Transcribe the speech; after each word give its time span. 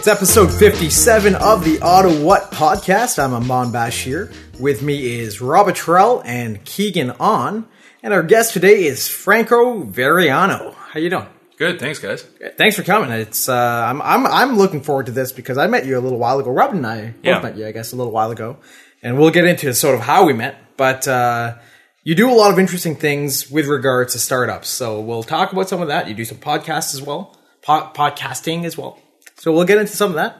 It's 0.00 0.08
episode 0.08 0.50
57 0.50 1.34
of 1.34 1.62
the 1.62 1.76
Ottawhat 1.76 2.52
podcast. 2.52 3.22
I'm 3.22 3.34
Amon 3.34 3.70
Bashir. 3.70 4.34
With 4.58 4.80
me 4.80 5.20
is 5.20 5.42
Robert 5.42 5.74
Trell 5.74 6.22
and 6.24 6.64
Keegan 6.64 7.10
On. 7.20 7.68
And 8.02 8.14
our 8.14 8.22
guest 8.22 8.54
today 8.54 8.84
is 8.84 9.08
Franco 9.08 9.84
Varriano. 9.84 10.72
How 10.72 11.00
you 11.00 11.10
doing? 11.10 11.26
Good, 11.58 11.78
thanks, 11.78 11.98
guys. 11.98 12.22
Thanks 12.56 12.76
for 12.76 12.82
coming. 12.82 13.10
It's 13.10 13.46
uh, 13.50 13.54
I'm 13.54 14.00
I'm 14.00 14.26
I'm 14.26 14.56
looking 14.56 14.80
forward 14.80 15.04
to 15.06 15.12
this 15.12 15.32
because 15.32 15.58
I 15.58 15.66
met 15.66 15.84
you 15.84 15.98
a 15.98 16.00
little 16.00 16.18
while 16.18 16.38
ago. 16.38 16.50
Robin 16.50 16.78
and 16.78 16.86
I 16.86 17.06
both 17.08 17.14
Yeah. 17.22 17.40
met 17.42 17.58
you, 17.58 17.66
I 17.66 17.72
guess, 17.72 17.92
a 17.92 17.96
little 17.96 18.12
while 18.12 18.30
ago, 18.30 18.56
and 19.02 19.18
we'll 19.18 19.30
get 19.30 19.44
into 19.44 19.74
sort 19.74 19.94
of 19.94 20.00
how 20.00 20.24
we 20.24 20.32
met. 20.32 20.56
But 20.78 21.06
uh, 21.06 21.58
you 22.04 22.14
do 22.14 22.30
a 22.30 22.32
lot 22.32 22.50
of 22.50 22.58
interesting 22.58 22.96
things 22.96 23.50
with 23.50 23.66
regards 23.66 24.14
to 24.14 24.18
startups, 24.18 24.70
so 24.70 24.98
we'll 24.98 25.22
talk 25.24 25.52
about 25.52 25.68
some 25.68 25.82
of 25.82 25.88
that. 25.88 26.08
You 26.08 26.14
do 26.14 26.24
some 26.24 26.38
podcasts 26.38 26.94
as 26.94 27.02
well, 27.02 27.36
po- 27.60 27.90
podcasting 27.94 28.64
as 28.64 28.78
well. 28.78 28.98
So 29.40 29.52
we'll 29.52 29.64
get 29.64 29.78
into 29.78 29.92
some 29.96 30.10
of 30.10 30.14
that. 30.16 30.36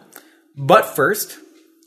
But 0.56 0.94
first, 0.94 1.38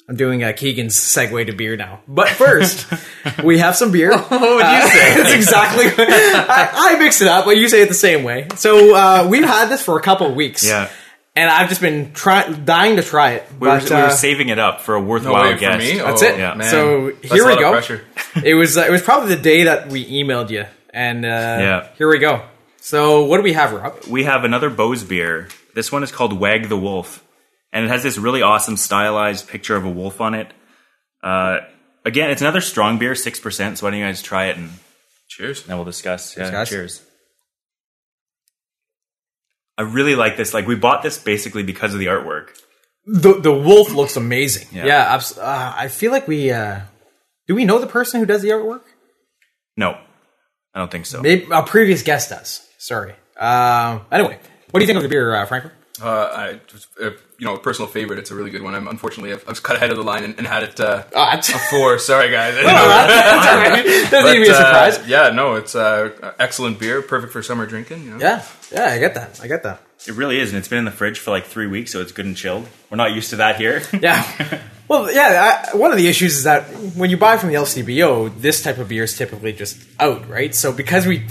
I'm 0.09 0.15
doing 0.15 0.43
uh, 0.43 0.51
Keegan's 0.51 0.95
segue 0.95 1.45
to 1.45 1.53
beer 1.53 1.75
now. 1.77 1.99
But 2.07 2.27
first, 2.29 2.91
we 3.43 3.59
have 3.59 3.75
some 3.75 3.91
beer. 3.91 4.11
what 4.17 4.31
would 4.31 4.39
you 4.65 4.87
say? 4.89 5.21
It's 5.21 5.33
exactly. 5.33 5.85
I, 5.97 6.69
I 6.73 6.99
mix 6.99 7.21
it 7.21 7.27
up, 7.27 7.45
but 7.45 7.55
you 7.57 7.69
say 7.69 7.81
it 7.83 7.87
the 7.87 7.93
same 7.93 8.23
way. 8.23 8.47
So 8.55 8.95
uh, 8.95 9.27
we've 9.29 9.45
had 9.45 9.67
this 9.69 9.83
for 9.83 9.97
a 9.97 10.01
couple 10.01 10.27
of 10.27 10.35
weeks. 10.35 10.67
Yeah. 10.67 10.89
And 11.35 11.49
I've 11.49 11.69
just 11.69 11.81
been 11.81 12.13
try- 12.13 12.47
dying 12.51 12.95
to 12.97 13.01
try 13.03 13.31
it. 13.33 13.43
We 13.59 13.67
were, 13.67 13.79
but, 13.79 13.83
we 13.89 13.95
were 13.95 14.01
uh, 14.03 14.09
saving 14.11 14.49
it 14.49 14.59
up 14.59 14.81
for 14.81 14.95
a 14.95 14.99
No 14.99 15.05
worthwhile 15.07 15.43
way 15.43 15.53
for 15.53 15.59
guest. 15.59 15.79
me. 15.79 15.97
That's 15.99 16.21
Oh, 16.23 16.25
it. 16.27 16.37
yeah. 16.39 16.53
man. 16.55 16.69
So 16.69 17.11
That's 17.11 17.33
here 17.33 17.43
a 17.43 17.45
we 17.47 17.51
lot 17.53 17.53
of 17.53 17.59
go. 17.59 17.71
pressure. 17.71 18.05
it 18.43 18.53
was 18.55 18.77
uh, 18.77 18.81
it 18.87 18.91
was 18.91 19.01
probably 19.01 19.35
the 19.35 19.41
day 19.41 19.63
that 19.63 19.89
we 19.89 20.05
emailed 20.23 20.49
you, 20.49 20.65
and 20.91 21.23
uh, 21.25 21.27
Yeah. 21.27 21.87
here 21.97 22.07
we 22.09 22.17
go. 22.19 22.43
So 22.81 23.25
what 23.25 23.37
do 23.37 23.43
we 23.43 23.53
have, 23.53 23.71
Rob? 23.71 23.95
We 24.09 24.23
have 24.25 24.43
another 24.43 24.69
Beau's 24.69 25.03
beer. 25.03 25.47
This 25.75 25.91
one 25.91 26.03
is 26.03 26.11
called 26.11 26.33
Wag 26.39 26.69
the 26.69 26.77
Wolf, 26.77 27.23
and 27.71 27.85
it 27.85 27.87
has 27.89 28.03
this 28.03 28.17
really 28.17 28.41
awesome 28.41 28.77
stylized 28.77 29.47
picture 29.47 29.75
of 29.75 29.85
a 29.85 29.89
wolf 29.89 30.21
on 30.21 30.33
it. 30.33 30.51
Uh, 31.23 31.59
again, 32.05 32.29
it's 32.29 32.41
another 32.41 32.61
strong 32.61 32.97
beer, 32.99 33.15
six 33.15 33.39
percent. 33.39 33.77
So 33.77 33.85
why 33.85 33.91
don't 33.91 33.99
you 33.99 34.05
guys 34.05 34.21
try 34.21 34.45
it 34.47 34.57
and 34.57 34.69
Cheers. 35.29 35.63
then 35.63 35.77
we'll 35.77 35.85
discuss. 35.85 36.37
Yeah, 36.37 36.51
guys. 36.51 36.69
cheers. 36.69 37.01
I 39.77 39.81
really 39.83 40.15
like 40.15 40.37
this. 40.37 40.53
Like 40.53 40.67
we 40.67 40.75
bought 40.75 41.01
this 41.01 41.17
basically 41.17 41.63
because 41.63 41.93
of 41.93 41.99
the 41.99 42.05
artwork. 42.07 42.49
The 43.05 43.33
the 43.39 43.51
wolf 43.51 43.91
looks 43.93 44.15
amazing. 44.15 44.67
Yeah, 44.71 44.85
Yeah. 44.85 45.13
abs- 45.15 45.37
uh, 45.37 45.73
I 45.75 45.87
feel 45.87 46.11
like 46.11 46.27
we 46.27 46.51
uh, 46.51 46.81
do 47.47 47.55
we 47.55 47.65
know 47.65 47.79
the 47.79 47.87
person 47.87 48.19
who 48.19 48.25
does 48.25 48.41
the 48.43 48.49
artwork? 48.49 48.83
No, 49.75 49.97
I 50.73 50.79
don't 50.79 50.91
think 50.91 51.05
so. 51.07 51.21
Maybe 51.21 51.47
a 51.51 51.63
previous 51.63 52.03
guest 52.03 52.29
does. 52.29 52.67
Sorry. 52.77 53.15
Um, 53.39 54.05
anyway, 54.11 54.37
what 54.73 54.79
do 54.79 54.83
you 54.83 54.87
think 54.87 54.97
of 54.97 55.03
the 55.03 55.09
beer, 55.09 55.35
uh, 55.35 55.45
Franklin? 55.45 55.71
Uh, 56.01 56.07
I, 56.07 56.59
uh, 57.05 57.11
you 57.37 57.45
know, 57.45 57.53
a 57.53 57.59
personal 57.59 57.87
favorite. 57.87 58.17
It's 58.17 58.31
a 58.31 58.35
really 58.35 58.49
good 58.49 58.63
one. 58.63 58.73
I'm 58.73 58.87
unfortunately 58.87 59.31
I've, 59.31 59.45
I 59.47 59.51
was 59.51 59.59
cut 59.59 59.75
ahead 59.75 59.91
of 59.91 59.97
the 59.97 60.03
line 60.03 60.23
and, 60.23 60.35
and 60.39 60.47
had 60.47 60.63
it 60.63 60.79
uh, 60.79 61.03
Oh, 61.13 61.25
that's, 61.31 61.49
a 61.49 61.59
four. 61.69 61.99
Sorry, 61.99 62.31
guys. 62.31 62.55
that's 62.63 63.47
all 63.47 63.57
right. 63.57 63.85
Doesn't 64.09 64.31
need 64.33 64.39
to 64.39 64.43
be 64.43 64.49
a 64.49 64.51
But, 64.53 64.65
uh, 64.65 64.91
surprise. 64.91 65.07
yeah, 65.09 65.29
no, 65.29 65.53
it's 65.55 65.75
uh, 65.75 66.33
excellent 66.39 66.79
beer, 66.79 67.03
perfect 67.03 67.31
for 67.31 67.43
summer 67.43 67.67
drinking. 67.67 68.03
You 68.05 68.09
know? 68.11 68.17
Yeah, 68.17 68.43
yeah, 68.71 68.85
I 68.85 68.97
get 68.97 69.13
that. 69.13 69.39
I 69.43 69.47
get 69.47 69.61
that. 69.63 69.81
It 70.07 70.15
really 70.15 70.39
is, 70.39 70.49
and 70.49 70.57
it's 70.57 70.67
been 70.67 70.79
in 70.79 70.85
the 70.85 70.91
fridge 70.91 71.19
for 71.19 71.29
like 71.29 71.45
three 71.45 71.67
weeks, 71.67 71.91
so 71.93 72.01
it's 72.01 72.11
good 72.11 72.25
and 72.25 72.35
chilled. 72.35 72.67
We're 72.89 72.97
not 72.97 73.13
used 73.13 73.29
to 73.29 73.35
that 73.37 73.57
here. 73.57 73.83
Yeah. 74.01 74.61
Well, 74.89 75.09
yeah. 75.13 75.69
I, 75.73 75.77
one 75.77 75.91
of 75.91 75.97
the 75.97 76.07
issues 76.09 76.35
is 76.37 76.43
that 76.43 76.63
when 76.97 77.09
you 77.11 77.17
buy 77.17 77.37
from 77.37 77.49
the 77.49 77.55
LCBO, 77.55 78.41
this 78.41 78.61
type 78.63 78.79
of 78.79 78.89
beer 78.89 79.03
is 79.03 79.15
typically 79.15 79.53
just 79.53 79.79
out, 79.99 80.27
right? 80.27 80.53
So 80.53 80.73
because 80.73 81.05
we 81.05 81.25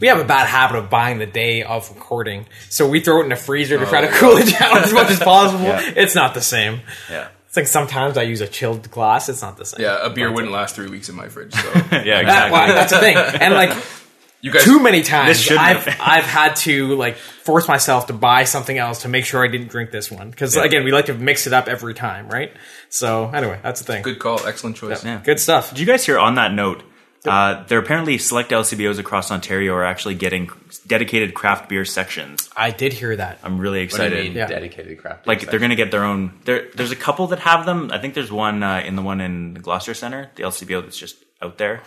we 0.00 0.08
have 0.08 0.18
a 0.18 0.24
bad 0.24 0.46
habit 0.46 0.76
of 0.76 0.90
buying 0.90 1.18
the 1.18 1.26
day 1.26 1.62
of 1.62 1.88
recording, 1.94 2.46
so 2.68 2.88
we 2.88 3.00
throw 3.00 3.20
it 3.20 3.24
in 3.24 3.28
the 3.30 3.36
freezer 3.36 3.78
to 3.78 3.86
try 3.86 4.02
to 4.02 4.08
oh, 4.08 4.18
cool 4.18 4.36
it 4.36 4.58
down 4.58 4.78
as 4.78 4.92
much 4.92 5.10
as 5.10 5.18
possible. 5.32 5.64
Yeah. 5.64 5.92
It's 5.96 6.14
not 6.14 6.34
the 6.34 6.42
same. 6.42 6.80
yeah, 7.10 7.28
It's 7.48 7.56
like 7.56 7.66
sometimes 7.66 8.16
I 8.18 8.22
use 8.22 8.40
a 8.40 8.46
chilled 8.48 8.90
glass. 8.90 9.28
It's 9.28 9.42
not 9.42 9.56
the 9.56 9.64
same. 9.64 9.80
Yeah, 9.82 10.04
a 10.04 10.10
beer 10.10 10.30
wouldn't 10.32 10.52
last 10.52 10.74
three 10.74 10.88
weeks 10.88 11.08
in 11.08 11.14
my 11.16 11.28
fridge. 11.28 11.54
So 11.54 11.68
yeah, 11.74 11.80
That- 11.90 12.20
exactly. 12.20 12.52
well, 12.52 12.66
that's 12.74 12.92
the 12.92 12.98
thing. 12.98 13.16
And 13.16 13.54
like 13.54 13.76
you 14.42 14.50
guys, 14.52 14.64
too 14.64 14.80
many 14.80 15.02
times, 15.02 15.50
I've 15.50 15.88
I've 16.00 16.24
had 16.24 16.56
to 16.56 16.94
like 16.96 17.16
force 17.16 17.66
myself 17.66 18.08
to 18.08 18.12
buy 18.12 18.44
something 18.44 18.76
else 18.76 19.02
to 19.02 19.08
make 19.08 19.24
sure 19.24 19.42
I 19.42 19.48
didn't 19.48 19.68
drink 19.68 19.90
this 19.92 20.10
one 20.10 20.30
because 20.30 20.56
Yeah. 20.56 20.64
again, 20.64 20.84
we 20.84 20.92
like 20.92 21.06
to 21.06 21.14
mix 21.14 21.46
it 21.46 21.52
up 21.54 21.68
every 21.68 21.94
time, 21.94 22.28
right? 22.28 22.52
So 22.90 23.30
anyway, 23.30 23.58
that's 23.62 23.80
the 23.80 23.92
thing. 23.92 24.02
good 24.02 24.18
call, 24.18 24.46
excellent 24.46 24.76
choice. 24.76 25.02
Yeah. 25.04 25.20
Good 25.24 25.40
stuff. 25.40 25.70
Did 25.70 25.78
you 25.78 25.86
guys 25.86 26.04
hear 26.04 26.18
on 26.18 26.34
that 26.34 26.52
note? 26.52 26.82
Uh, 27.26 27.64
there 27.64 27.78
are 27.78 27.82
apparently 27.82 28.18
select 28.18 28.50
LCBOs 28.50 28.98
across 28.98 29.30
Ontario 29.30 29.74
are 29.74 29.84
actually 29.84 30.14
getting 30.14 30.50
dedicated 30.86 31.34
craft 31.34 31.68
beer 31.68 31.84
sections. 31.84 32.48
I 32.56 32.70
did 32.70 32.92
hear 32.92 33.16
that. 33.16 33.38
I'm 33.42 33.58
really 33.58 33.80
What 33.86 33.90
do 33.90 33.96
you 33.96 34.06
excited. 34.08 34.24
mean 34.24 34.36
Yeah. 34.36 34.46
dedicated 34.46 34.98
craft? 34.98 35.26
Like 35.26 35.40
they're 35.50 35.58
going 35.60 35.70
to 35.70 35.76
get 35.76 35.90
their 35.90 36.04
own. 36.04 36.32
There, 36.44 36.68
there's 36.74 36.92
a 36.92 36.96
couple 36.96 37.26
that 37.28 37.40
have 37.40 37.66
them. 37.66 37.90
I 37.92 37.98
think 37.98 38.14
there's 38.14 38.32
one 38.32 38.62
uh, 38.62 38.80
in 38.84 38.96
the 38.96 39.02
one 39.02 39.20
in 39.20 39.54
the 39.54 39.60
Gloucester 39.60 39.94
Center, 39.94 40.30
the 40.36 40.42
LCBO 40.44 40.82
that's 40.82 40.98
just 40.98 41.16
out 41.42 41.58
there. 41.58 41.82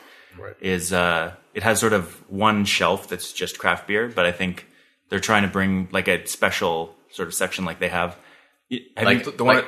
Is 0.61 0.94
uh, 0.94 1.33
it 1.53 1.63
has 1.63 1.79
sort 1.79 1.94
of 1.94 2.13
one 2.29 2.63
shelf 2.66 3.07
that's 3.09 3.33
just 3.33 3.57
craft 3.59 3.88
beer, 3.88 4.07
but 4.07 4.25
I 4.25 4.31
think 4.31 4.66
they're 5.09 5.19
trying 5.19 5.41
to 5.44 5.50
bring 5.50 5.89
like 5.91 6.07
a 6.07 6.25
special 6.27 6.95
sort 7.11 7.27
of 7.27 7.33
section 7.33 7.66
like 7.66 7.79
they 7.79 7.89
have. 7.89 8.16
Y- 8.71 8.79
have 8.95 9.06
Like- 9.06 9.25
you- 9.25 9.31
The 9.31 9.44
one, 9.44 9.56
Like- 9.57 9.66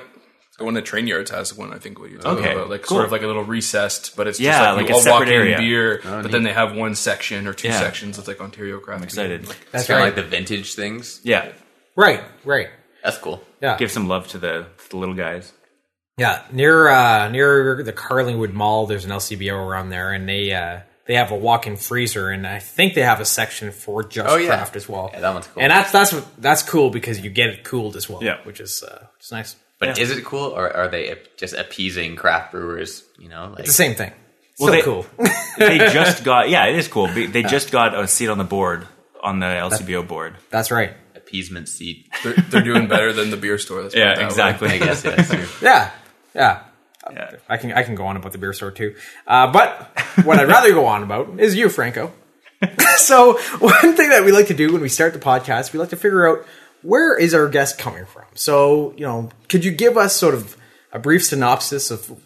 at, 0.61 0.63
the 0.63 0.65
one 0.65 0.77
at 0.77 0.85
Train 0.85 1.07
Yards 1.07 1.31
has 1.31 1.53
one. 1.55 1.73
I 1.73 1.77
think 1.79 1.99
what 1.99 2.09
you're 2.11 2.21
talking 2.21 2.43
Okay, 2.43 2.53
about, 2.53 2.69
like 2.69 2.83
cool. 2.83 2.97
sort 2.97 3.05
of 3.05 3.11
like 3.11 3.21
a 3.23 3.27
little 3.27 3.43
recessed, 3.43 4.15
but 4.15 4.27
it's 4.27 4.39
Yeah, 4.39 4.51
just 4.51 4.61
like, 4.61 4.75
like 4.77 4.87
you 4.89 4.93
a 4.93 4.97
all 4.97 5.01
separate 5.01 5.19
walk 5.19 5.27
in 5.27 5.33
area. 5.33 5.57
beer, 5.57 6.01
Oh, 6.05 6.21
but 6.21 6.31
then 6.31 6.43
they 6.43 6.53
have 6.53 6.75
one 6.75 6.95
section 6.95 7.47
or 7.47 7.53
two 7.53 7.67
Yeah. 7.69 7.79
sections. 7.79 8.17
It's 8.19 8.27
like 8.27 8.39
Ontario 8.41 8.79
craft. 8.79 8.99
I'm 8.99 9.03
excited. 9.03 9.43
Beer. 9.47 9.55
That's 9.71 9.87
kind 9.87 9.99
of 9.99 10.03
right. 10.05 10.15
like 10.15 10.23
the 10.23 10.29
vintage 10.29 10.73
things. 10.75 11.19
Yeah, 11.23 11.51
right, 11.95 12.21
right. 12.45 12.69
That's 13.03 13.17
cool. 13.17 13.43
Yeah, 13.61 13.77
give 13.77 13.91
some 13.91 14.07
love 14.07 14.27
to 14.29 14.37
the, 14.37 14.67
the 14.89 14.97
little 14.97 15.15
guys. 15.15 15.51
yeah. 16.17 16.43
Near 16.51 16.87
uh, 16.89 17.29
near 17.29 17.81
the 17.83 17.93
Carlingwood 17.93 18.53
Mall, 18.53 18.85
there's 18.87 19.05
an 19.05 19.11
LCBO 19.11 19.53
around 19.55 19.89
there, 19.89 20.11
and 20.11 20.27
they 20.29 20.53
uh, 20.53 20.81
they 21.07 21.15
have 21.15 21.31
a 21.31 21.35
walk-in 21.35 21.77
freezer, 21.77 22.29
and 22.29 22.45
I 22.45 22.59
think 22.59 22.93
they 22.93 23.01
have 23.01 23.19
a 23.19 23.25
section 23.25 23.71
for 23.71 24.03
just 24.03 24.29
Oh, 24.29 24.35
yeah. 24.37 24.47
craft 24.49 24.75
as 24.75 24.87
well. 24.87 25.09
Yeah, 25.13 25.21
that 25.21 25.33
one's 25.33 25.47
cool. 25.47 25.63
And 25.63 25.71
that's 25.71 25.91
that's 25.91 26.11
that's 26.37 26.61
cool 26.63 26.89
because 26.91 27.19
you 27.19 27.29
get 27.31 27.49
it 27.49 27.63
cooled 27.63 27.95
as 27.95 28.07
well. 28.07 28.23
Yeah. 28.23 28.37
which 28.43 28.59
is 28.59 28.83
uh, 28.83 29.07
which 29.17 29.25
is 29.25 29.31
nice. 29.31 29.55
But 29.81 29.97
Yeah. 29.97 30.03
is 30.03 30.11
it 30.11 30.23
cool, 30.23 30.47
or 30.55 30.71
are 30.73 30.87
they 30.87 31.17
just 31.35 31.53
appeasing 31.53 32.15
craft 32.15 32.53
brewers? 32.53 33.03
You 33.19 33.27
know, 33.27 33.49
like 33.49 33.59
It's 33.59 33.69
the 33.69 33.73
same 33.73 33.95
thing. 33.95 34.13
Well, 34.59 34.69
Still 34.69 34.71
they- 34.71 34.81
cool. 34.83 35.05
they 35.57 35.77
just 35.99 36.23
got 36.23 36.49
yeah, 36.49 36.67
it 36.67 36.75
is 36.75 36.87
cool. 36.87 37.07
They 37.07 37.25
they 37.25 37.43
just 37.43 37.71
got 37.71 37.93
a 37.99 38.07
seat 38.07 38.29
on 38.29 38.37
the 38.37 38.43
board 38.45 38.87
on 39.21 39.39
the 39.39 39.47
LCBO 39.47 40.07
board. 40.07 40.35
that's 40.49 40.71
right. 40.71 40.93
appeasement 41.15 41.67
seat. 41.69 42.07
They're, 42.23 42.33
they're 42.33 42.61
doing 42.63 42.87
better 42.87 43.11
than 43.13 43.29
the 43.31 43.37
beer 43.37 43.57
store. 43.57 43.81
Let's 43.83 43.93
put 43.95 44.01
it 44.01 44.05
Yeah, 44.05 44.13
that 44.15 44.19
way. 44.21 44.25
exactly. 44.27 44.69
I 44.69 44.77
guess 44.77 45.03
yeah, 45.03 45.11
that's 45.15 45.29
true. 45.29 45.47
Yeah, 45.61 45.91
yeah. 46.35 46.63
Yeah. 47.11 47.31
I 47.49 47.57
can 47.57 47.73
I 47.73 47.83
can 47.83 47.95
go 47.95 48.05
on 48.05 48.15
about 48.17 48.31
the 48.31 48.37
beer 48.37 48.53
store 48.53 48.69
too, 48.71 48.95
uh, 49.27 49.51
but 49.51 49.67
what 50.23 50.39
I'd 50.39 50.47
rather 50.47 50.71
go 50.71 50.85
on 50.85 51.01
about 51.03 51.39
is 51.39 51.55
you, 51.55 51.67
Franco. 51.69 52.13
so 52.97 53.39
one 53.59 53.95
thing 53.95 54.09
that 54.09 54.23
we 54.23 54.31
like 54.31 54.47
to 54.47 54.53
do 54.53 54.71
when 54.71 54.81
we 54.81 54.89
start 54.89 55.13
the 55.13 55.19
podcast, 55.19 55.73
we 55.73 55.79
like 55.79 55.89
to 55.89 55.95
figure 55.95 56.27
out 56.29 56.45
where 56.81 57.17
is 57.17 57.33
our 57.33 57.47
guest 57.47 57.77
coming 57.77 58.05
from. 58.05 58.25
So 58.33 58.93
you 58.97 59.05
know, 59.05 59.29
could 59.49 59.65
you 59.65 59.71
give 59.71 59.97
us 59.97 60.15
sort 60.15 60.33
of 60.33 60.57
a 60.91 60.99
brief 60.99 61.25
synopsis 61.25 61.91
of 61.91 62.19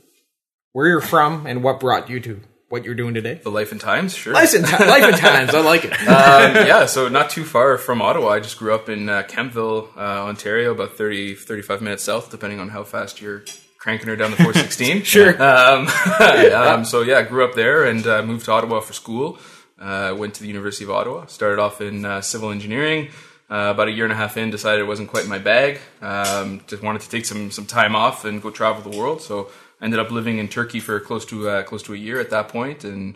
where 0.72 0.88
you're 0.88 1.02
from 1.02 1.46
and 1.46 1.64
what 1.64 1.80
brought 1.80 2.10
you 2.10 2.20
to 2.22 2.42
what 2.70 2.84
you're 2.84 2.96
doing 2.96 3.14
today? 3.14 3.40
The 3.44 3.52
life 3.52 3.72
and 3.72 3.80
times, 3.80 4.16
sure. 4.16 4.34
Life 4.34 4.54
and, 4.54 4.66
ti- 4.66 4.86
life 4.86 5.04
and 5.04 5.18
times, 5.18 5.54
I 5.54 5.62
like 5.62 5.86
it. 5.86 5.94
um, 6.02 6.68
yeah, 6.68 6.86
so 6.86 7.08
not 7.08 7.30
too 7.30 7.44
far 7.44 7.78
from 7.78 8.02
Ottawa. 8.02 8.30
I 8.30 8.40
just 8.40 8.58
grew 8.58 8.74
up 8.74 8.90
in 8.90 9.08
uh, 9.08 9.24
Kemptville, 9.24 9.96
uh, 9.96 10.26
Ontario, 10.26 10.72
about 10.72 10.98
30, 10.98 11.36
35 11.36 11.82
minutes 11.82 12.04
south, 12.04 12.32
depending 12.32 12.60
on 12.60 12.70
how 12.70 12.84
fast 12.84 13.22
you're 13.22 13.44
cranking 13.78 14.08
her 14.08 14.16
down 14.16 14.32
the 14.32 14.38
416. 14.38 15.04
Sure. 15.04 15.42
Um, 15.42 15.88
um, 16.54 16.86
so 16.86 17.02
yeah, 17.02 17.22
grew 17.22 17.46
up 17.46 17.54
there 17.54 17.86
and 17.86 18.06
uh, 18.08 18.24
moved 18.24 18.46
to 18.46 18.52
Ottawa 18.52 18.80
for 18.80 18.94
school. 18.94 19.38
Uh, 19.80 20.16
went 20.18 20.34
to 20.34 20.42
the 20.42 20.48
University 20.48 20.86
of 20.86 20.92
Ottawa. 20.92 21.28
Started 21.28 21.60
off 21.60 21.82
in 21.82 22.04
uh, 22.04 22.22
civil 22.22 22.50
engineering. 22.50 23.10
Uh, 23.48 23.70
about 23.72 23.88
a 23.88 23.92
year 23.92 24.06
and 24.06 24.12
a 24.12 24.16
half 24.16 24.38
in, 24.38 24.50
decided 24.50 24.80
it 24.82 24.88
wasn't 24.88 25.08
quite 25.08 25.28
my 25.28 25.38
bag. 25.38 25.80
Um, 26.02 26.62
just 26.66 26.82
wanted 26.82 27.02
to 27.02 27.10
take 27.10 27.26
some 27.26 27.52
some 27.52 27.68
time 27.68 27.96
off 27.96 28.26
and 28.26 28.42
go 28.42 28.50
travel 28.50 28.90
the 28.90 28.98
world. 28.98 29.22
So 29.22 29.52
I 29.80 29.86
ended 29.86 30.00
up 30.00 30.10
living 30.10 30.40
in 30.40 30.48
Turkey 30.48 30.80
for 30.80 31.00
close 31.00 31.26
to 31.28 31.48
uh, 31.50 31.64
close 31.64 31.84
to 31.84 31.94
a 31.94 31.98
year 31.98 32.20
at 32.20 32.32
that 32.32 32.50
point, 32.50 32.84
and 32.84 33.16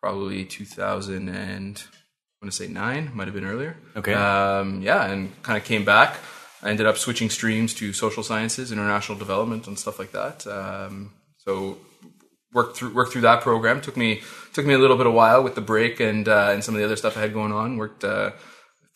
probably 0.00 0.44
2000 0.44 1.28
and 1.28 1.82
I 2.40 2.46
want 2.46 2.52
to 2.52 2.56
say 2.56 2.68
nine, 2.68 3.10
might 3.14 3.26
have 3.26 3.34
been 3.34 3.44
earlier. 3.44 3.76
Okay. 3.96 4.14
Um, 4.14 4.80
yeah, 4.80 5.04
and 5.04 5.30
kind 5.42 5.58
of 5.58 5.64
came 5.64 5.84
back. 5.84 6.16
I 6.62 6.70
ended 6.70 6.86
up 6.86 6.96
switching 6.96 7.28
streams 7.30 7.74
to 7.74 7.92
social 7.92 8.22
sciences, 8.22 8.72
international 8.72 9.18
development, 9.18 9.66
and 9.66 9.78
stuff 9.78 9.98
like 9.98 10.12
that. 10.12 10.46
Um, 10.46 11.12
so 11.38 11.78
worked 12.52 12.76
through 12.76 12.94
worked 12.94 13.12
through 13.12 13.22
that 13.22 13.42
program. 13.42 13.80
took 13.80 13.96
me 13.96 14.22
took 14.52 14.66
me 14.66 14.74
a 14.74 14.78
little 14.78 14.96
bit 14.96 15.06
of 15.06 15.12
while 15.12 15.42
with 15.42 15.54
the 15.54 15.60
break 15.60 16.00
and 16.00 16.28
uh, 16.28 16.48
and 16.50 16.64
some 16.64 16.74
of 16.74 16.78
the 16.78 16.84
other 16.84 16.96
stuff 16.96 17.16
I 17.16 17.20
had 17.20 17.32
going 17.32 17.52
on. 17.52 17.76
Worked 17.76 18.04
uh, 18.04 18.30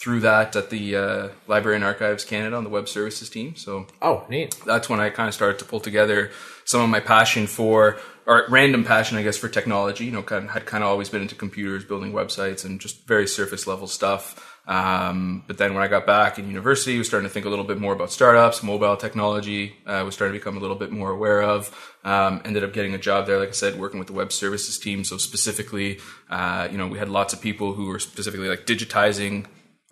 through 0.01 0.21
that 0.21 0.55
at 0.57 0.71
the 0.71 0.97
uh, 0.97 1.29
Library 1.47 1.77
and 1.77 1.85
Archives 1.85 2.25
Canada 2.25 2.57
on 2.57 2.65
the 2.65 2.71
web 2.71 2.89
services 2.89 3.31
team. 3.31 3.57
So 3.57 3.87
Oh, 4.03 4.25
neat. 4.29 4.57
that's 4.67 4.89
when 4.89 5.01
I 5.01 5.11
kind 5.11 5.29
of 5.29 5.35
started 5.35 5.59
to 5.61 5.65
pull 5.65 5.81
together 5.81 6.31
some 6.65 6.81
of 6.81 6.89
my 6.89 7.01
passion 7.01 7.47
for 7.47 7.99
or 8.27 8.45
random 8.49 8.85
passion, 8.85 9.19
I 9.19 9.23
guess, 9.23 9.37
for 9.37 9.49
technology. 9.49 10.07
You 10.07 10.13
know, 10.13 10.23
kind 10.23 10.47
of, 10.47 10.51
had 10.51 10.67
kind 10.67 10.83
of 10.83 10.91
always 10.91 11.09
been 11.09 11.23
into 11.23 11.35
computers, 11.35 11.85
building 11.85 12.13
websites, 12.13 12.65
and 12.65 12.81
just 12.81 13.07
very 13.07 13.27
surface 13.27 13.67
level 13.67 13.87
stuff. 13.87 14.51
Um, 14.67 15.45
but 15.47 15.59
then 15.59 15.75
when 15.75 15.83
I 15.83 15.89
got 15.89 16.07
back 16.07 16.39
in 16.39 16.49
university, 16.49 16.95
I 16.95 16.99
was 16.99 17.07
starting 17.07 17.29
to 17.29 17.33
think 17.33 17.45
a 17.45 17.51
little 17.51 17.67
bit 17.67 17.79
more 17.79 17.93
about 17.93 18.11
startups, 18.11 18.63
mobile 18.63 18.97
technology. 18.97 19.77
I 19.85 19.99
uh, 19.99 20.05
was 20.07 20.15
starting 20.15 20.33
to 20.33 20.39
become 20.39 20.57
a 20.57 20.61
little 20.61 20.77
bit 20.77 20.91
more 20.91 21.11
aware 21.11 21.43
of. 21.43 21.71
Um, 22.03 22.41
ended 22.47 22.65
up 22.65 22.73
getting 22.73 22.95
a 22.95 22.99
job 22.99 23.27
there, 23.27 23.39
like 23.39 23.51
I 23.51 23.53
said, 23.53 23.79
working 23.79 23.99
with 23.99 24.09
the 24.09 24.15
web 24.15 24.33
services 24.33 24.79
team. 24.79 25.05
So 25.05 25.19
specifically, 25.19 26.01
uh, 26.31 26.69
you 26.73 26.79
know, 26.79 26.87
we 26.87 26.99
had 26.99 27.11
lots 27.11 27.35
of 27.35 27.43
people 27.43 27.75
who 27.75 27.87
were 27.87 27.99
specifically 27.99 28.49
like 28.49 28.65
digitizing 28.67 29.45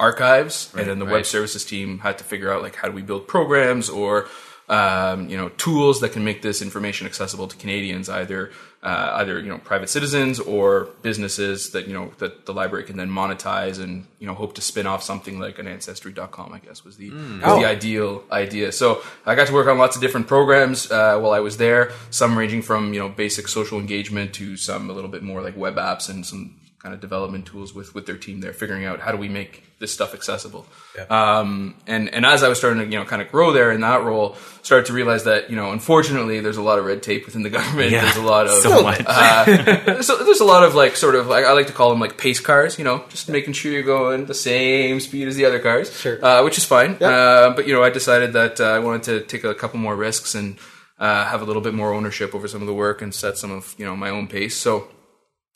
archives, 0.02 0.70
right, 0.74 0.80
and 0.80 0.90
then 0.90 0.98
the 0.98 1.06
right. 1.06 1.12
web 1.12 1.26
services 1.26 1.64
team 1.64 2.00
had 2.00 2.18
to 2.18 2.24
figure 2.24 2.52
out 2.52 2.60
like 2.60 2.76
how 2.76 2.88
do 2.88 2.94
we 2.94 3.02
build 3.02 3.28
programs 3.28 3.88
or 3.88 4.28
um, 4.68 5.28
you 5.28 5.36
know 5.36 5.48
tools 5.50 6.00
that 6.00 6.12
can 6.12 6.24
make 6.24 6.42
this 6.42 6.62
information 6.62 7.06
accessible 7.06 7.46
to 7.46 7.56
Canadians, 7.56 8.08
either 8.08 8.50
uh, 8.82 9.12
either 9.16 9.38
you 9.38 9.48
know 9.48 9.58
private 9.58 9.88
citizens 9.88 10.40
or 10.40 10.88
businesses 11.02 11.70
that 11.70 11.86
you 11.86 11.94
know 11.94 12.10
that 12.18 12.46
the 12.46 12.54
library 12.54 12.84
can 12.84 12.96
then 12.96 13.10
monetize 13.10 13.82
and 13.82 14.06
you 14.18 14.26
know 14.26 14.34
hope 14.34 14.54
to 14.54 14.62
spin 14.62 14.86
off 14.86 15.02
something 15.02 15.38
like 15.38 15.58
an 15.58 15.66
ancestry.com. 15.66 16.52
I 16.52 16.58
guess 16.58 16.84
was 16.84 16.96
the 16.96 17.10
mm. 17.10 17.42
was 17.42 17.52
oh. 17.52 17.60
the 17.60 17.66
ideal 17.66 18.24
idea. 18.32 18.72
So 18.72 19.02
I 19.26 19.34
got 19.34 19.46
to 19.48 19.52
work 19.52 19.66
on 19.66 19.78
lots 19.78 19.96
of 19.96 20.02
different 20.02 20.26
programs 20.26 20.90
uh, 20.90 21.18
while 21.18 21.32
I 21.32 21.40
was 21.40 21.58
there. 21.58 21.92
Some 22.10 22.38
ranging 22.38 22.62
from 22.62 22.94
you 22.94 23.00
know 23.00 23.08
basic 23.08 23.48
social 23.48 23.78
engagement 23.78 24.32
to 24.34 24.56
some 24.56 24.88
a 24.90 24.92
little 24.92 25.10
bit 25.10 25.22
more 25.22 25.42
like 25.42 25.56
web 25.56 25.76
apps 25.76 26.08
and 26.08 26.24
some 26.24 26.56
kind 26.82 26.92
of 26.92 27.00
development 27.00 27.46
tools 27.46 27.72
with 27.72 27.94
with 27.94 28.06
their 28.06 28.16
team 28.16 28.40
there, 28.40 28.52
figuring 28.52 28.84
out 28.84 28.98
how 28.98 29.12
do 29.12 29.18
we 29.18 29.28
make 29.28 29.64
this 29.78 29.94
stuff 29.94 30.14
accessible. 30.14 30.66
Yeah. 30.96 31.04
Um, 31.04 31.76
and 31.86 32.12
and 32.12 32.26
as 32.26 32.42
I 32.42 32.48
was 32.48 32.58
starting 32.58 32.82
to 32.82 32.90
you 32.90 32.98
know 32.98 33.04
kind 33.04 33.22
of 33.22 33.30
grow 33.30 33.52
there 33.52 33.70
in 33.70 33.82
that 33.82 34.02
role, 34.02 34.36
started 34.62 34.86
to 34.86 34.92
realize 34.92 35.24
that 35.24 35.48
you 35.48 35.54
know 35.54 35.70
unfortunately 35.70 36.40
there's 36.40 36.56
a 36.56 36.62
lot 36.62 36.80
of 36.80 36.84
red 36.84 37.02
tape 37.02 37.24
within 37.24 37.42
the 37.42 37.50
government. 37.58 37.92
Yeah, 37.92 38.02
there's 38.02 38.16
a 38.16 38.22
lot 38.22 38.46
of 38.46 38.52
so 38.52 38.82
much. 38.82 39.00
Uh, 39.06 40.02
so 40.02 40.24
there's 40.24 40.40
a 40.40 40.44
lot 40.44 40.64
of 40.64 40.74
like 40.74 40.96
sort 40.96 41.14
of 41.14 41.28
like 41.28 41.44
I 41.44 41.52
like 41.52 41.68
to 41.68 41.72
call 41.72 41.90
them 41.90 42.00
like 42.00 42.18
pace 42.18 42.40
cars. 42.40 42.78
You 42.78 42.84
know, 42.84 43.04
just 43.08 43.28
making 43.28 43.52
sure 43.52 43.70
you're 43.70 43.84
going 43.84 44.26
the 44.26 44.34
same 44.34 44.98
speed 44.98 45.28
as 45.28 45.36
the 45.36 45.44
other 45.44 45.60
cars, 45.60 45.96
sure. 45.96 46.24
uh, 46.24 46.42
which 46.42 46.58
is 46.58 46.64
fine. 46.64 46.96
Yeah. 47.00 47.08
Uh, 47.08 47.50
but 47.54 47.68
you 47.68 47.74
know, 47.74 47.84
I 47.84 47.90
decided 47.90 48.32
that 48.32 48.60
uh, 48.60 48.64
I 48.64 48.80
wanted 48.80 49.04
to 49.04 49.20
take 49.20 49.44
a 49.44 49.54
couple 49.54 49.78
more 49.78 49.94
risks 49.94 50.34
and. 50.34 50.58
Uh, 50.98 51.24
have 51.24 51.42
a 51.42 51.44
little 51.44 51.62
bit 51.62 51.74
more 51.74 51.92
ownership 51.92 52.32
over 52.32 52.46
some 52.46 52.60
of 52.60 52.68
the 52.68 52.74
work 52.74 53.02
and 53.02 53.12
set 53.12 53.36
some 53.36 53.50
of 53.50 53.74
you 53.76 53.84
know 53.84 53.96
my 53.96 54.08
own 54.08 54.28
pace. 54.28 54.54
So 54.54 54.86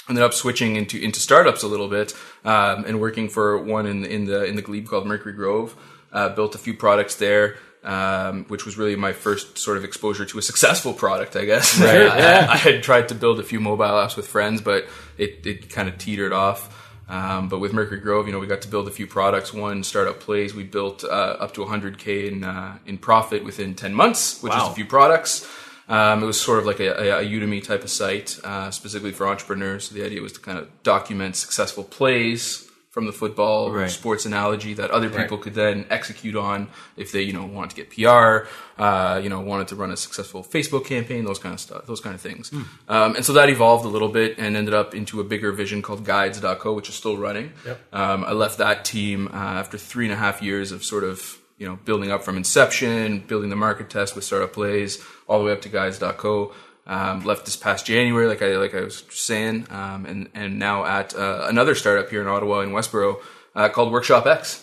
ended 0.08 0.24
up 0.24 0.34
switching 0.34 0.76
into 0.76 0.98
into 0.98 1.20
startups 1.20 1.62
a 1.62 1.68
little 1.68 1.88
bit 1.88 2.14
um, 2.44 2.84
and 2.84 3.00
working 3.00 3.28
for 3.28 3.58
one 3.58 3.86
in 3.86 4.04
in 4.04 4.24
the 4.26 4.44
in 4.44 4.56
the 4.56 4.62
glebe 4.62 4.88
called 4.88 5.06
Mercury 5.06 5.32
Grove. 5.32 5.76
Uh, 6.12 6.28
built 6.30 6.54
a 6.54 6.58
few 6.58 6.72
products 6.72 7.16
there, 7.16 7.56
um, 7.84 8.44
which 8.44 8.64
was 8.64 8.78
really 8.78 8.96
my 8.96 9.12
first 9.12 9.58
sort 9.58 9.76
of 9.76 9.84
exposure 9.84 10.24
to 10.24 10.38
a 10.38 10.42
successful 10.42 10.94
product, 10.94 11.36
I 11.36 11.44
guess. 11.44 11.78
Right. 11.78 12.02
I, 12.10 12.52
I, 12.52 12.56
had 12.56 12.82
tried 12.82 13.08
to 13.08 13.14
build 13.14 13.38
a 13.38 13.42
few 13.42 13.60
mobile 13.60 13.84
apps 13.84 14.16
with 14.16 14.26
friends, 14.26 14.62
but 14.62 14.86
it, 15.18 15.46
it 15.46 15.68
kind 15.68 15.88
of 15.88 15.98
teetered 15.98 16.32
off. 16.32 16.72
Um, 17.08 17.48
but 17.48 17.58
with 17.60 17.72
Mercury 17.72 18.00
Grove, 18.00 18.26
you 18.26 18.32
know, 18.32 18.38
we 18.38 18.46
got 18.46 18.62
to 18.62 18.68
build 18.68 18.88
a 18.88 18.90
few 18.90 19.06
products. 19.06 19.52
One 19.52 19.84
startup 19.84 20.20
plays, 20.20 20.54
we 20.54 20.64
built 20.64 21.04
uh, 21.04 21.06
up 21.06 21.54
to 21.54 21.64
100k 21.64 22.32
in 22.32 22.44
uh, 22.44 22.78
in 22.86 22.98
profit 22.98 23.44
within 23.44 23.74
10 23.74 23.94
months, 23.94 24.42
which 24.42 24.52
wow. 24.52 24.66
is 24.66 24.72
a 24.72 24.74
few 24.74 24.86
products. 24.86 25.46
Um, 25.88 26.22
it 26.22 26.26
was 26.26 26.40
sort 26.40 26.58
of 26.58 26.66
like 26.66 26.80
a, 26.80 27.18
a 27.18 27.24
Udemy 27.24 27.62
type 27.62 27.84
of 27.84 27.90
site, 27.90 28.38
uh, 28.42 28.70
specifically 28.70 29.12
for 29.12 29.28
entrepreneurs. 29.28 29.88
So 29.88 29.94
the 29.94 30.04
idea 30.04 30.20
was 30.20 30.32
to 30.32 30.40
kind 30.40 30.58
of 30.58 30.82
document 30.82 31.36
successful 31.36 31.84
plays 31.84 32.66
from 32.96 33.04
the 33.04 33.12
football 33.12 33.70
right. 33.70 33.90
sports 33.90 34.24
analogy 34.24 34.72
that 34.72 34.90
other 34.90 35.10
people 35.10 35.36
right. 35.36 35.44
could 35.44 35.52
then 35.52 35.84
execute 35.90 36.34
on 36.34 36.66
if 36.96 37.12
they, 37.12 37.20
you 37.20 37.32
know, 37.34 37.44
wanted 37.44 37.68
to 37.68 37.76
get 37.76 37.90
PR, 37.90 38.48
uh, 38.82 39.20
you 39.22 39.28
know, 39.28 39.38
wanted 39.38 39.68
to 39.68 39.76
run 39.76 39.90
a 39.90 39.96
successful 39.98 40.42
Facebook 40.42 40.86
campaign, 40.86 41.26
those 41.26 41.38
kind 41.38 41.52
of 41.52 41.60
stuff, 41.60 41.84
those 41.84 42.00
kind 42.00 42.14
of 42.14 42.22
things. 42.22 42.48
Mm. 42.48 42.64
Um, 42.88 43.16
and 43.16 43.22
so 43.22 43.34
that 43.34 43.50
evolved 43.50 43.84
a 43.84 43.88
little 43.88 44.08
bit 44.08 44.38
and 44.38 44.56
ended 44.56 44.72
up 44.72 44.94
into 44.94 45.20
a 45.20 45.24
bigger 45.24 45.52
vision 45.52 45.82
called 45.82 46.06
Guides.co, 46.06 46.72
which 46.72 46.88
is 46.88 46.94
still 46.94 47.18
running. 47.18 47.52
Yep. 47.66 47.80
Um, 47.92 48.24
I 48.24 48.32
left 48.32 48.56
that 48.58 48.86
team 48.86 49.28
uh, 49.28 49.36
after 49.36 49.76
three 49.76 50.06
and 50.06 50.14
a 50.14 50.16
half 50.16 50.40
years 50.40 50.72
of 50.72 50.82
sort 50.82 51.04
of 51.04 51.38
you 51.58 51.66
know, 51.66 51.76
building 51.84 52.10
up 52.10 52.22
from 52.22 52.36
inception, 52.36 53.20
building 53.20 53.50
the 53.50 53.56
market 53.56 53.90
test 53.90 54.14
with 54.14 54.24
startup 54.24 54.52
plays, 54.52 55.02
all 55.26 55.38
the 55.38 55.44
way 55.44 55.52
up 55.52 55.62
to 55.62 55.68
guides.co. 55.68 56.52
Um, 56.88 57.24
left 57.24 57.46
this 57.46 57.56
past 57.56 57.84
January, 57.84 58.28
like 58.28 58.42
I 58.42 58.56
like 58.58 58.74
I 58.74 58.82
was 58.82 59.02
saying, 59.10 59.66
um, 59.70 60.06
and 60.06 60.28
and 60.34 60.58
now 60.58 60.84
at 60.84 61.16
uh, 61.16 61.46
another 61.48 61.74
startup 61.74 62.10
here 62.10 62.20
in 62.20 62.28
Ottawa 62.28 62.60
in 62.60 62.70
Westboro 62.70 63.20
uh, 63.56 63.68
called 63.70 63.92
Workshop 63.92 64.26
X. 64.26 64.62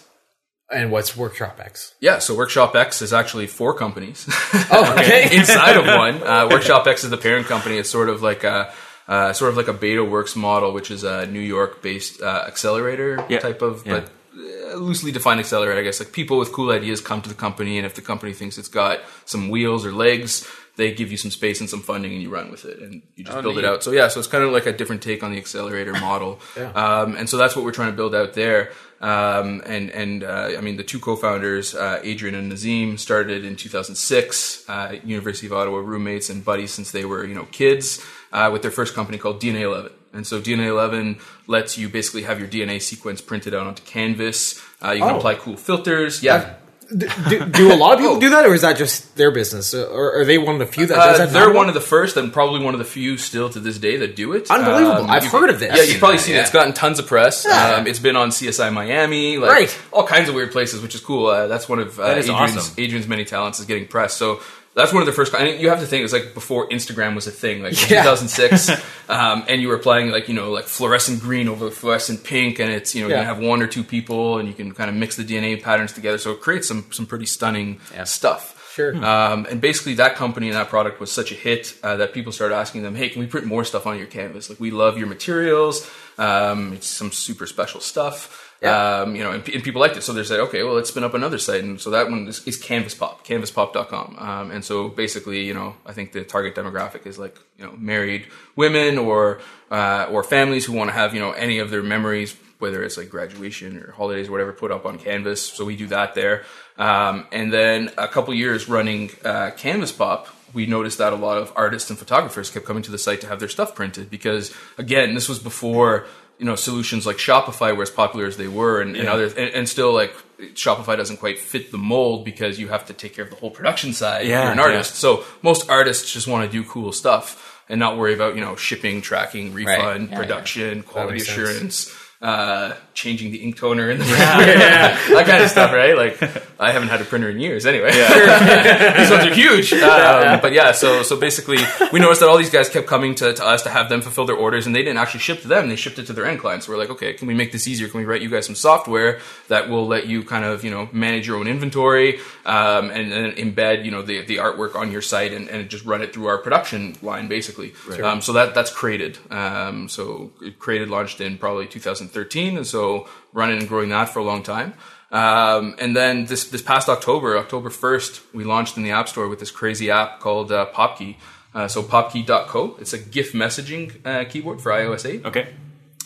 And 0.71 0.89
what's 0.89 1.17
Workshop 1.17 1.59
X? 1.59 1.93
Yeah, 1.99 2.19
so 2.19 2.33
Workshop 2.33 2.75
X 2.75 3.01
is 3.01 3.11
actually 3.11 3.47
four 3.47 3.73
companies. 3.73 4.25
Oh, 4.71 4.95
okay. 4.97 5.35
Inside 5.37 5.75
of 5.75 5.85
one, 5.85 6.23
uh, 6.23 6.47
Workshop 6.49 6.87
X 6.87 7.03
is 7.03 7.09
the 7.09 7.17
parent 7.17 7.47
company. 7.47 7.77
It's 7.77 7.89
sort 7.89 8.07
of 8.07 8.23
like 8.23 8.45
a 8.45 8.73
uh, 9.07 9.33
sort 9.33 9.51
of 9.51 9.57
like 9.57 9.67
a 9.67 9.73
BetaWorks 9.73 10.35
model, 10.35 10.71
which 10.73 10.89
is 10.89 11.03
a 11.03 11.25
New 11.27 11.41
York-based 11.41 12.21
uh, 12.21 12.45
accelerator 12.47 13.23
yeah. 13.29 13.39
type 13.39 13.61
of, 13.61 13.85
yeah. 13.85 13.99
but 13.99 14.09
loosely 14.35 15.11
defined 15.11 15.39
accelerator, 15.39 15.79
I 15.79 15.83
guess. 15.83 15.99
Like 15.99 16.11
people 16.11 16.37
with 16.37 16.51
cool 16.51 16.71
ideas 16.71 17.01
come 17.01 17.21
to 17.21 17.29
the 17.29 17.35
company, 17.35 17.77
and 17.77 17.85
if 17.85 17.95
the 17.95 18.01
company 18.01 18.33
thinks 18.33 18.57
it's 18.57 18.67
got 18.67 19.01
some 19.25 19.49
wheels 19.49 19.85
or 19.85 19.91
legs, 19.91 20.47
they 20.75 20.91
give 20.91 21.11
you 21.11 21.17
some 21.17 21.29
space 21.29 21.59
and 21.59 21.69
some 21.69 21.81
funding, 21.81 22.13
and 22.13 22.21
you 22.21 22.29
run 22.29 22.49
with 22.49 22.65
it, 22.65 22.79
and 22.79 23.03
you 23.15 23.23
just 23.23 23.37
oh, 23.37 23.41
build 23.41 23.55
neat. 23.55 23.63
it 23.63 23.67
out. 23.67 23.83
So 23.83 23.91
yeah, 23.91 24.07
so 24.07 24.19
it's 24.19 24.27
kind 24.27 24.43
of 24.43 24.51
like 24.51 24.65
a 24.65 24.73
different 24.73 25.01
take 25.01 25.23
on 25.23 25.31
the 25.31 25.37
accelerator 25.37 25.93
model, 25.99 26.39
yeah. 26.57 26.71
um, 26.71 27.15
and 27.15 27.29
so 27.29 27.37
that's 27.37 27.55
what 27.55 27.63
we're 27.63 27.71
trying 27.71 27.91
to 27.91 27.95
build 27.95 28.15
out 28.15 28.33
there. 28.33 28.71
Um, 29.01 29.61
and 29.65 29.89
and 29.91 30.23
uh, 30.23 30.51
I 30.57 30.61
mean, 30.61 30.77
the 30.77 30.83
two 30.83 30.99
co-founders, 30.99 31.75
uh, 31.75 31.99
Adrian 32.03 32.35
and 32.35 32.49
Nazim, 32.49 32.97
started 32.97 33.43
in 33.43 33.55
2006. 33.55 34.69
Uh, 34.69 34.95
University 35.03 35.47
of 35.47 35.53
Ottawa 35.53 35.77
roommates 35.77 36.29
and 36.29 36.43
buddies 36.43 36.71
since 36.71 36.91
they 36.91 37.05
were 37.05 37.25
you 37.25 37.35
know 37.35 37.45
kids, 37.51 38.03
uh, 38.31 38.49
with 38.51 38.61
their 38.61 38.71
first 38.71 38.95
company 38.95 39.17
called 39.17 39.41
DNA 39.41 39.61
11. 39.61 39.91
And 40.13 40.27
so 40.27 40.39
DNA 40.39 40.67
11 40.67 41.17
lets 41.47 41.77
you 41.77 41.89
basically 41.89 42.23
have 42.23 42.39
your 42.39 42.47
DNA 42.47 42.81
sequence 42.81 43.19
printed 43.19 43.53
out 43.53 43.65
onto 43.65 43.83
Canvas. 43.83 44.61
Uh, 44.81 44.91
you 44.91 45.01
can 45.01 45.15
oh. 45.15 45.17
apply 45.17 45.35
cool 45.35 45.57
filters. 45.57 46.21
Yeah. 46.21 46.55
do, 46.95 47.45
do, 47.49 47.73
a 47.73 47.75
lot 47.75 47.93
of 47.93 47.99
people 47.99 48.17
oh. 48.17 48.19
do 48.19 48.29
that, 48.29 48.45
or 48.45 48.53
is 48.53 48.61
that 48.61 48.77
just 48.77 49.15
their 49.15 49.31
business, 49.31 49.73
uh, 49.73 49.87
or 49.87 50.19
are 50.19 50.25
they 50.25 50.37
one 50.37 50.53
of 50.53 50.59
the 50.59 50.65
few 50.71 50.85
that 50.85 50.95
does 50.95 51.17
that? 51.17 51.29
Uh, 51.29 51.31
they're 51.31 51.51
one 51.51 51.67
of 51.67 51.73
the 51.73 51.81
first, 51.81 52.17
and 52.17 52.31
probably 52.31 52.63
one 52.63 52.75
of 52.75 52.77
the 52.77 52.85
few 52.85 53.17
still 53.17 53.49
to 53.49 53.59
this 53.59 53.79
day 53.79 53.97
that 53.97 54.15
do 54.15 54.33
it. 54.33 54.51
Unbelievable! 54.51 55.05
Um, 55.05 55.09
I've 55.09 55.25
heard 55.25 55.49
of 55.49 55.59
this. 55.59 55.75
Yeah, 55.75 55.83
you've 55.83 55.99
probably 55.99 56.19
seen 56.19 56.35
yeah. 56.35 56.41
it. 56.41 56.43
It's 56.43 56.51
gotten 56.51 56.73
tons 56.73 56.99
of 56.99 57.07
press. 57.07 57.45
Yeah. 57.47 57.77
Um, 57.77 57.87
it's 57.87 57.99
been 57.99 58.15
on 58.15 58.29
CSI 58.29 58.71
Miami, 58.71 59.37
like 59.37 59.49
right. 59.49 59.81
all 59.91 60.05
kinds 60.05 60.29
of 60.29 60.35
weird 60.35 60.51
places, 60.51 60.81
which 60.81 60.93
is 60.93 61.01
cool. 61.01 61.27
Uh, 61.27 61.47
that's 61.47 61.67
one 61.67 61.79
of 61.79 61.99
uh, 61.99 62.07
that 62.07 62.17
Adrian's, 62.19 62.57
awesome. 62.57 62.75
Adrian's 62.77 63.07
many 63.07 63.25
talents 63.25 63.59
is 63.59 63.65
getting 63.65 63.87
press. 63.87 64.13
So 64.13 64.41
that's 64.75 64.91
one 64.91 65.01
of 65.01 65.05
the 65.05 65.13
first. 65.13 65.35
I 65.35 65.43
mean, 65.43 65.59
you 65.59 65.69
have 65.69 65.79
to 65.79 65.85
think 65.85 65.99
it 65.99 66.03
was 66.03 66.13
like 66.13 66.33
before 66.33 66.67
Instagram 66.69 67.13
was 67.15 67.27
a 67.27 67.31
thing, 67.31 67.61
like 67.61 67.73
yeah. 67.89 68.01
2006, 68.03 68.69
um, 69.09 69.45
and 69.47 69.61
you 69.61 69.67
were 69.67 69.75
applying 69.75 70.09
like 70.09 70.27
you 70.27 70.33
know 70.33 70.51
like 70.51 70.65
fluorescent 70.65 71.21
green 71.21 71.47
over 71.47 71.69
fluorescent 71.69 72.23
pink, 72.23 72.59
and 72.59 72.71
it's 72.71 72.95
you 72.95 73.03
know 73.03 73.09
yeah. 73.09 73.19
you 73.19 73.25
have 73.25 73.39
one 73.39 73.61
or 73.61 73.67
two 73.67 73.83
people, 73.83 74.39
and 74.39 74.47
you 74.47 74.53
can 74.53 74.73
kind 74.73 74.89
of 74.89 74.95
mix 74.95 75.15
the 75.15 75.23
DNA 75.23 75.61
patterns 75.61 75.93
together, 75.93 76.17
so 76.17 76.31
it 76.31 76.41
creates 76.41 76.67
some 76.67 76.85
some 76.91 77.05
pretty 77.05 77.25
stunning 77.25 77.79
yeah. 77.93 78.03
stuff. 78.03 78.59
Sure. 78.73 78.95
Um, 79.05 79.45
and 79.51 79.61
basically, 79.61 79.93
that 79.95 80.15
company 80.15 80.47
and 80.47 80.57
that 80.57 80.69
product 80.69 80.99
was 80.99 81.11
such 81.11 81.31
a 81.31 81.35
hit 81.35 81.77
uh, 81.83 81.97
that 81.97 82.11
people 82.11 82.31
started 82.31 82.55
asking 82.55 82.81
them, 82.81 82.95
"Hey, 82.95 83.09
can 83.09 83.19
we 83.19 83.27
print 83.27 83.45
more 83.45 83.63
stuff 83.63 83.85
on 83.85 83.99
your 83.99 84.07
canvas? 84.07 84.49
Like, 84.49 84.59
we 84.59 84.71
love 84.71 84.97
your 84.97 85.05
materials. 85.05 85.87
Um, 86.17 86.73
it's 86.73 86.87
some 86.87 87.11
super 87.11 87.45
special 87.45 87.79
stuff." 87.79 88.52
Yeah. 88.63 89.01
Um, 89.01 89.15
you 89.15 89.23
know, 89.23 89.31
and, 89.31 89.47
and, 89.49 89.61
people 89.61 89.81
liked 89.81 89.97
it. 89.97 90.03
So 90.03 90.13
they 90.13 90.23
said, 90.23 90.39
okay, 90.39 90.63
well, 90.63 90.73
let's 90.73 90.89
spin 90.89 91.03
up 91.03 91.13
another 91.13 91.37
site. 91.37 91.63
And 91.63 91.81
so 91.81 91.89
that 91.89 92.09
one 92.09 92.29
is, 92.29 92.47
is 92.47 92.55
Canvas 92.55 92.95
Pop, 92.95 93.27
canvaspop.com. 93.27 94.15
Um, 94.17 94.51
and 94.51 94.63
so 94.63 94.87
basically, 94.87 95.45
you 95.45 95.53
know, 95.53 95.75
I 95.85 95.91
think 95.91 96.13
the 96.13 96.23
target 96.23 96.55
demographic 96.55 97.05
is 97.05 97.19
like, 97.19 97.37
you 97.57 97.65
know, 97.65 97.73
married 97.73 98.27
women 98.55 98.97
or, 98.97 99.41
uh, 99.69 100.07
or 100.09 100.23
families 100.23 100.63
who 100.63 100.71
want 100.71 100.89
to 100.89 100.93
have, 100.93 101.13
you 101.13 101.19
know, 101.19 101.31
any 101.31 101.59
of 101.59 101.71
their 101.71 101.83
memories, 101.83 102.37
whether 102.59 102.81
it's 102.83 102.95
like 102.95 103.09
graduation 103.09 103.77
or 103.77 103.91
holidays 103.91 104.29
or 104.29 104.31
whatever, 104.31 104.53
put 104.53 104.71
up 104.71 104.85
on 104.85 104.97
Canvas. 104.97 105.41
So 105.41 105.65
we 105.65 105.75
do 105.75 105.87
that 105.87 106.15
there. 106.15 106.45
Um, 106.77 107.27
and 107.33 107.51
then 107.51 107.91
a 107.97 108.07
couple 108.07 108.33
years 108.33 108.69
running, 108.69 109.11
uh, 109.25 109.51
Canvas 109.57 109.91
Pop, 109.91 110.29
we 110.53 110.67
noticed 110.67 110.99
that 110.99 111.11
a 111.11 111.15
lot 111.15 111.37
of 111.37 111.51
artists 111.55 111.89
and 111.89 111.99
photographers 111.99 112.49
kept 112.49 112.65
coming 112.65 112.83
to 112.83 112.91
the 112.91 112.97
site 112.97 113.21
to 113.21 113.27
have 113.27 113.39
their 113.39 113.49
stuff 113.49 113.75
printed 113.75 114.09
because 114.09 114.53
again, 114.77 115.15
this 115.15 115.27
was 115.27 115.39
before 115.39 116.05
you 116.37 116.45
know 116.45 116.55
solutions 116.55 117.05
like 117.05 117.17
Shopify 117.17 117.75
were 117.75 117.83
as 117.83 117.91
popular 117.91 118.25
as 118.25 118.37
they 118.37 118.47
were, 118.47 118.81
and, 118.81 118.95
yeah. 118.95 119.01
and 119.01 119.09
others, 119.09 119.33
and, 119.33 119.49
and, 119.53 119.69
still 119.69 119.93
like 119.93 120.13
Shopify 120.53 120.97
doesn't 120.97 121.17
quite 121.17 121.39
fit 121.39 121.71
the 121.71 121.77
mold 121.77 122.25
because 122.25 122.59
you 122.59 122.69
have 122.69 122.85
to 122.87 122.93
take 122.93 123.13
care 123.15 123.25
of 123.25 123.31
the 123.31 123.37
whole 123.37 123.51
production 123.51 123.93
side. 123.93 124.27
Yeah, 124.27 124.43
you're 124.43 124.51
an 124.53 124.59
artist, 124.59 124.95
yeah. 124.95 124.99
so 124.99 125.25
most 125.41 125.69
artists 125.69 126.11
just 126.11 126.27
want 126.27 126.49
to 126.49 126.51
do 126.51 126.67
cool 126.67 126.91
stuff 126.91 127.61
and 127.69 127.79
not 127.79 127.97
worry 127.97 128.13
about 128.13 128.35
you 128.35 128.41
know 128.41 128.55
shipping, 128.55 129.01
tracking, 129.01 129.53
refund, 129.53 129.77
right. 129.77 130.11
yeah, 130.11 130.17
production, 130.17 130.83
quality 130.83 131.21
assurance. 131.21 131.93
Uh, 132.23 132.73
changing 132.93 133.31
the 133.31 133.43
ink 133.43 133.57
toner 133.57 133.91
in 133.91 133.97
the 133.97 134.05
printer, 134.05 134.17
that 135.13 135.25
kind 135.27 135.43
of 135.43 135.49
stuff, 135.49 135.73
right? 135.73 135.97
Like 135.97 136.23
I 136.57 136.71
haven't 136.71 136.87
had 136.87 137.01
a 137.01 137.03
printer 137.03 137.29
in 137.29 137.37
years, 137.37 137.65
anyway. 137.65 137.91
these 138.97 139.11
ones 139.11 139.25
are 139.25 139.33
huge, 139.33 139.73
um, 139.73 140.39
but 140.39 140.53
yeah. 140.53 140.71
So 140.71 141.03
so 141.03 141.19
basically, 141.19 141.57
we 141.91 141.99
noticed 141.99 142.21
that 142.21 142.29
all 142.29 142.37
these 142.37 142.49
guys 142.49 142.69
kept 142.69 142.87
coming 142.87 143.13
to, 143.15 143.33
to 143.33 143.45
us 143.45 143.63
to 143.63 143.69
have 143.69 143.89
them 143.89 144.01
fulfill 144.01 144.25
their 144.25 144.37
orders, 144.37 144.65
and 144.65 144.73
they 144.73 144.83
didn't 144.83 144.99
actually 144.99 145.19
ship 145.19 145.41
to 145.41 145.49
them; 145.49 145.67
they 145.67 145.75
shipped 145.75 145.99
it 145.99 146.07
to 146.07 146.13
their 146.13 146.25
end 146.25 146.39
clients. 146.39 146.65
So 146.65 146.71
we're 146.71 146.77
like, 146.77 146.91
okay, 146.91 147.11
can 147.11 147.27
we 147.27 147.33
make 147.33 147.51
this 147.51 147.67
easier? 147.67 147.89
Can 147.89 147.99
we 147.99 148.05
write 148.05 148.21
you 148.21 148.29
guys 148.29 148.45
some 148.45 148.55
software 148.55 149.19
that 149.49 149.67
will 149.67 149.85
let 149.85 150.07
you 150.07 150.23
kind 150.23 150.45
of 150.45 150.63
you 150.63 150.71
know 150.71 150.87
manage 150.93 151.27
your 151.27 151.37
own 151.37 151.47
inventory 151.47 152.19
um, 152.45 152.89
and, 152.89 153.11
and 153.11 153.35
embed 153.35 153.83
you 153.83 153.91
know 153.91 154.01
the 154.01 154.23
the 154.23 154.37
artwork 154.37 154.75
on 154.75 154.93
your 154.93 155.01
site 155.01 155.33
and, 155.33 155.49
and 155.49 155.69
just 155.69 155.83
run 155.83 156.01
it 156.01 156.13
through 156.13 156.27
our 156.27 156.37
production 156.37 156.95
line, 157.01 157.27
basically. 157.27 157.73
Um, 158.01 158.21
so 158.21 158.31
that 158.31 158.55
that's 158.55 158.71
created. 158.71 159.17
Um, 159.29 159.89
so 159.89 160.31
created 160.59 160.87
launched 160.87 161.19
in 161.19 161.37
probably 161.37 161.67
2013, 162.13 162.57
and 162.57 162.67
so 162.67 163.07
running 163.33 163.59
and 163.59 163.67
growing 163.67 163.89
that 163.89 164.09
for 164.09 164.19
a 164.19 164.23
long 164.23 164.43
time. 164.43 164.73
Um, 165.11 165.75
and 165.79 165.95
then 165.95 166.25
this 166.25 166.45
this 166.49 166.61
past 166.61 166.89
October, 166.89 167.37
October 167.37 167.69
1st, 167.69 168.21
we 168.33 168.43
launched 168.43 168.77
in 168.77 168.83
the 168.83 168.91
App 168.91 169.07
Store 169.09 169.27
with 169.27 169.39
this 169.39 169.51
crazy 169.51 169.91
app 169.91 170.19
called 170.19 170.51
uh, 170.51 170.67
Popkey. 170.73 171.17
Uh, 171.53 171.67
so 171.67 171.83
popkey.co. 171.83 172.77
It's 172.79 172.93
a 172.93 172.97
GIF 172.97 173.33
messaging 173.33 174.03
uh, 174.05 174.23
keyboard 174.25 174.59
for 174.59 174.71
iOS 174.71 175.07
8. 175.07 175.25
Okay. 175.25 175.53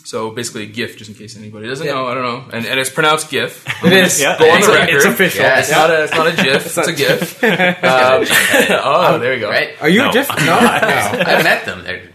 So 0.04 0.30
basically 0.30 0.62
a 0.64 0.66
GIF, 0.66 0.96
just 0.98 1.10
in 1.10 1.16
case 1.16 1.36
anybody 1.38 1.66
doesn't 1.68 1.86
know. 1.86 2.06
I 2.06 2.14
don't 2.14 2.22
know. 2.22 2.44
And, 2.52 2.66
and 2.66 2.78
it's 2.80 2.88
pronounced 2.90 3.30
GIF. 3.30 3.64
It 3.84 3.92
is. 3.94 4.20
Yeah. 4.22 4.38
Go 4.38 4.50
on 4.50 4.58
it's, 4.58 4.66
the 4.66 4.72
a- 4.72 4.76
record. 4.76 4.94
it's 4.96 5.04
official. 5.06 5.42
Yeah. 5.42 5.58
It's 5.60 5.70
not 5.70 5.90
a 5.90 6.02
it's 6.04 6.12
not 6.14 6.26
a 6.26 6.32
GIF. 6.42 6.66
it's 6.66 6.76
a 6.76 6.92
GIF. 6.92 7.44
Um, 7.44 8.26
oh, 8.84 9.18
there 9.18 9.34
you 9.34 9.40
go. 9.40 9.48
Right? 9.50 9.70
Are 9.80 9.88
you 9.88 10.00
No. 10.02 10.10
a 10.10 10.12
diff? 10.12 10.28
No. 10.28 10.44
no. 10.44 10.54
I've 10.60 11.44
met 11.44 11.64
them. 11.64 11.84
They're, 11.84 12.07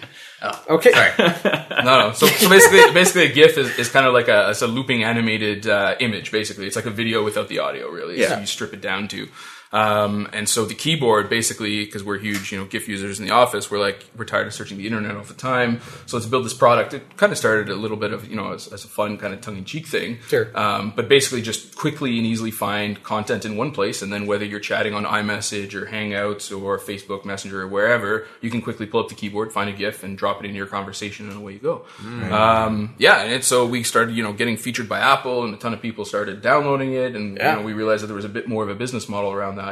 oh, 0.44 0.64
Okay. 0.76 0.92
sorry. 0.92 1.12
No, 1.84 2.00
no. 2.00 2.14
So, 2.14 2.28
so 2.28 2.48
basically, 2.50 2.94
basically, 2.94 3.24
a 3.26 3.34
GIF 3.34 3.58
is, 3.58 3.78
is 3.78 3.90
kind 3.90 4.06
of 4.06 4.14
like 4.14 4.30
a, 4.30 4.52
it's 4.52 4.62
a 4.62 4.68
looping 4.68 5.04
animated 5.04 5.68
uh, 5.68 5.96
image. 6.00 6.32
Basically, 6.32 6.66
it's 6.66 6.76
like 6.78 6.86
a 6.86 6.92
video 6.92 7.24
without 7.24 7.50
the 7.50 7.60
audio. 7.60 7.90
Really, 7.90 8.20
Yeah. 8.22 8.30
so 8.30 8.40
you 8.40 8.46
strip 8.46 8.74
it 8.74 8.80
down 8.82 9.08
to. 9.10 9.28
Um, 9.74 10.30
and 10.34 10.48
so 10.48 10.65
the 10.65 10.75
keyboard, 10.75 11.30
basically, 11.30 11.84
because 11.84 12.03
we're 12.03 12.20
huge, 12.20 12.51
you 12.51 12.60
know, 12.60 12.65
GIF 12.65 12.88
users 12.88 13.20
in 13.20 13.25
the 13.25 13.34
office, 13.34 13.72
we're 13.72 13.80
like 13.80 14.06
we're 14.15 14.24
tired 14.25 14.46
of 14.48 14.53
searching 14.53 14.77
the 14.77 14.86
internet 14.86 15.15
all 15.18 15.24
the 15.24 15.34
time. 15.34 15.82
So 16.06 16.15
let's 16.15 16.27
build 16.27 16.46
this 16.46 16.53
product. 16.53 16.94
It 16.94 17.18
kind 17.18 17.32
of 17.32 17.38
started 17.39 17.70
a 17.70 17.75
little 17.75 17.98
bit 17.98 18.13
of 18.13 18.30
you 18.30 18.36
know 18.36 18.53
as, 18.53 18.68
as 18.72 18.86
a 18.86 18.88
fun 18.88 19.18
kind 19.18 19.34
of 19.34 19.42
tongue 19.42 19.58
in 19.58 19.65
cheek 19.65 19.88
thing. 19.88 20.20
Sure. 20.27 20.56
Um, 20.58 20.94
but 20.96 21.10
basically, 21.10 21.42
just 21.42 21.75
quickly 21.75 22.18
and 22.20 22.27
easily 22.27 22.51
find 22.51 23.01
content 23.03 23.46
in 23.46 23.58
one 23.58 23.72
place, 23.72 24.01
and 24.03 24.13
then 24.13 24.27
whether 24.27 24.46
you're 24.46 24.60
chatting 24.60 24.94
on 24.94 25.06
iMessage 25.06 25.74
or 25.74 25.88
Hangouts 25.88 26.56
or 26.56 26.77
Facebook 26.77 27.25
Messenger 27.25 27.62
or 27.63 27.68
wherever, 27.68 28.27
you 28.42 28.51
can 28.51 28.62
quickly 28.62 28.86
pull 28.86 29.00
up 29.01 29.10
the 29.10 29.15
keyboard, 29.15 29.51
find 29.51 29.70
a 29.70 29.74
GIF, 29.74 30.03
and 30.03 30.15
drop 30.18 30.39
it 30.39 30.46
into 30.46 30.58
your 30.58 30.68
conversation, 30.68 31.27
and 31.30 31.38
away 31.38 31.53
you 31.53 31.60
go. 31.60 31.86
Um, 32.32 32.94
yeah, 33.00 33.24
and 33.24 33.44
so 33.44 33.65
we 33.65 33.82
started, 33.84 34.15
you 34.15 34.22
know, 34.24 34.34
getting 34.34 34.58
featured 34.58 34.88
by 34.88 35.00
Apple, 35.00 35.44
and 35.44 35.53
a 35.53 35.58
ton 35.58 35.74
of 35.74 35.82
people 35.82 36.06
started 36.06 36.42
downloading 36.42 36.94
it, 36.94 37.15
and 37.15 37.38
Yeah. 37.38 37.51
you 37.53 37.60
know, 37.60 37.65
we 37.65 37.74
realized 37.74 38.03
that 38.03 38.08
there 38.08 38.15
was 38.15 38.25
a 38.25 38.30
bit 38.30 38.48
more 38.48 38.63
of 38.63 38.70
a 38.70 38.75
business 38.75 39.10
model 39.10 39.32
around 39.32 39.56
that. 39.56 39.62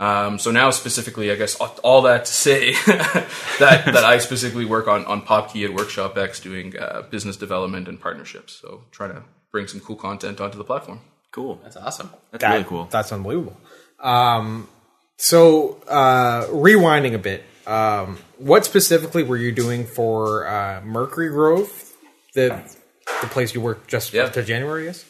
Um, 0.00 0.38
so 0.38 0.50
now, 0.52 0.70
specifically, 0.70 1.32
I 1.32 1.34
guess 1.34 1.56
all- 1.56 1.76
all 1.82 2.02
that 2.02 2.24
to 2.26 2.32
say 2.32 2.72
that 3.58 3.82
that 3.86 4.04
I 4.04 4.18
specifically 4.18 4.64
work 4.64 4.86
on 4.86 5.04
on 5.06 5.22
PopKey 5.22 5.64
at 5.64 5.74
Workshop 5.74 6.16
X, 6.16 6.38
doing 6.40 6.78
uh, 6.78 7.02
business 7.10 7.36
development 7.36 7.88
and 7.88 8.00
partnerships. 8.00 8.52
So 8.62 8.84
trying 8.92 9.10
to 9.10 9.22
bring 9.50 9.66
some 9.66 9.80
cool 9.80 9.96
content 9.96 10.40
onto 10.40 10.56
the 10.58 10.64
platform. 10.64 11.00
Cool. 11.32 11.58
That's 11.64 11.76
awesome. 11.76 12.10
That's 12.30 12.42
That- 12.42 12.52
really 12.52 12.64
cool. 12.64 12.84
That's 12.90 13.12
unbelievable. 13.12 13.56
Um, 14.00 14.68
so 15.16 15.82
uh, 15.88 16.44
rewinding 16.46 17.14
a 17.14 17.18
bit, 17.18 17.42
um, 17.66 18.18
what 18.36 18.64
specifically 18.64 19.24
were 19.24 19.36
you 19.36 19.50
doing 19.50 19.84
for 19.84 20.46
uh, 20.46 20.80
Mercury 20.84 21.28
Grove, 21.28 21.70
the 22.34 22.62
the 23.20 23.26
place 23.26 23.52
you 23.54 23.60
worked 23.60 23.88
just 23.90 24.12
Yeah. 24.12 24.24
after 24.24 24.44
January? 24.44 24.84
Yes. 24.84 25.04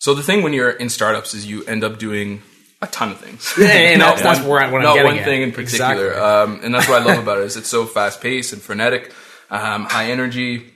So 0.00 0.14
the 0.14 0.22
thing 0.24 0.42
when 0.42 0.52
you're 0.52 0.70
in 0.70 0.88
startups 0.90 1.32
is 1.32 1.46
you 1.46 1.64
end 1.64 1.84
up 1.84 1.98
doing 2.00 2.42
a 2.82 2.86
ton 2.86 3.10
of 3.12 3.18
things. 3.20 3.54
Yeah, 3.58 3.66
and 3.68 4.00
that's- 4.02 4.22
Not 4.24 4.34
that's 4.34 4.46
where 4.46 4.60
I- 4.60 4.70
what 4.70 4.84
I'm 4.84 4.94
getting 4.94 5.04
one 5.12 5.18
at. 5.18 5.24
thing 5.24 5.42
in 5.42 5.52
particular. 5.52 6.08
Exactly. 6.10 6.54
Um, 6.54 6.60
and 6.62 6.74
that's 6.74 6.88
what 6.88 7.02
I 7.02 7.04
love 7.04 7.18
about 7.22 7.38
it 7.38 7.44
is 7.44 7.56
it's 7.56 7.68
so 7.68 7.86
fast 7.86 8.20
paced 8.20 8.52
and 8.52 8.60
frenetic, 8.62 9.12
um, 9.50 9.84
high 9.84 10.10
energy. 10.10 10.72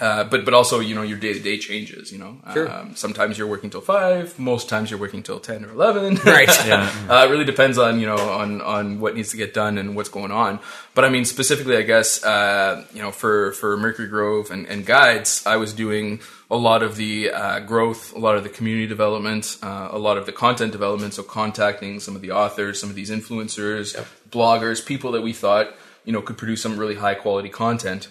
Uh, 0.00 0.24
but 0.24 0.44
but 0.46 0.54
also 0.54 0.80
you 0.80 0.94
know 0.94 1.02
your 1.02 1.18
day 1.18 1.32
to 1.34 1.40
day 1.40 1.58
changes. 1.58 2.10
You 2.10 2.18
know, 2.18 2.38
Sure. 2.54 2.70
um, 2.70 2.96
sometimes 2.96 3.36
you're 3.36 3.46
working 3.46 3.68
till 3.70 3.82
five. 3.82 4.38
Most 4.38 4.68
times 4.68 4.90
you're 4.90 4.98
working 5.00 5.22
till 5.22 5.38
ten 5.40 5.64
or 5.64 5.70
eleven. 5.70 6.16
Right. 6.24 6.48
Yeah. 6.66 6.90
uh, 7.08 7.26
it 7.26 7.30
really 7.30 7.44
depends 7.44 7.76
on 7.78 8.00
you 8.00 8.06
know 8.06 8.16
on 8.16 8.60
on 8.62 9.00
what 9.00 9.14
needs 9.14 9.30
to 9.30 9.36
get 9.36 9.52
done 9.52 9.76
and 9.78 9.94
what's 9.96 10.08
going 10.08 10.30
on. 10.32 10.58
But 10.94 11.04
I 11.04 11.10
mean 11.10 11.24
specifically, 11.24 11.76
I 11.76 11.82
guess 11.82 12.24
uh, 12.24 12.84
you 12.94 13.02
know 13.02 13.10
for 13.12 13.52
for 13.52 13.76
Mercury 13.76 14.08
Grove 14.08 14.50
and, 14.50 14.66
and 14.66 14.86
guides, 14.86 15.44
I 15.46 15.56
was 15.56 15.72
doing 15.74 16.20
a 16.50 16.56
lot 16.56 16.82
of 16.82 16.96
the 16.96 17.30
uh, 17.30 17.60
growth, 17.60 18.12
a 18.14 18.18
lot 18.18 18.36
of 18.36 18.42
the 18.42 18.48
community 18.48 18.86
development, 18.86 19.56
uh, 19.62 19.88
a 19.92 19.98
lot 19.98 20.16
of 20.18 20.24
the 20.26 20.32
content 20.32 20.72
development. 20.72 21.14
So 21.14 21.22
contacting 21.22 22.00
some 22.00 22.16
of 22.16 22.22
the 22.22 22.30
authors, 22.32 22.80
some 22.80 22.88
of 22.90 22.96
these 22.96 23.10
influencers, 23.10 23.94
bloggers, 24.30 24.84
people 24.84 25.12
that 25.12 25.22
we 25.22 25.32
thought 25.32 25.66
you 26.06 26.12
know 26.12 26.22
could 26.22 26.38
produce 26.38 26.62
some 26.62 26.78
really 26.78 26.96
high 26.96 27.14
quality 27.14 27.50
content 27.50 28.08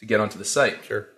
to 0.00 0.06
get 0.06 0.18
onto 0.20 0.38
the 0.38 0.44
site. 0.44 0.82
Sure. 0.84 1.08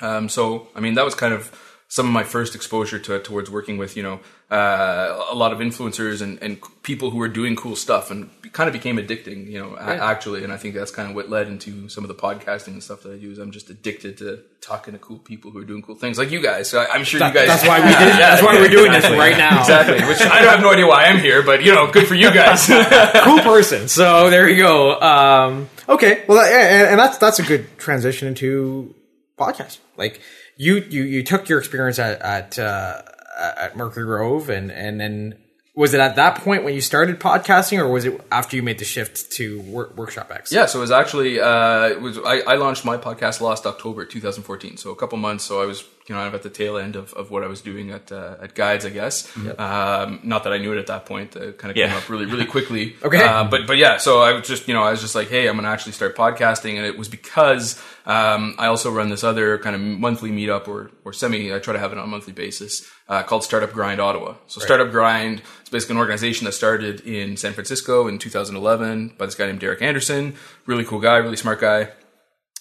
Um, 0.00 0.28
so, 0.28 0.68
I 0.74 0.80
mean, 0.80 0.94
that 0.94 1.04
was 1.04 1.14
kind 1.14 1.34
of 1.34 1.52
some 1.88 2.06
of 2.06 2.12
my 2.12 2.24
first 2.24 2.54
exposure 2.56 2.98
to 2.98 3.20
towards 3.20 3.50
working 3.50 3.78
with, 3.78 3.96
you 3.96 4.02
know, 4.02 4.18
uh, 4.50 5.26
a 5.30 5.34
lot 5.34 5.52
of 5.52 5.58
influencers 5.58 6.22
and, 6.22 6.42
and 6.42 6.58
people 6.82 7.10
who 7.10 7.20
are 7.20 7.28
doing 7.28 7.54
cool 7.54 7.76
stuff 7.76 8.10
and 8.10 8.28
kind 8.52 8.66
of 8.68 8.72
became 8.72 8.96
addicting, 8.96 9.46
you 9.48 9.58
know, 9.58 9.76
a- 9.76 9.80
actually. 10.02 10.42
And 10.44 10.52
I 10.52 10.56
think 10.56 10.74
that's 10.74 10.90
kind 10.90 11.08
of 11.08 11.14
what 11.14 11.28
led 11.30 11.46
into 11.46 11.88
some 11.88 12.02
of 12.02 12.08
the 12.08 12.14
podcasting 12.14 12.68
and 12.68 12.82
stuff 12.82 13.02
that 13.02 13.12
I 13.12 13.16
do 13.16 13.30
is 13.30 13.38
I'm 13.38 13.52
just 13.52 13.70
addicted 13.70 14.18
to 14.18 14.40
talking 14.60 14.92
to 14.94 14.98
cool 14.98 15.18
people 15.18 15.50
who 15.50 15.58
are 15.58 15.64
doing 15.64 15.82
cool 15.82 15.94
things 15.94 16.18
like 16.18 16.30
you 16.30 16.42
guys. 16.42 16.68
So 16.68 16.80
I, 16.80 16.94
I'm 16.94 17.04
sure 17.04 17.20
you 17.24 17.32
guys. 17.32 17.46
That's 17.46 17.66
why 17.66 17.78
we 17.80 17.88
did. 18.04 18.18
that's 18.18 18.42
why 18.42 18.54
we're 18.54 18.68
doing 18.68 18.90
this 18.90 19.04
right 19.10 19.36
now. 19.36 19.60
Exactly. 19.60 20.04
Which 20.08 20.20
I 20.20 20.40
don't 20.40 20.50
have 20.50 20.60
no 20.60 20.72
idea 20.72 20.86
why 20.86 21.04
I'm 21.04 21.18
here, 21.20 21.42
but 21.42 21.62
you 21.62 21.72
know, 21.72 21.90
good 21.92 22.08
for 22.08 22.14
you 22.14 22.32
guys. 22.32 22.66
cool 23.24 23.38
person. 23.40 23.88
So 23.88 24.30
there 24.30 24.48
you 24.48 24.56
go. 24.62 25.00
Um, 25.00 25.68
okay, 25.88 26.24
well, 26.26 26.44
and, 26.44 26.90
and 26.90 26.98
that's 26.98 27.18
that's 27.18 27.38
a 27.38 27.44
good 27.44 27.78
transition 27.78 28.28
into 28.28 28.94
podcast. 29.38 29.78
Like 29.96 30.20
you, 30.56 30.76
you, 30.76 31.02
you 31.02 31.22
took 31.22 31.48
your 31.48 31.58
experience 31.58 31.98
at 31.98 32.20
at, 32.22 32.58
uh, 32.58 33.02
at 33.38 33.76
Mercury 33.76 34.04
Grove, 34.04 34.48
and 34.48 34.70
and 34.70 35.00
then 35.00 35.34
was 35.74 35.92
it 35.92 36.00
at 36.00 36.16
that 36.16 36.36
point 36.36 36.62
when 36.64 36.74
you 36.74 36.80
started 36.80 37.18
podcasting, 37.18 37.78
or 37.78 37.88
was 37.88 38.04
it 38.04 38.20
after 38.30 38.56
you 38.56 38.62
made 38.62 38.78
the 38.78 38.84
shift 38.84 39.32
to 39.32 39.60
work, 39.62 39.96
Workshop 39.96 40.30
X? 40.30 40.52
Yeah, 40.52 40.66
so 40.66 40.78
it 40.78 40.82
was 40.82 40.92
actually 40.92 41.40
uh, 41.40 41.88
it 41.88 42.00
was 42.00 42.18
I, 42.18 42.40
I 42.40 42.54
launched 42.54 42.84
my 42.84 42.96
podcast 42.96 43.40
last 43.40 43.66
October 43.66 44.04
2014, 44.04 44.76
so 44.76 44.90
a 44.90 44.96
couple 44.96 45.18
months. 45.18 45.44
So 45.44 45.60
I 45.60 45.66
was 45.66 45.84
you 46.06 46.14
know 46.14 46.20
kind 46.20 46.28
of 46.28 46.34
at 46.34 46.42
the 46.42 46.50
tail 46.50 46.76
end 46.76 46.96
of, 46.96 47.12
of 47.14 47.30
what 47.30 47.42
I 47.42 47.46
was 47.46 47.60
doing 47.60 47.90
at 47.90 48.10
uh, 48.12 48.36
at 48.42 48.54
Guides, 48.54 48.84
I 48.84 48.90
guess. 48.90 49.34
Um, 49.36 50.20
not 50.22 50.44
that 50.44 50.52
I 50.52 50.58
knew 50.58 50.72
it 50.72 50.78
at 50.78 50.86
that 50.88 51.06
point. 51.06 51.36
It 51.36 51.58
kind 51.58 51.70
of 51.70 51.76
came 51.76 51.96
up 51.96 52.08
really 52.08 52.26
really 52.26 52.46
quickly. 52.46 52.96
Okay. 53.04 53.22
uh, 53.22 53.44
but 53.44 53.66
but 53.66 53.76
yeah, 53.76 53.98
so 53.98 54.22
I 54.22 54.32
was 54.32 54.46
just 54.46 54.66
you 54.66 54.74
know 54.74 54.82
I 54.82 54.90
was 54.90 55.00
just 55.00 55.14
like, 55.14 55.28
hey, 55.28 55.46
I'm 55.46 55.56
gonna 55.56 55.68
actually 55.68 55.92
start 55.92 56.16
podcasting, 56.16 56.76
and 56.76 56.86
it 56.86 56.96
was 56.96 57.08
because 57.08 57.80
um, 58.06 58.54
I 58.58 58.66
also 58.66 58.90
run 58.90 59.08
this 59.10 59.24
other 59.24 59.58
kind 59.58 59.76
of 59.76 59.82
monthly 59.82 60.30
meetup 60.30 60.68
or 60.68 60.90
or 61.04 61.12
semi. 61.12 61.54
I 61.54 61.58
try 61.58 61.72
to 61.74 61.78
have 61.78 61.92
it 61.92 61.98
on 61.98 62.04
a 62.04 62.06
monthly 62.08 62.32
basis 62.32 62.88
uh, 63.08 63.22
called 63.22 63.44
Startup 63.44 63.70
Grind 63.72 64.00
Ottawa. 64.00 64.34
So 64.46 64.60
Startup 64.60 64.90
Grind 64.90 65.42
is 65.62 65.70
basically 65.70 65.94
an 65.94 66.00
organization 66.00 66.44
that 66.46 66.52
started 66.52 67.00
in 67.00 67.36
San 67.36 67.52
Francisco 67.52 68.08
in 68.08 68.18
2011 68.18 69.14
by 69.18 69.26
this 69.26 69.34
guy 69.34 69.46
named 69.46 69.60
Derek 69.60 69.82
Anderson. 69.82 70.34
Really 70.66 70.84
cool 70.84 71.00
guy, 71.00 71.16
really 71.16 71.36
smart 71.36 71.60
guy. 71.60 71.88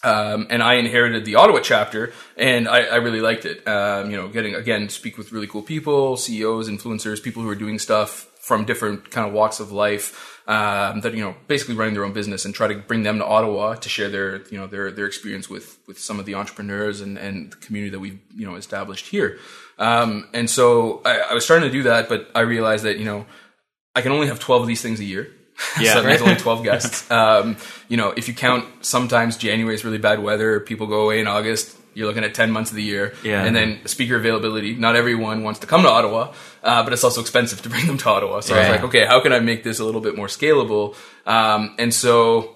Um, 0.03 0.48
and 0.50 0.62
I 0.62 0.75
inherited 0.75 1.25
the 1.25 1.36
Ottawa 1.36 1.60
chapter, 1.62 2.13
and 2.38 2.67
I, 2.67 2.81
I 2.81 2.95
really 2.95 3.22
liked 3.22 3.45
it. 3.45 3.65
Um, 3.67 4.12
you 4.12 4.17
know, 4.17 4.27
getting 4.27 4.53
again 4.55 4.89
speak 4.89 5.17
with 5.17 5.31
really 5.31 5.48
cool 5.48 5.62
people, 5.62 6.17
CEOs, 6.17 6.69
influencers, 6.69 7.24
people 7.24 7.41
who 7.41 7.50
are 7.50 7.55
doing 7.55 7.79
stuff 7.79 8.29
from 8.39 8.65
different 8.65 9.10
kind 9.10 9.25
of 9.25 9.33
walks 9.33 9.62
of 9.62 9.72
life 9.72 10.33
um, 10.48 11.01
that 11.01 11.13
you 11.13 11.24
know 11.24 11.36
basically 11.48 11.75
running 11.75 11.93
their 11.93 12.03
own 12.03 12.13
business 12.13 12.43
and 12.43 12.53
try 12.53 12.67
to 12.67 12.75
bring 12.75 13.03
them 13.03 13.19
to 13.19 13.25
Ottawa 13.25 13.75
to 13.75 13.89
share 13.89 14.10
their 14.10 14.41
you 14.48 14.57
know 14.57 14.67
their 14.67 14.91
their 14.91 15.05
experience 15.05 15.50
with 15.50 15.77
with 15.88 15.98
some 15.98 16.19
of 16.19 16.25
the 16.25 16.36
entrepreneurs 16.36 17.01
and 17.01 17.17
and 17.17 17.51
the 17.51 17.55
community 17.57 17.91
that 17.91 18.00
we've 18.00 18.19
you 18.36 18.45
know 18.45 18.55
established 18.55 19.07
here. 19.07 19.39
Um, 19.79 20.27
and 20.33 20.50
so 20.50 21.01
I, 21.05 21.19
I 21.31 21.33
was 21.33 21.45
starting 21.45 21.67
to 21.69 21.72
do 21.72 21.83
that, 21.83 22.10
but 22.10 22.29
I 22.36 22.41
realized 22.41 22.83
that 22.83 22.98
you 22.98 23.05
know 23.05 23.25
I 23.95 24.01
can 24.01 24.12
only 24.12 24.27
have 24.27 24.39
twelve 24.39 24.62
of 24.62 24.67
these 24.67 24.81
things 24.81 25.00
a 25.00 25.05
year. 25.05 25.31
Yeah. 25.79 25.93
so 25.93 26.01
that 26.01 26.10
means 26.10 26.22
only 26.22 26.36
12 26.36 26.63
guests. 26.63 27.12
Um, 27.12 27.57
you 27.88 27.98
know, 27.98 28.12
if 28.15 28.27
you 28.27 28.33
count 28.33 28.65
sometimes 28.86 29.38
January 29.38 29.75
is 29.75 29.86
really 29.86 29.98
bad 29.98 30.22
weather, 30.22 30.60
people 30.60 30.88
go 30.88 31.01
away 31.01 31.19
in 31.19 31.27
August, 31.27 31.77
you're 31.93 32.07
looking 32.07 32.24
at 32.24 32.33
10 32.33 32.51
months 32.51 32.72
of 32.72 32.75
the 32.75 32.83
year. 32.83 33.13
Yeah. 33.24 33.43
And 33.43 33.55
then 33.55 33.86
speaker 33.86 34.15
availability. 34.15 34.75
Not 34.75 34.95
everyone 34.95 35.43
wants 35.43 35.60
to 35.60 35.67
come 35.67 35.83
to 35.83 35.89
Ottawa, 35.89 36.33
uh, 36.63 36.83
but 36.83 36.93
it's 36.93 37.03
also 37.03 37.22
expensive 37.22 37.62
to 37.62 37.69
bring 37.74 37.86
them 37.86 37.98
to 38.00 38.10
Ottawa. 38.10 38.39
So 38.39 38.55
I 38.55 38.60
was 38.60 38.69
like, 38.69 38.83
okay, 38.83 39.05
how 39.05 39.22
can 39.22 39.31
I 39.31 39.39
make 39.39 39.63
this 39.63 39.79
a 39.79 39.86
little 39.86 40.01
bit 40.01 40.15
more 40.15 40.27
scalable? 40.27 40.95
Um, 41.25 41.75
and 41.77 41.93
so 41.93 42.55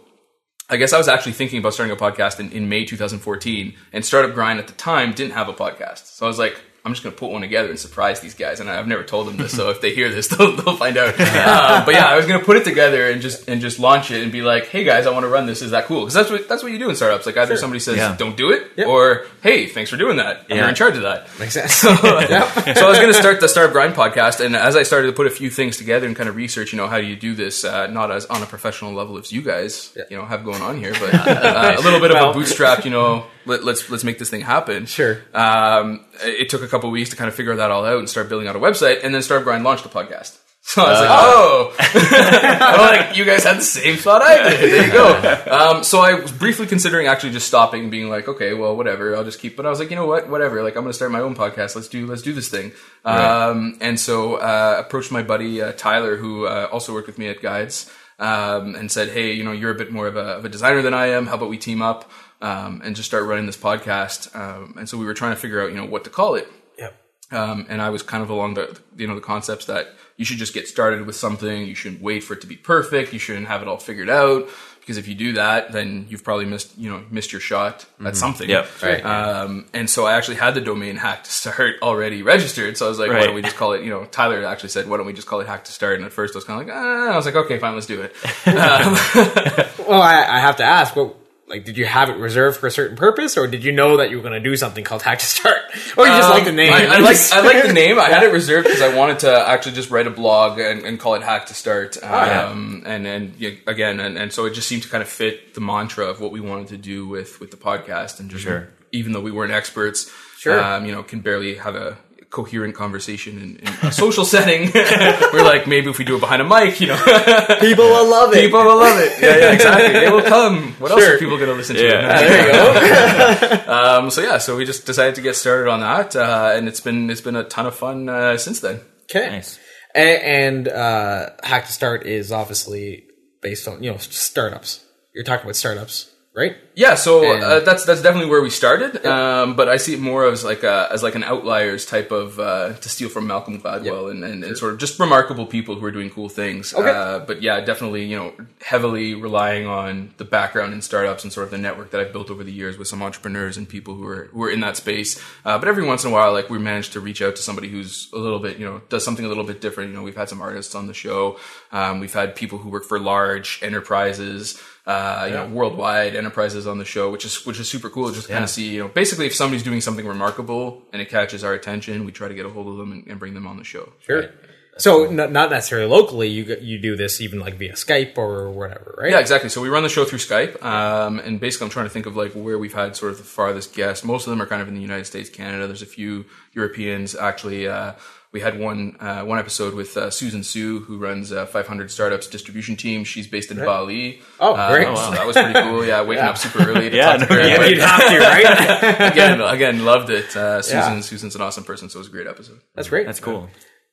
I 0.69 0.77
guess 0.77 0.91
I 0.91 0.97
was 0.97 1.07
actually 1.07 1.33
thinking 1.33 1.59
about 1.59 1.73
starting 1.73 1.95
a 1.95 1.99
podcast 1.99 2.39
in, 2.39 2.51
in 2.51 2.67
May 2.67 2.83
2014, 2.83 3.73
and 3.93 4.03
Startup 4.03 4.33
Grind 4.33 4.59
at 4.59 4.67
the 4.67 4.73
time 4.73 5.13
didn't 5.13 5.33
have 5.33 5.47
a 5.49 5.53
podcast. 5.53 6.07
So 6.07 6.25
I 6.25 6.29
was 6.29 6.39
like, 6.39 6.59
I'm 6.87 6.93
just 6.93 7.03
going 7.03 7.13
to 7.13 7.19
put 7.19 7.29
one 7.31 7.41
together 7.41 7.69
and 7.69 7.77
surprise 7.77 8.21
these 8.21 8.33
guys. 8.33 8.61
And 8.61 8.69
I've 8.69 8.87
never 8.87 9.03
told 9.03 9.27
them 9.27 9.35
this, 9.35 9.51
so 9.51 9.69
if 9.69 9.81
they 9.81 9.93
hear 9.93 10.09
this, 10.09 10.27
they'll, 10.37 10.55
they'll 10.55 10.77
find 10.77 10.97
out. 10.97 11.15
Uh, 11.47 11.83
but 11.85 11.93
yeah, 11.93 12.05
I 12.07 12.15
was 12.15 12.25
going 12.25 12.39
to 12.39 12.45
put 12.45 12.55
it 12.57 12.63
together 12.63 13.09
and 13.09 13.21
just 13.21 13.47
and 13.49 13.59
just 13.61 13.77
launch 13.79 14.11
it 14.11 14.23
and 14.23 14.31
be 14.31 14.41
like, 14.41 14.67
"Hey 14.67 14.83
guys, 14.83 15.05
I 15.05 15.11
want 15.11 15.23
to 15.23 15.27
run 15.29 15.45
this. 15.45 15.61
Is 15.61 15.71
that 15.71 15.85
cool?" 15.85 16.01
Because 16.01 16.13
that's 16.13 16.29
what 16.29 16.47
that's 16.47 16.63
what 16.63 16.71
you 16.71 16.79
do 16.79 16.89
in 16.89 16.95
startups. 16.95 17.25
Like 17.25 17.37
either 17.37 17.57
somebody 17.57 17.79
says, 17.79 17.97
Yeah. 17.97 18.15
"Don't 18.17 18.35
do 18.37 18.51
it," 18.51 18.71
Yep. 18.77 18.87
or 18.87 19.25
"Hey, 19.43 19.67
thanks 19.67 19.89
for 19.89 19.97
doing 19.97 20.17
that. 20.17 20.45
Yeah. 20.49 20.55
You're 20.57 20.69
in 20.69 20.75
charge 20.75 20.95
of 20.95 21.03
that." 21.03 21.27
Makes 21.39 21.53
sense. 21.59 21.73
so, 21.73 21.93
so 21.95 22.05
I 22.05 22.89
was 22.89 22.97
going 22.97 23.07
to 23.07 23.13
start 23.13 23.39
the 23.39 23.47
Startup 23.49 23.71
Grind 23.73 23.93
podcast, 23.93 24.43
and 24.43 24.55
as 24.55 24.75
I 24.75 24.83
started 24.83 25.07
to 25.07 25.13
put 25.13 25.27
a 25.27 25.31
few 25.31 25.49
things 25.49 25.77
together 25.77 26.07
and 26.07 26.15
kind 26.15 26.29
of 26.29 26.35
research, 26.35 26.71
you 26.73 26.77
know, 26.77 26.87
how 26.87 26.99
do 26.99 27.05
you 27.05 27.15
do 27.15 27.35
this, 27.35 27.63
uh, 27.63 27.87
not 27.87 28.11
as 28.11 28.25
on 28.27 28.41
a 28.41 28.45
professional 28.45 28.93
level 28.93 29.17
as 29.17 29.31
you 29.31 29.41
guys, 29.41 29.95
you 30.09 30.17
know, 30.17 30.25
have 30.25 30.43
going 30.45 30.61
on 30.61 30.77
here, 30.77 30.93
but 30.93 31.13
uh, 31.13 31.75
a 31.77 31.81
little 31.81 31.99
bit 31.99 32.11
of 32.11 32.29
a 32.29 32.33
bootstrap, 32.33 32.85
you 32.85 32.91
know, 32.91 33.25
let, 33.47 33.63
let's 33.63 33.89
let's 33.89 34.03
make 34.03 34.19
this 34.19 34.29
thing 34.29 34.41
happen. 34.41 34.85
Sure. 34.85 35.21
Um, 35.33 36.05
it 36.21 36.49
took 36.49 36.61
a 36.61 36.67
couple 36.67 36.91
weeks 36.91 37.09
to 37.11 37.15
kind 37.15 37.27
of 37.27 37.35
figure 37.35 37.55
that 37.55 37.71
all 37.71 37.85
out 37.85 37.99
and 37.99 38.09
start 38.09 38.29
building 38.29 38.47
out 38.47 38.55
a 38.55 38.59
website, 38.59 39.03
and 39.03 39.13
then 39.13 39.21
Startup 39.21 39.43
Grind 39.43 39.63
launched 39.63 39.83
the 39.83 39.89
podcast. 39.89 40.37
So 40.67 40.83
I 40.83 40.89
was 40.89 40.99
like, 40.99 41.09
oh, 41.09 41.75
I'm 42.99 43.07
like, 43.07 43.15
you 43.15 43.23
guys 43.23 43.45
had 43.45 43.55
the 43.55 43.61
same 43.61 43.95
thought 43.95 44.21
I 44.21 44.49
did. 44.49 44.69
There 44.69 44.85
you 44.85 44.91
go. 44.91 45.43
Um, 45.57 45.81
so 45.81 46.01
I 46.01 46.15
was 46.15 46.29
briefly 46.33 46.67
considering 46.67 47.07
actually 47.07 47.31
just 47.31 47.47
stopping 47.47 47.83
and 47.83 47.91
being 47.91 48.09
like, 48.09 48.27
okay, 48.27 48.53
well, 48.53 48.75
whatever, 48.75 49.15
I'll 49.15 49.23
just 49.23 49.39
keep. 49.39 49.55
But 49.55 49.65
I 49.65 49.69
was 49.69 49.79
like, 49.79 49.91
you 49.91 49.95
know 49.95 50.05
what, 50.05 50.29
whatever. 50.29 50.61
Like, 50.61 50.75
I'm 50.75 50.83
going 50.83 50.91
to 50.91 50.93
start 50.93 51.09
my 51.09 51.21
own 51.21 51.35
podcast. 51.35 51.77
Let's 51.77 51.87
do, 51.87 52.05
let's 52.05 52.21
do 52.21 52.33
this 52.33 52.49
thing. 52.49 52.73
Um, 53.05 53.77
and 53.79 53.97
so 53.97 54.35
uh, 54.35 54.75
approached 54.85 55.09
my 55.09 55.23
buddy 55.23 55.61
uh, 55.61 55.71
Tyler, 55.71 56.17
who 56.17 56.47
uh, 56.47 56.67
also 56.69 56.93
worked 56.93 57.07
with 57.07 57.17
me 57.17 57.29
at 57.29 57.41
Guides, 57.41 57.89
um, 58.19 58.75
and 58.75 58.91
said, 58.91 59.07
hey, 59.07 59.31
you 59.31 59.45
know, 59.45 59.53
you're 59.53 59.71
a 59.71 59.77
bit 59.77 59.93
more 59.93 60.07
of 60.07 60.17
a, 60.17 60.35
of 60.35 60.43
a 60.43 60.49
designer 60.49 60.81
than 60.81 60.93
I 60.93 61.07
am. 61.07 61.27
How 61.27 61.35
about 61.35 61.49
we 61.49 61.57
team 61.57 61.81
up 61.81 62.11
um, 62.41 62.81
and 62.83 62.95
just 62.95 63.07
start 63.07 63.25
running 63.25 63.45
this 63.45 63.57
podcast? 63.57 64.35
Um, 64.35 64.75
and 64.77 64.87
so 64.87 64.97
we 64.97 65.05
were 65.05 65.13
trying 65.13 65.33
to 65.33 65.39
figure 65.39 65.61
out, 65.61 65.71
you 65.71 65.77
know, 65.77 65.85
what 65.85 66.03
to 66.05 66.09
call 66.09 66.35
it 66.35 66.47
Yep. 66.77 66.93
um, 67.31 67.65
and 67.69 67.81
I 67.81 67.89
was 67.89 68.03
kind 68.03 68.23
of 68.23 68.29
along 68.29 68.53
the 68.55 68.79
you 68.95 69.07
know 69.07 69.15
the 69.15 69.21
concepts 69.21 69.65
that 69.65 69.87
you 70.17 70.25
should 70.25 70.37
just 70.37 70.53
get 70.53 70.67
started 70.67 71.05
with 71.05 71.15
something. 71.15 71.65
You 71.67 71.75
shouldn't 71.75 72.01
wait 72.01 72.23
for 72.23 72.33
it 72.33 72.41
to 72.41 72.47
be 72.47 72.55
perfect. 72.55 73.13
You 73.13 73.19
shouldn't 73.19 73.47
have 73.47 73.61
it 73.61 73.67
all 73.67 73.77
figured 73.77 74.09
out 74.09 74.47
because 74.79 74.97
if 74.97 75.07
you 75.09 75.15
do 75.15 75.33
that, 75.33 75.73
then 75.73 76.07
you've 76.09 76.23
probably 76.23 76.45
missed 76.45 76.77
you 76.77 76.89
know 76.89 77.03
missed 77.11 77.31
your 77.33 77.41
shot 77.41 77.85
at 78.03 78.15
something. 78.15 78.49
Yep. 78.49 78.81
Right. 78.81 79.05
Um, 79.05 79.65
and 79.73 79.89
so 79.89 80.05
I 80.05 80.13
actually 80.13 80.37
had 80.37 80.53
the 80.55 80.61
domain 80.61 80.95
hack 80.95 81.25
to 81.25 81.31
start 81.31 81.75
already 81.81 82.23
registered. 82.23 82.77
So 82.77 82.85
I 82.85 82.89
was 82.89 82.97
like, 82.97 83.09
why 83.09 83.25
don't 83.25 83.35
we 83.35 83.41
just 83.41 83.57
call 83.57 83.73
it? 83.73 83.83
You 83.83 83.89
know, 83.89 84.05
Tyler 84.05 84.45
actually 84.45 84.69
said, 84.69 84.87
why 84.87 84.95
don't 84.97 85.05
we 85.05 85.13
just 85.13 85.27
call 85.27 85.41
it 85.41 85.47
hack 85.47 85.65
to 85.65 85.71
start? 85.73 85.97
And 85.97 86.05
at 86.05 86.13
first 86.13 86.35
I 86.35 86.37
was 86.37 86.45
kind 86.45 86.61
of 86.61 86.67
like, 86.67 86.75
ah. 86.75 87.11
I 87.11 87.15
was 87.15 87.25
like, 87.25 87.35
okay, 87.35 87.59
fine, 87.59 87.73
let's 87.75 87.85
do 87.87 88.01
it. 88.01 88.15
Well, 89.87 90.01
I, 90.01 90.25
I 90.25 90.39
have 90.39 90.57
to 90.57 90.63
ask, 90.65 90.95
what 90.97 91.15
like 91.47 91.63
did 91.65 91.77
you 91.77 91.85
have 91.85 92.09
it 92.09 92.17
reserved 92.17 92.57
for 92.59 92.67
a 92.67 92.71
certain 92.71 92.97
purpose, 92.97 93.37
or 93.37 93.47
did 93.47 93.63
you 93.63 93.71
know 93.71 93.97
that 93.97 94.09
you 94.09 94.17
were 94.17 94.21
going 94.21 94.33
to 94.41 94.49
do 94.49 94.55
something 94.57 94.83
called 94.83 95.01
Hack 95.01 95.19
to 95.19 95.25
Start, 95.25 95.57
or 95.97 96.05
you 96.05 96.11
just 96.13 96.29
like 96.29 96.43
the 96.43 96.49
Um, 96.49 96.55
name? 96.57 96.73
I, 96.73 96.85
I 96.85 96.97
like 96.99 97.17
I 97.31 97.41
like 97.41 97.63
the 97.65 97.73
name. 97.83 97.97
I 97.99 98.09
had 98.09 98.23
it 98.23 98.31
reserved 98.33 98.65
because 98.67 98.81
I 98.81 98.93
wanted 98.95 99.19
to 99.19 99.31
actually 99.47 99.75
just 99.75 99.89
write 99.89 100.07
a 100.07 100.09
blog 100.11 100.59
and, 100.59 100.83
and 100.83 100.99
call 100.99 101.15
it 101.15 101.23
Hack 101.23 101.45
to 101.47 101.53
Start. 101.53 101.97
Oh, 102.03 102.05
yeah. 102.07 102.47
Um, 102.49 102.83
and 102.85 103.07
and 103.07 103.35
yeah, 103.37 103.51
again, 103.65 103.99
and, 103.99 104.17
and 104.17 104.31
so 104.33 104.45
it 104.45 104.53
just 104.53 104.67
seemed 104.67 104.83
to 104.83 104.89
kind 104.89 105.01
of 105.01 105.07
fit 105.09 105.53
the 105.53 105.61
mantra 105.61 106.05
of 106.05 106.19
what 106.19 106.31
we 106.31 106.39
wanted 106.41 106.67
to 106.69 106.77
do 106.77 107.07
with 107.07 107.39
with 107.39 107.51
the 107.51 107.57
podcast. 107.57 108.19
And 108.19 108.29
just 108.29 108.43
Sure. 108.43 108.67
even 108.91 109.13
though 109.13 109.21
we 109.21 109.31
weren't 109.31 109.53
experts, 109.53 110.11
Sure. 110.37 110.61
um, 110.61 110.85
you 110.85 110.91
know, 110.91 111.01
can 111.03 111.21
barely 111.21 111.55
have 111.55 111.75
a 111.75 111.97
coherent 112.29 112.75
conversation 112.75 113.37
in, 113.39 113.55
in 113.57 113.67
a 113.87 113.91
social 113.91 114.25
setting. 114.35 114.69
we're 115.33 115.43
like, 115.43 115.65
maybe 115.67 115.89
if 115.89 115.97
we 115.97 116.05
do 116.05 116.15
it 116.17 116.19
behind 116.19 116.41
a 116.41 116.45
mic, 116.45 116.79
you 116.81 116.87
know, 116.87 116.97
People 117.61 117.85
will 117.85 118.09
love 118.09 118.33
it. 118.33 118.41
people 118.45 118.59
will 118.63 118.77
love 118.77 118.99
it. 118.99 119.21
Yeah, 119.21 119.37
yeah, 119.37 119.51
exactly. 119.53 119.93
They 119.93 120.09
will 120.09 120.21
come. 120.23 120.73
What 120.79 120.91
else 120.91 121.03
are 121.03 121.17
people 121.17 121.37
going 121.37 121.49
to 121.49 121.55
listen 121.55 121.75
to? 121.77 121.83
Yeah. 121.83 122.19
there 122.19 122.47
you 122.47 123.65
go. 123.65 123.73
Um, 123.73 124.09
so 124.11 124.21
yeah, 124.21 124.37
so 124.39 124.55
we 124.57 124.65
just 124.65 124.85
decided 124.85 125.15
to 125.15 125.21
get 125.21 125.35
started 125.35 125.69
on 125.69 125.79
that, 125.81 126.15
uh, 126.15 126.51
and 126.53 126.67
it's 126.67 126.81
been 126.81 127.09
it's 127.09 127.21
been 127.21 127.35
a 127.35 127.43
ton 127.43 127.65
of 127.65 127.75
fun 127.75 128.09
uh, 128.09 128.37
since 128.37 128.59
then. 128.59 128.81
Okay. 129.03 129.29
Nice. 129.29 129.59
A- 129.95 129.99
And 130.45 130.67
uh, 130.67 131.29
Hack 131.43 131.65
to 131.67 131.71
Start 131.71 132.05
is 132.05 132.31
obviously 132.31 133.05
based 133.41 133.67
on 133.67 133.81
you 133.83 133.91
know 133.91 133.97
startups. 133.97 134.83
You're 135.15 135.23
talking 135.23 135.45
about 135.45 135.55
startups, 135.55 136.11
right? 136.35 136.55
Yeah, 136.77 136.93
so 136.93 137.33
And- 137.33 137.43
uh, 137.43 137.59
that's 137.61 137.85
that's 137.85 138.03
definitely 138.03 138.29
where 138.29 138.43
we 138.43 138.51
started. 138.51 139.03
Um, 139.03 139.55
but 139.55 139.67
I 139.67 139.77
see 139.77 139.95
it 139.95 139.99
more 139.99 140.27
as 140.27 140.43
like 140.43 140.61
a, 140.61 140.87
as 140.91 141.01
like 141.01 141.15
an 141.15 141.23
outliers 141.23 141.87
type 141.87 142.11
of 142.11 142.39
uh, 142.39 142.73
to 142.73 142.87
steal 142.87 143.09
from 143.09 143.25
Malcolm 143.25 143.59
Gladwell 143.59 144.11
and, 144.11 144.23
and, 144.23 144.43
and 144.43 144.55
sort 144.55 144.73
of 144.73 144.79
just 144.79 144.99
remarkable 144.99 145.47
people 145.47 145.73
who 145.73 145.83
are 145.87 145.91
doing 145.91 146.11
cool 146.11 146.29
things. 146.29 146.75
Okay. 146.75 146.87
Uh, 146.87 147.17
but 147.17 147.41
yeah, 147.41 147.61
definitely 147.61 148.05
you 148.05 148.15
know 148.15 148.31
heavily 148.61 149.15
relying 149.15 149.65
on 149.65 150.13
the 150.17 150.23
background 150.23 150.71
in 150.71 150.83
startups 150.83 151.23
and 151.23 151.33
sort 151.33 151.45
of 151.45 151.51
the 151.51 151.57
network 151.57 151.89
that 151.91 151.99
I've 151.99 152.13
built 152.13 152.29
over 152.29 152.43
the 152.43 152.53
years 152.53 152.77
with 152.77 152.87
some 152.87 153.01
entrepreneurs 153.01 153.57
and 153.57 153.67
people 153.67 153.95
who 153.95 154.05
are 154.05 154.25
who 154.25 154.43
are 154.43 154.51
in 154.51 154.59
that 154.59 154.77
space. 154.77 155.19
Uh, 155.43 155.57
but 155.57 155.67
every 155.67 155.83
once 155.83 156.03
in 156.03 156.11
a 156.11 156.13
while, 156.13 156.31
like 156.31 156.51
we 156.51 156.59
managed 156.59 156.93
to 156.93 156.99
reach 156.99 157.23
out 157.23 157.35
to 157.37 157.41
somebody 157.41 157.69
who's 157.69 158.07
a 158.13 158.19
little 158.19 158.39
bit 158.39 158.59
you 158.59 158.65
know 158.65 158.83
does 158.89 159.03
something 159.03 159.25
a 159.25 159.27
little 159.27 159.45
bit 159.45 159.61
different. 159.61 159.89
You 159.89 159.95
know, 159.95 160.03
we've 160.03 160.15
had 160.15 160.29
some 160.29 160.43
artists 160.43 160.75
on 160.75 160.85
the 160.85 160.93
show. 160.93 161.39
Um, 161.71 161.99
we've 161.99 162.13
had 162.13 162.35
people 162.35 162.59
who 162.59 162.69
work 162.69 162.85
for 162.85 162.99
large 162.99 163.59
enterprises 163.63 164.61
uh, 164.87 165.25
you 165.27 165.33
know, 165.33 165.47
worldwide 165.49 166.15
enterprises 166.15 166.65
on 166.67 166.77
the 166.77 166.85
show, 166.85 167.09
which 167.09 167.25
is 167.25 167.45
which 167.45 167.59
is 167.59 167.69
super 167.69 167.89
cool. 167.89 168.11
Just 168.11 168.27
kind 168.27 168.43
of 168.43 168.49
see, 168.49 168.69
you 168.69 168.81
know, 168.81 168.87
basically 168.87 169.25
if 169.25 169.35
somebody's 169.35 169.63
doing 169.63 169.81
something 169.81 170.05
remarkable 170.05 170.83
and 170.93 171.01
it 171.01 171.09
catches 171.09 171.43
our 171.43 171.53
attention, 171.53 172.05
we 172.05 172.11
try 172.11 172.27
to 172.27 172.33
get 172.33 172.45
a 172.45 172.49
hold 172.49 172.67
of 172.67 172.77
them 172.77 172.91
and, 172.91 173.07
and 173.07 173.19
bring 173.19 173.33
them 173.33 173.47
on 173.47 173.57
the 173.57 173.63
show. 173.63 173.93
Sure. 174.05 174.29
So 174.77 175.05
n- 175.05 175.33
not 175.33 175.49
necessarily 175.49 175.87
locally. 175.87 176.27
You 176.27 176.57
you 176.61 176.77
do 176.79 176.95
this 176.95 177.19
even 177.19 177.39
like 177.39 177.55
via 177.55 177.73
Skype 177.73 178.17
or 178.17 178.51
whatever, 178.51 178.95
right? 178.97 179.11
Yeah, 179.11 179.19
exactly. 179.19 179.49
So 179.49 179.61
we 179.61 179.69
run 179.69 179.83
the 179.83 179.89
show 179.89 180.05
through 180.05 180.19
Skype, 180.19 180.63
um, 180.63 181.19
and 181.19 181.39
basically, 181.39 181.65
I'm 181.65 181.71
trying 181.71 181.87
to 181.87 181.89
think 181.89 182.05
of 182.05 182.15
like 182.15 182.33
where 182.33 182.59
we've 182.59 182.73
had 182.73 182.95
sort 182.95 183.11
of 183.11 183.17
the 183.17 183.23
farthest 183.23 183.73
guests. 183.73 184.05
Most 184.05 184.27
of 184.27 184.31
them 184.31 184.41
are 184.41 184.45
kind 184.45 184.61
of 184.61 184.67
in 184.67 184.75
the 184.75 184.81
United 184.81 185.05
States, 185.05 185.29
Canada. 185.29 185.67
There's 185.67 185.81
a 185.81 185.87
few 185.87 186.25
Europeans. 186.53 187.15
Actually, 187.15 187.67
uh, 187.67 187.93
we 188.33 188.41
had 188.41 188.59
one 188.59 188.97
uh, 188.99 189.23
one 189.23 189.39
episode 189.39 189.73
with 189.73 189.95
uh, 189.97 190.09
Susan 190.09 190.43
Su, 190.43 190.79
who 190.81 190.97
runs 190.97 191.31
uh, 191.31 191.45
500 191.45 191.89
Startups 191.89 192.27
distribution 192.27 192.75
team. 192.75 193.03
She's 193.03 193.27
based 193.27 193.51
in 193.51 193.57
Bali. 193.57 194.21
Oh, 194.39 194.53
Uh, 194.55 194.71
great. 194.71 194.97
So 194.97 195.11
that 195.11 195.25
was 195.25 195.35
pretty 195.35 195.53
cool. 195.59 195.85
Yeah, 195.85 196.01
waking 196.03 196.25
up 196.25 196.37
super 196.37 196.59
early 196.69 196.89
to 196.89 196.95
Yeah, 196.95 197.17
talk 197.17 197.27
to 197.27 197.33
no, 197.35 197.41
her. 197.41 197.47
yeah, 197.47 197.57
But- 197.57 197.69
You'd 197.69 197.79
have 197.79 198.09
to, 198.09 198.19
right? 198.19 199.11
again, 199.11 199.41
again, 199.41 199.85
loved 199.85 200.09
it. 200.09 200.35
Uh, 200.35 200.61
Susan, 200.61 200.95
Yeah. 200.95 200.99
Susan's 201.01 201.35
an 201.35 201.41
awesome 201.41 201.63
person, 201.63 201.89
so 201.89 201.97
it 201.97 202.01
was 202.01 202.07
a 202.09 202.11
great 202.11 202.27
episode. 202.27 202.59
That's 202.75 202.89
great. 202.89 203.05
That's 203.05 203.19
cool. 203.19 203.49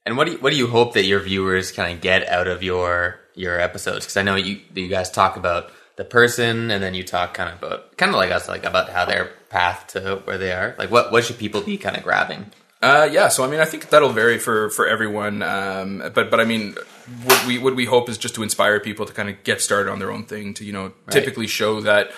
And 0.07 0.17
what 0.17 0.27
do 0.27 0.33
you, 0.33 0.39
what 0.39 0.51
do 0.51 0.57
you 0.57 0.67
hope 0.67 0.95
that 0.95 1.05
your 1.05 1.21
viewers 1.21 1.73
kind 1.73 1.95
of 1.95 2.01
get 2.03 2.29
out 2.29 2.47
of 2.49 2.63
your 2.63 3.21
your 3.35 3.59
episodes? 3.59 4.05
Because 4.05 4.17
I 4.19 4.23
know 4.23 4.35
you 4.35 4.61
you 4.75 4.89
guys 4.89 5.11
talk 5.11 5.37
about 5.37 5.71
the 5.97 6.05
person, 6.05 6.71
and 6.71 6.83
then 6.83 6.93
you 6.93 7.05
talk 7.05 7.33
kind 7.35 7.49
of 7.51 7.63
about 7.63 7.97
kind 7.97 8.11
of 8.11 8.17
like 8.17 8.31
us, 8.31 8.47
like 8.49 8.65
about 8.65 8.91
how 8.91 9.07
their 9.07 9.31
path 9.49 9.87
to 9.95 10.17
where 10.25 10.37
they 10.37 10.53
are. 10.53 10.75
Like 10.77 10.91
what 10.91 11.11
what 11.11 11.25
should 11.25 11.39
people 11.39 11.63
be 11.63 11.79
kind 11.79 11.97
of 11.97 12.03
grabbing? 12.03 12.51
Uh, 12.85 13.09
yeah, 13.11 13.29
so 13.29 13.43
I 13.43 13.49
mean, 13.49 13.61
I 13.61 13.65
think 13.65 13.89
that'll 13.89 14.13
vary 14.13 14.39
for 14.39 14.69
for 14.69 14.87
everyone. 14.87 15.43
Um, 15.43 16.03
but 16.15 16.31
but 16.31 16.39
I 16.39 16.45
mean, 16.45 16.75
what 17.23 17.47
we 17.47 17.59
what 17.59 17.75
we 17.75 17.87
hope 17.87 18.11
is 18.11 18.19
just 18.19 18.35
to 18.35 18.43
inspire 18.43 18.79
people 18.79 19.07
to 19.07 19.13
kind 19.15 19.31
of 19.31 19.43
get 19.43 19.63
started 19.63 19.91
on 19.91 20.01
their 20.01 20.13
own 20.13 20.25
thing. 20.25 20.53
To 20.53 20.65
you 20.67 20.73
know, 20.75 20.93
typically 21.09 21.47
show 21.47 21.81
that 21.81 22.11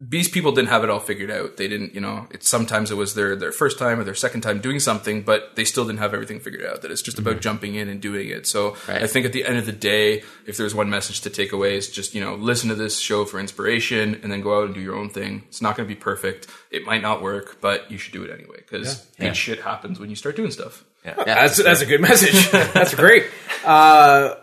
these 0.00 0.28
people 0.28 0.52
didn't 0.52 0.68
have 0.68 0.84
it 0.84 0.90
all 0.90 1.00
figured 1.00 1.28
out. 1.28 1.56
They 1.56 1.66
didn't, 1.66 1.92
you 1.92 2.00
know, 2.00 2.28
it 2.30 2.44
sometimes 2.44 2.92
it 2.92 2.94
was 2.96 3.14
their 3.14 3.34
their 3.34 3.50
first 3.50 3.80
time 3.80 3.98
or 3.98 4.04
their 4.04 4.14
second 4.14 4.42
time 4.42 4.60
doing 4.60 4.78
something, 4.78 5.22
but 5.22 5.56
they 5.56 5.64
still 5.64 5.84
didn't 5.84 5.98
have 5.98 6.14
everything 6.14 6.38
figured 6.38 6.64
out. 6.64 6.82
That 6.82 6.92
it's 6.92 7.02
just 7.02 7.18
about 7.18 7.40
jumping 7.40 7.74
in 7.74 7.88
and 7.88 8.00
doing 8.00 8.28
it. 8.28 8.46
So 8.46 8.76
Right. 8.86 9.02
I 9.02 9.08
think 9.08 9.26
at 9.26 9.32
the 9.32 9.44
end 9.44 9.58
of 9.58 9.66
the 9.66 9.72
day, 9.72 10.22
if 10.46 10.56
there's 10.56 10.72
one 10.72 10.88
message 10.88 11.22
to 11.22 11.30
take 11.30 11.50
away, 11.52 11.76
is 11.76 11.90
just 11.90 12.14
you 12.14 12.20
know 12.20 12.36
listen 12.36 12.68
to 12.68 12.76
this 12.76 13.00
show 13.00 13.24
for 13.24 13.40
inspiration 13.40 14.20
and 14.22 14.30
then 14.30 14.40
go 14.40 14.60
out 14.60 14.66
and 14.66 14.74
do 14.74 14.80
your 14.80 14.94
own 14.94 15.10
thing. 15.10 15.42
It's 15.48 15.60
not 15.60 15.76
going 15.76 15.88
to 15.88 15.92
be 15.92 16.00
perfect. 16.00 16.46
It 16.70 16.84
might 16.84 17.02
not 17.02 17.20
work, 17.20 17.60
but 17.60 17.90
you 17.90 17.98
should 17.98 18.12
do 18.12 18.22
it 18.22 18.30
anyway 18.30 18.58
because 18.58 19.04
good 19.18 19.36
shit 19.36 19.60
happens 19.62 19.98
when 19.98 20.10
you 20.10 20.16
start 20.16 20.36
doing 20.36 20.52
stuff. 20.52 20.84
That's 21.24 21.56
that's 21.62 21.80
a 21.80 21.86
good 21.86 22.00
message. 22.00 22.50
that's 22.52 22.94
great. 22.94 23.24
Uh, 23.64 24.34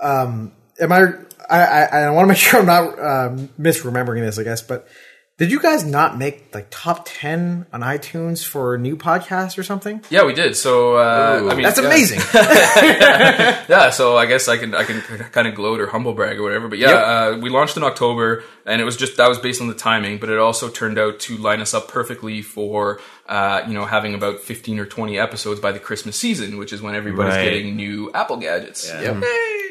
um, 0.00 0.50
am 0.80 0.90
I? 0.90 1.14
I 1.58 1.84
I, 1.84 2.00
I 2.02 2.10
want 2.10 2.24
to 2.24 2.28
make 2.28 2.38
sure 2.38 2.60
I'm 2.60 2.66
not 2.66 2.98
um, 2.98 3.48
misremembering 3.60 4.20
this. 4.20 4.38
I 4.38 4.44
guess, 4.44 4.62
but 4.62 4.88
did 5.38 5.50
you 5.50 5.60
guys 5.60 5.84
not 5.84 6.18
make 6.18 6.54
like 6.54 6.68
top 6.70 7.04
ten 7.04 7.66
on 7.72 7.80
iTunes 7.80 8.44
for 8.44 8.78
new 8.78 8.96
podcasts 8.96 9.58
or 9.58 9.62
something? 9.62 10.00
Yeah, 10.10 10.24
we 10.24 10.34
did. 10.34 10.56
So 10.56 10.96
uh, 10.96 11.48
I 11.50 11.54
mean, 11.54 11.62
That's 11.62 11.80
yeah. 11.80 11.86
amazing. 11.86 12.20
yeah, 13.68 13.90
so 13.90 14.16
I 14.16 14.26
guess 14.26 14.46
I 14.46 14.56
can 14.56 14.74
I 14.74 14.84
can 14.84 15.00
kind 15.00 15.48
of 15.48 15.54
gloat 15.54 15.80
or 15.80 15.86
humble 15.86 16.12
brag 16.12 16.38
or 16.38 16.42
whatever. 16.42 16.68
But 16.68 16.78
yeah, 16.78 16.90
uh, 16.90 17.38
we 17.38 17.48
launched 17.50 17.76
in 17.76 17.82
October, 17.82 18.44
and 18.66 18.80
it 18.80 18.84
was 18.84 18.96
just 18.96 19.16
that 19.16 19.28
was 19.28 19.38
based 19.38 19.60
on 19.60 19.68
the 19.68 19.74
timing, 19.74 20.18
but 20.18 20.28
it 20.28 20.38
also 20.38 20.68
turned 20.68 20.98
out 20.98 21.18
to 21.20 21.36
line 21.38 21.60
us 21.60 21.74
up 21.74 21.88
perfectly 21.88 22.42
for 22.42 23.00
uh, 23.32 23.64
you 23.66 23.72
know 23.74 23.86
having 23.86 24.12
about 24.14 24.40
fifteen 24.40 24.78
or 24.78 24.84
twenty 24.86 25.18
episodes 25.18 25.58
by 25.60 25.72
the 25.72 25.78
Christmas 25.78 26.16
season, 26.16 26.58
which 26.58 26.72
is 26.72 26.82
when 26.82 26.94
everybody's 26.94 27.34
Right. 27.34 27.44
getting 27.44 27.76
new 27.76 28.10
Apple 28.12 28.36
gadgets. 28.36 28.90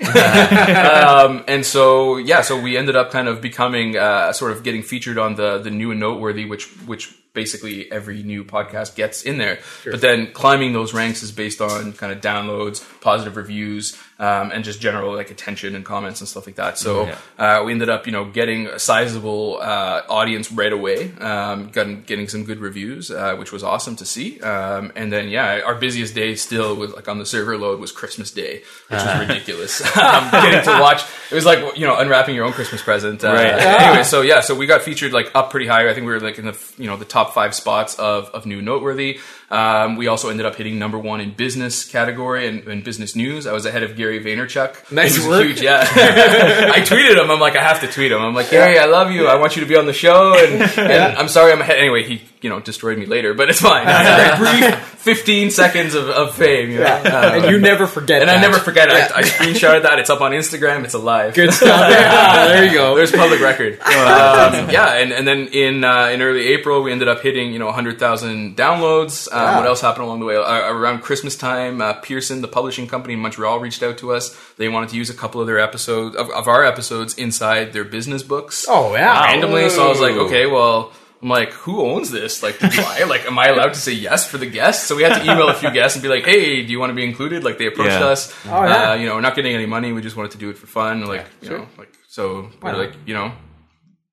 um, 0.02 1.44
and 1.48 1.66
so 1.66 2.18
yeah, 2.18 2.42
so 2.42 2.60
we 2.60 2.78
ended 2.78 2.96
up 2.96 3.12
kind 3.12 3.28
of 3.28 3.40
becoming 3.42 3.96
uh, 3.98 4.34
sort 4.34 4.52
of 4.52 4.64
getting 4.64 4.82
featured 4.84 5.18
on 5.18 5.36
the 5.36 5.60
the 5.60 5.70
new 5.70 5.92
and 5.92 6.00
noteworthy, 6.00 6.46
which 6.46 6.66
which 6.88 7.14
basically 7.34 7.90
every 7.92 8.24
new 8.24 8.44
podcast 8.44 8.96
gets 8.96 9.24
in 9.24 9.38
there. 9.38 9.60
But 9.86 10.02
then 10.02 10.34
climbing 10.34 10.74
those 10.74 10.94
ranks 10.94 11.24
is 11.24 11.32
based 11.32 11.62
on 11.62 11.94
kind 11.94 12.12
of 12.12 12.20
downloads, 12.20 12.84
positive 13.00 13.38
reviews, 13.38 13.96
um, 14.22 14.52
and 14.52 14.64
just 14.64 14.80
general 14.80 15.16
like 15.16 15.32
attention 15.32 15.76
and 15.76 15.84
comments 15.84 16.22
and 16.22 16.28
stuff 16.30 16.46
like 16.46 16.56
that. 16.56 16.78
So 16.78 17.06
uh, 17.40 17.64
we 17.66 17.72
ended 17.72 17.90
up, 17.90 18.06
you 18.06 18.12
know, 18.12 18.24
getting 18.26 18.68
a 18.68 18.78
sizable 18.78 19.58
uh, 19.60 20.04
audience 20.08 20.52
right 20.52 20.72
away, 20.72 21.12
um, 21.18 21.70
got, 21.70 22.06
getting 22.06 22.28
some 22.28 22.44
good 22.44 22.60
reviews, 22.60 23.10
uh, 23.10 23.36
which 23.36 23.52
was 23.52 23.64
awesome 23.64 23.96
to 23.96 24.06
see. 24.06 24.40
Um, 24.42 24.92
and 24.96 25.12
then, 25.12 25.28
yeah, 25.30 25.62
our 25.66 25.74
busiest 25.74 26.14
day 26.14 26.36
still 26.36 26.76
was 26.76 26.94
like 26.94 27.08
on 27.08 27.18
the 27.18 27.26
server 27.26 27.58
load 27.58 27.80
was 27.80 27.92
Christmas 27.92 28.30
Day, 28.30 28.62
which 28.90 29.02
was 29.04 29.20
ridiculous. 29.28 29.82
um, 29.98 30.30
getting 30.32 30.64
to 30.66 30.80
watch, 30.80 31.02
it 31.32 31.36
was 31.36 31.46
like 31.46 31.78
you 31.78 31.88
know 31.88 31.98
unwrapping 31.98 32.36
your 32.36 32.46
own 32.46 32.54
Christmas 32.54 32.82
present. 32.84 33.24
Uh, 33.24 33.34
Right. 33.34 33.52
Anyway, 33.82 34.04
so 34.04 34.22
yeah, 34.22 34.42
so 34.42 34.54
we 34.54 34.68
got 34.68 34.84
featured 34.84 35.14
like 35.14 35.32
up 35.34 35.50
pretty 35.50 35.66
high. 35.66 35.90
I 35.90 35.94
think 35.96 36.06
we 36.06 36.12
were 36.12 36.20
like 36.20 36.38
in 36.38 36.46
the 36.46 36.58
you 36.78 36.86
know 36.88 36.98
the 36.98 37.06
top 37.06 37.34
five 37.34 37.56
spots 37.56 37.96
of 37.96 38.30
of 38.30 38.46
new 38.46 38.62
noteworthy. 38.62 39.20
Um, 39.52 39.98
we 39.98 40.08
also 40.08 40.30
ended 40.30 40.46
up 40.46 40.56
hitting 40.56 40.80
number 40.80 40.98
one 40.98 41.20
in 41.20 41.34
business 41.34 41.84
category 41.86 42.48
and, 42.48 42.66
and 42.68 42.84
business 42.86 43.18
news. 43.18 43.46
I 43.46 43.52
was 43.52 43.66
ahead 43.66 43.84
of 43.84 43.98
Gary 43.98 44.24
Vaynerchuk. 44.24 44.92
Nice 44.94 45.20
work. 45.28 45.46
Huge, 45.46 45.62
yeah. 45.62 45.82
I 45.92 46.80
tweeted 46.80 47.22
him. 47.22 47.30
I'm 47.30 47.40
like, 47.42 47.58
I 47.58 47.64
have 47.64 47.82
to 47.82 47.88
tweet 47.88 48.14
him. 48.14 48.22
I'm 48.22 48.34
like, 48.34 48.50
Gary, 48.50 48.80
I 48.80 48.86
love 48.86 49.12
you. 49.12 49.28
I 49.28 49.36
want 49.36 49.58
you 49.58 49.62
to 49.62 49.68
be 49.68 49.76
on 49.76 49.86
the 49.86 49.94
show. 49.94 50.34
And, 50.38 50.62
and 50.78 51.18
I'm 51.18 51.28
sorry, 51.28 51.52
I'm 51.52 51.60
ahead. 51.60 51.78
Anyway, 51.78 52.04
he 52.04 52.22
you 52.42 52.50
know 52.50 52.60
destroyed 52.60 52.98
me 52.98 53.06
later, 53.06 53.34
but 53.34 53.50
it's 53.50 53.62
fine. 53.62 53.88
A 53.88 54.36
brief 54.38 54.76
15 55.02 55.52
seconds 55.52 55.94
of, 55.96 56.10
of 56.10 56.36
fame. 56.36 56.72
You 56.72 56.80
know? 56.80 56.96
Um, 56.98 57.06
and 57.44 57.52
you 57.52 57.60
never 57.60 57.88
forget. 57.88 58.22
and 58.22 58.30
I 58.32 58.40
never 58.42 58.58
forget 58.58 58.90
it. 58.90 58.94
I, 59.12 59.20
I 59.20 59.22
screenshotted 59.24 59.84
that. 59.84 60.00
It's 60.00 60.10
up 60.10 60.22
on 60.22 60.32
Instagram. 60.32 60.84
It's 60.84 60.94
alive. 60.94 61.34
Good 61.34 61.54
stuff. 61.54 61.70
Yeah, 61.92 62.48
there 62.48 62.66
you 62.66 62.74
go. 62.74 62.96
There's 62.96 63.12
public 63.12 63.40
record. 63.42 63.80
Um, 63.92 64.70
yeah, 64.70 64.94
and, 64.96 65.12
and 65.12 65.28
then 65.28 65.48
in 65.48 65.84
uh, 65.84 66.08
in 66.08 66.22
early 66.22 66.48
April, 66.50 66.82
we 66.84 66.92
ended 66.92 67.08
up 67.08 67.22
hitting 67.22 67.54
you 67.54 67.60
know 67.60 67.66
100,000 67.68 68.56
downloads. 68.58 69.32
Um, 69.32 69.38
Yeah. 69.40 69.58
What 69.58 69.68
else 69.68 69.82
happened 69.82 70.06
along 70.06 70.20
the 70.20 70.26
way? 70.26 70.36
Uh, 70.36 70.72
around 70.74 71.02
Christmas 71.02 71.36
time, 71.36 71.82
uh, 71.82 71.94
Pearson, 71.94 72.42
the 72.42 72.48
publishing 72.48 72.88
company 72.88 73.14
in 73.14 73.20
Montreal, 73.20 73.60
reached 73.60 73.84
out 73.84 73.98
to 74.00 74.14
us. 74.14 74.36
They 74.58 74.68
wanted 74.70 74.90
to 74.90 74.98
use 74.98 75.10
a 75.10 75.14
couple 75.14 75.42
of 75.42 75.48
their 75.48 75.60
episodes 75.60 76.16
of, 76.16 76.30
of 76.32 76.48
our 76.48 76.64
episodes 76.66 77.14
inside 77.16 77.74
their 77.74 77.84
business 77.84 78.24
books 78.24 78.66
Oh 78.70 78.94
yeah. 78.96 79.24
randomly. 79.26 79.70
So 79.70 79.86
I 79.86 79.90
was 79.90 80.00
like, 80.00 80.16
okay, 80.16 80.46
well. 80.48 80.92
I'm 81.22 81.30
like, 81.30 81.52
who 81.54 81.82
owns 81.86 82.10
this? 82.10 82.42
Like, 82.42 82.58
do 82.60 82.68
I 82.72 83.04
like, 83.08 83.26
am 83.26 83.38
I 83.38 83.48
allowed 83.50 83.74
to 83.76 83.80
say 83.80 83.92
yes 83.94 84.28
for 84.28 84.38
the 84.40 84.48
guests? 84.48 84.88
So 84.88 84.96
we 84.96 85.04
had 85.04 85.18
to 85.20 85.24
email 85.24 85.50
a 85.50 85.54
few 85.54 85.70
guests 85.72 85.96
and 85.96 86.02
be 86.02 86.10
like, 86.10 86.24
hey, 86.26 86.64
do 86.66 86.72
you 86.72 86.80
want 86.80 86.90
to 86.90 86.96
be 86.96 87.04
included? 87.06 87.44
Like, 87.44 87.58
they 87.60 87.68
approached 87.68 87.92
Yeah. 87.92 88.06
us. 88.08 88.34
Oh, 88.46 88.64
yeah. 88.66 88.92
Uh, 88.92 88.94
you 88.96 89.06
know, 89.06 89.16
we're 89.16 89.22
not 89.22 89.36
getting 89.36 89.54
any 89.54 89.68
money. 89.68 89.92
We 89.92 90.02
just 90.02 90.16
wanted 90.18 90.32
to 90.32 90.40
do 90.40 90.50
it 90.50 90.58
for 90.58 90.66
fun. 90.68 91.06
Like, 91.06 91.28
you 91.42 91.50
know, 91.52 91.68
like 91.78 91.94
so 92.08 92.50
we're 92.62 92.72
not? 92.72 92.78
like, 92.80 92.94
you 93.06 93.14
know, 93.14 93.34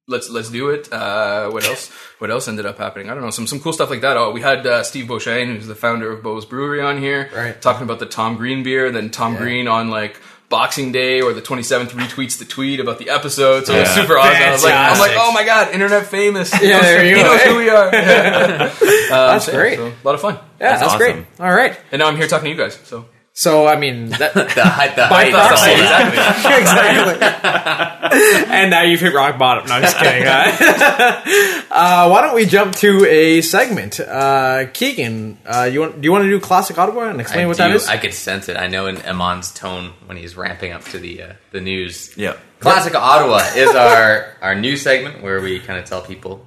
let's 0.06 0.28
let's 0.30 0.50
do 0.50 0.70
it. 0.70 0.92
Uh, 0.92 1.50
what 1.50 1.64
else? 1.64 1.90
What 2.18 2.32
else 2.32 2.48
ended 2.48 2.66
up 2.66 2.78
happening? 2.78 3.08
I 3.08 3.14
don't 3.14 3.22
know. 3.22 3.30
Some 3.30 3.46
some 3.46 3.60
cool 3.60 3.72
stuff 3.72 3.90
like 3.90 4.00
that. 4.00 4.16
Oh, 4.16 4.32
we 4.32 4.40
had 4.40 4.66
uh, 4.66 4.82
Steve 4.82 5.06
Beauchesne, 5.06 5.54
who's 5.54 5.68
the 5.68 5.76
founder 5.76 6.10
of 6.10 6.20
Beau's 6.24 6.44
Brewery, 6.44 6.80
on 6.82 6.98
here, 6.98 7.30
Right. 7.32 7.62
talking 7.62 7.84
about 7.84 8.00
the 8.00 8.06
Tom 8.06 8.36
Green 8.36 8.64
beer. 8.64 8.90
Then 8.90 9.10
Tom 9.10 9.36
Green 9.36 9.68
on 9.68 9.88
like. 9.88 10.20
Boxing 10.48 10.92
Day 10.92 11.20
or 11.20 11.34
the 11.34 11.42
27th 11.42 11.88
retweets 11.90 12.38
the 12.38 12.44
tweet 12.46 12.80
about 12.80 12.98
the 12.98 13.10
episode, 13.10 13.66
so 13.66 13.74
it 13.74 13.80
was 13.80 13.90
super 13.90 14.16
awesome. 14.16 14.42
I 14.42 14.50
was 14.52 14.64
like, 14.64 14.74
I'm 14.74 14.98
like, 14.98 15.12
oh 15.14 15.32
my 15.32 15.44
god, 15.44 15.74
internet 15.74 16.06
famous. 16.06 16.52
He 16.54 16.66
Yeah, 16.68 16.76
knows- 16.76 16.82
there 16.82 17.04
you 17.04 17.16
he 17.16 17.22
go. 17.22 17.28
knows 17.28 17.42
who 17.42 17.56
we 17.56 17.68
are. 17.68 17.90
that's 17.90 19.48
um, 19.48 19.54
great. 19.54 19.76
So, 19.76 19.86
a 19.88 19.94
lot 20.04 20.14
of 20.14 20.20
fun. 20.22 20.34
Yeah, 20.60 20.70
that's, 20.70 20.80
That's 20.80 20.96
great. 20.96 21.16
All 21.38 21.52
right. 21.54 21.78
And 21.92 22.00
now 22.00 22.06
I'm 22.08 22.16
here 22.16 22.26
talking 22.26 22.44
to 22.46 22.50
you 22.50 22.56
guys. 22.56 22.76
So 22.84 23.04
So 23.38 23.68
I 23.68 23.76
mean, 23.76 24.08
that, 24.18 24.34
The 24.34 24.64
height, 24.64 24.96
the 24.96 25.06
By 25.08 25.30
height. 25.30 25.32
proxy. 25.32 25.70
exactly. 25.70 26.58
exactly. 27.22 28.52
and 28.52 28.68
now 28.68 28.82
you've 28.82 28.98
hit 28.98 29.14
rock 29.14 29.38
bottom. 29.38 29.68
No, 29.68 29.74
I'm 29.74 29.82
just 29.82 29.96
kidding. 29.96 30.26
uh, 31.70 32.08
why 32.08 32.20
don't 32.20 32.34
we 32.34 32.46
jump 32.46 32.74
to 32.78 33.06
a 33.06 33.40
segment? 33.42 34.00
Uh, 34.00 34.66
Keegan, 34.72 35.38
uh, 35.46 35.70
you 35.72 35.78
want? 35.78 36.00
Do 36.00 36.06
you 36.06 36.10
want 36.10 36.24
to 36.24 36.30
do 36.30 36.40
classic 36.40 36.78
Ottawa 36.78 37.10
and 37.10 37.20
explain 37.20 37.44
I, 37.44 37.46
what 37.46 37.58
do, 37.58 37.62
that 37.62 37.70
is? 37.76 37.86
I 37.86 37.96
could 37.96 38.12
sense 38.12 38.48
it. 38.48 38.56
I 38.56 38.66
know 38.66 38.88
in 38.88 38.96
Amon's 39.02 39.54
tone 39.54 39.92
when 40.06 40.16
he's 40.16 40.36
ramping 40.36 40.72
up 40.72 40.82
to 40.86 40.98
the 40.98 41.22
uh, 41.22 41.32
the 41.52 41.60
news. 41.60 42.16
Yeah. 42.16 42.36
Classic 42.58 42.92
Ottawa 42.92 43.38
is 43.54 43.72
our 43.72 44.34
our 44.42 44.56
news 44.56 44.82
segment 44.82 45.22
where 45.22 45.40
we 45.40 45.60
kind 45.60 45.78
of 45.78 45.84
tell 45.84 46.02
people 46.02 46.44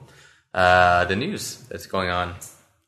uh, 0.54 1.06
the 1.06 1.15
news 1.15 1.56
that's 1.69 1.86
going 1.86 2.10
on 2.10 2.36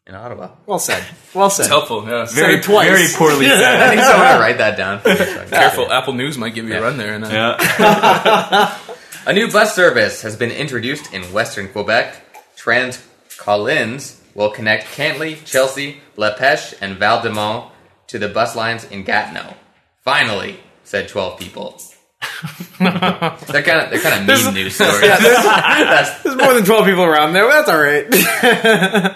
in 0.08 0.16
Ottawa. 0.16 0.50
well 0.66 0.80
said. 0.80 1.04
Well 1.34 1.50
said. 1.50 1.64
It's 1.64 1.70
helpful. 1.70 2.06
Yeah. 2.08 2.26
Very, 2.26 2.60
twice. 2.62 2.88
very 2.90 3.08
poorly 3.16 3.46
I 3.52 3.56
said. 3.58 3.90
think 3.90 4.02
so. 4.02 4.12
I'm 4.12 4.20
gonna 4.20 4.40
write 4.40 4.58
that 4.58 4.76
down. 4.78 5.02
Careful, 5.50 5.92
Apple 5.92 6.14
News 6.14 6.38
might 6.38 6.54
give 6.54 6.68
you 6.68 6.76
a 6.76 6.82
run 6.82 6.98
there. 6.98 7.14
And, 7.16 7.24
uh, 7.26 7.58
Yeah. 7.60 8.78
A 9.26 9.32
new 9.32 9.50
bus 9.50 9.74
service 9.74 10.22
has 10.24 10.36
been 10.36 10.52
introduced 10.52 11.14
in 11.14 11.24
Western 11.32 11.70
Quebec. 11.70 12.14
Trans 12.58 13.02
Collins 13.38 14.22
will 14.36 14.50
connect 14.50 14.86
Cantley, 14.88 15.42
Chelsea, 15.46 16.02
La 16.18 16.36
Pêche, 16.36 16.74
and 16.82 16.98
Val-des-Monts 16.98 17.72
to 18.08 18.20
the 18.20 18.28
bus 18.28 18.54
lines 18.58 18.84
in 18.84 19.04
Gatineau. 19.06 19.54
Finally, 20.04 20.60
said 20.84 21.08
12 21.08 21.40
people. 21.40 21.80
they're 22.80 22.90
kind 22.90 23.80
of 23.80 23.90
they're 23.92 24.00
kind 24.02 24.30
of 24.30 24.44
mean 24.46 24.54
news 24.54 24.76
stories. 24.76 25.02
That's 25.02 26.24
There's 26.24 26.36
more 26.38 26.54
than 26.54 26.64
twelve 26.66 26.86
people 26.86 27.04
around 27.04 27.32
there. 27.34 27.46
But 27.48 27.66
that's 27.66 27.70
all 27.70 27.82
right. 27.82 29.16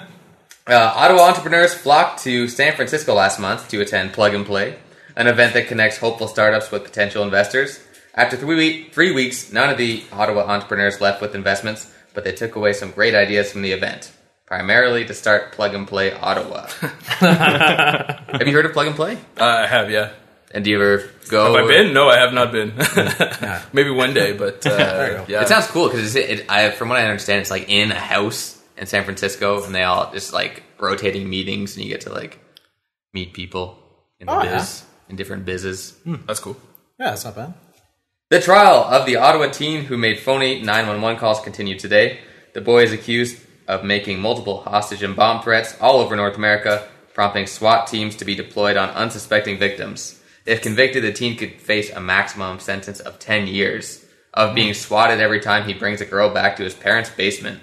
Uh, 0.67 0.91
Ottawa 0.97 1.21
entrepreneurs 1.21 1.73
flocked 1.73 2.23
to 2.23 2.49
San 2.49 2.75
Francisco 2.75 3.13
last 3.13 3.39
month 3.39 3.69
to 3.69 3.79
attend 3.79 4.11
Plug 4.11 4.33
and 4.33 4.45
Play, 4.45 4.75
an 5.15 5.27
event 5.27 5.53
that 5.53 5.67
connects 5.67 5.97
hopeful 5.97 6.27
startups 6.27 6.71
with 6.71 6.83
potential 6.83 7.23
investors. 7.23 7.79
After 8.13 8.35
three, 8.35 8.57
week, 8.57 8.93
three 8.93 9.13
weeks, 9.13 9.53
none 9.53 9.69
of 9.69 9.77
the 9.77 10.03
Ottawa 10.11 10.41
entrepreneurs 10.41 10.99
left 10.99 11.21
with 11.21 11.35
investments, 11.35 11.89
but 12.13 12.25
they 12.25 12.33
took 12.33 12.57
away 12.57 12.73
some 12.73 12.91
great 12.91 13.15
ideas 13.15 13.49
from 13.49 13.61
the 13.61 13.71
event, 13.71 14.11
primarily 14.45 15.05
to 15.05 15.13
start 15.13 15.53
Plug 15.53 15.73
and 15.73 15.87
Play 15.87 16.11
Ottawa. 16.11 16.67
have 16.81 18.45
you 18.45 18.51
heard 18.51 18.65
of 18.65 18.73
Plug 18.73 18.87
and 18.87 18.95
Play? 18.97 19.17
Uh, 19.39 19.45
I 19.45 19.67
have, 19.67 19.89
yeah. 19.89 20.11
And 20.51 20.65
do 20.65 20.71
you 20.71 20.81
ever 20.81 21.09
go? 21.29 21.55
Have 21.55 21.63
I 21.63 21.67
been? 21.67 21.93
No, 21.93 22.09
I 22.09 22.17
have 22.17 22.33
not 22.33 22.51
been. 22.51 22.73
Maybe 23.73 23.89
one 23.89 24.13
day, 24.13 24.33
but 24.33 24.65
uh, 24.67 25.23
yeah. 25.29 25.43
It 25.43 25.47
sounds 25.47 25.67
cool 25.67 25.87
because 25.87 26.13
it, 26.17 26.29
it, 26.29 26.51
I, 26.51 26.71
from 26.71 26.89
what 26.89 26.97
I 26.97 27.03
understand, 27.03 27.39
it's 27.39 27.51
like 27.51 27.69
in 27.69 27.91
a 27.91 27.99
house 27.99 28.56
in 28.77 28.87
San 28.87 29.03
Francisco, 29.03 29.63
and 29.63 29.73
they 29.73 29.83
all 29.83 30.11
just 30.11 30.33
like 30.33 30.63
rotating 30.79 31.29
meetings, 31.29 31.75
and 31.75 31.83
you 31.83 31.91
get 31.91 32.01
to 32.01 32.13
like 32.13 32.39
meet 33.13 33.33
people 33.33 33.79
in 34.19 34.27
the 34.27 34.33
Oh, 34.33 34.41
biz, 34.43 34.83
in 35.09 35.15
different 35.15 35.45
bizes. 35.45 35.97
Hmm. 36.03 36.15
That's 36.25 36.39
cool. 36.39 36.57
yeah, 36.99 37.11
that's 37.11 37.25
not 37.25 37.35
bad. 37.35 37.53
The 38.29 38.41
trial 38.41 38.83
of 38.83 39.05
the 39.05 39.15
Ottawa 39.15 39.47
teen 39.47 39.85
who 39.85 39.97
made 39.97 40.19
phony 40.19 40.61
911 40.61 41.17
calls 41.17 41.39
continued 41.39 41.79
today. 41.79 42.19
The 42.53 42.61
boy 42.61 42.83
is 42.83 42.91
accused 42.91 43.41
of 43.67 43.83
making 43.83 44.19
multiple 44.19 44.61
hostage 44.61 45.03
and 45.03 45.15
bomb 45.15 45.41
threats 45.41 45.75
all 45.79 45.99
over 45.99 46.15
North 46.15 46.35
America, 46.35 46.87
prompting 47.13 47.47
SWAT 47.47 47.87
teams 47.87 48.15
to 48.17 48.25
be 48.25 48.35
deployed 48.35 48.75
on 48.75 48.89
unsuspecting 48.89 49.57
victims. 49.57 50.21
If 50.45 50.61
convicted, 50.61 51.03
the 51.03 51.11
teen 51.11 51.37
could 51.37 51.61
face 51.61 51.91
a 51.91 51.99
maximum 51.99 52.59
sentence 52.59 52.99
of 52.99 53.19
10 53.19 53.47
years 53.47 54.05
of 54.33 54.53
being 54.53 54.69
hmm. 54.69 54.73
swatted 54.73 55.19
every 55.19 55.39
time 55.39 55.65
he 55.65 55.73
brings 55.73 56.01
a 56.01 56.05
girl 56.05 56.29
back 56.29 56.57
to 56.57 56.63
his 56.63 56.73
parents' 56.73 57.09
basement. 57.09 57.61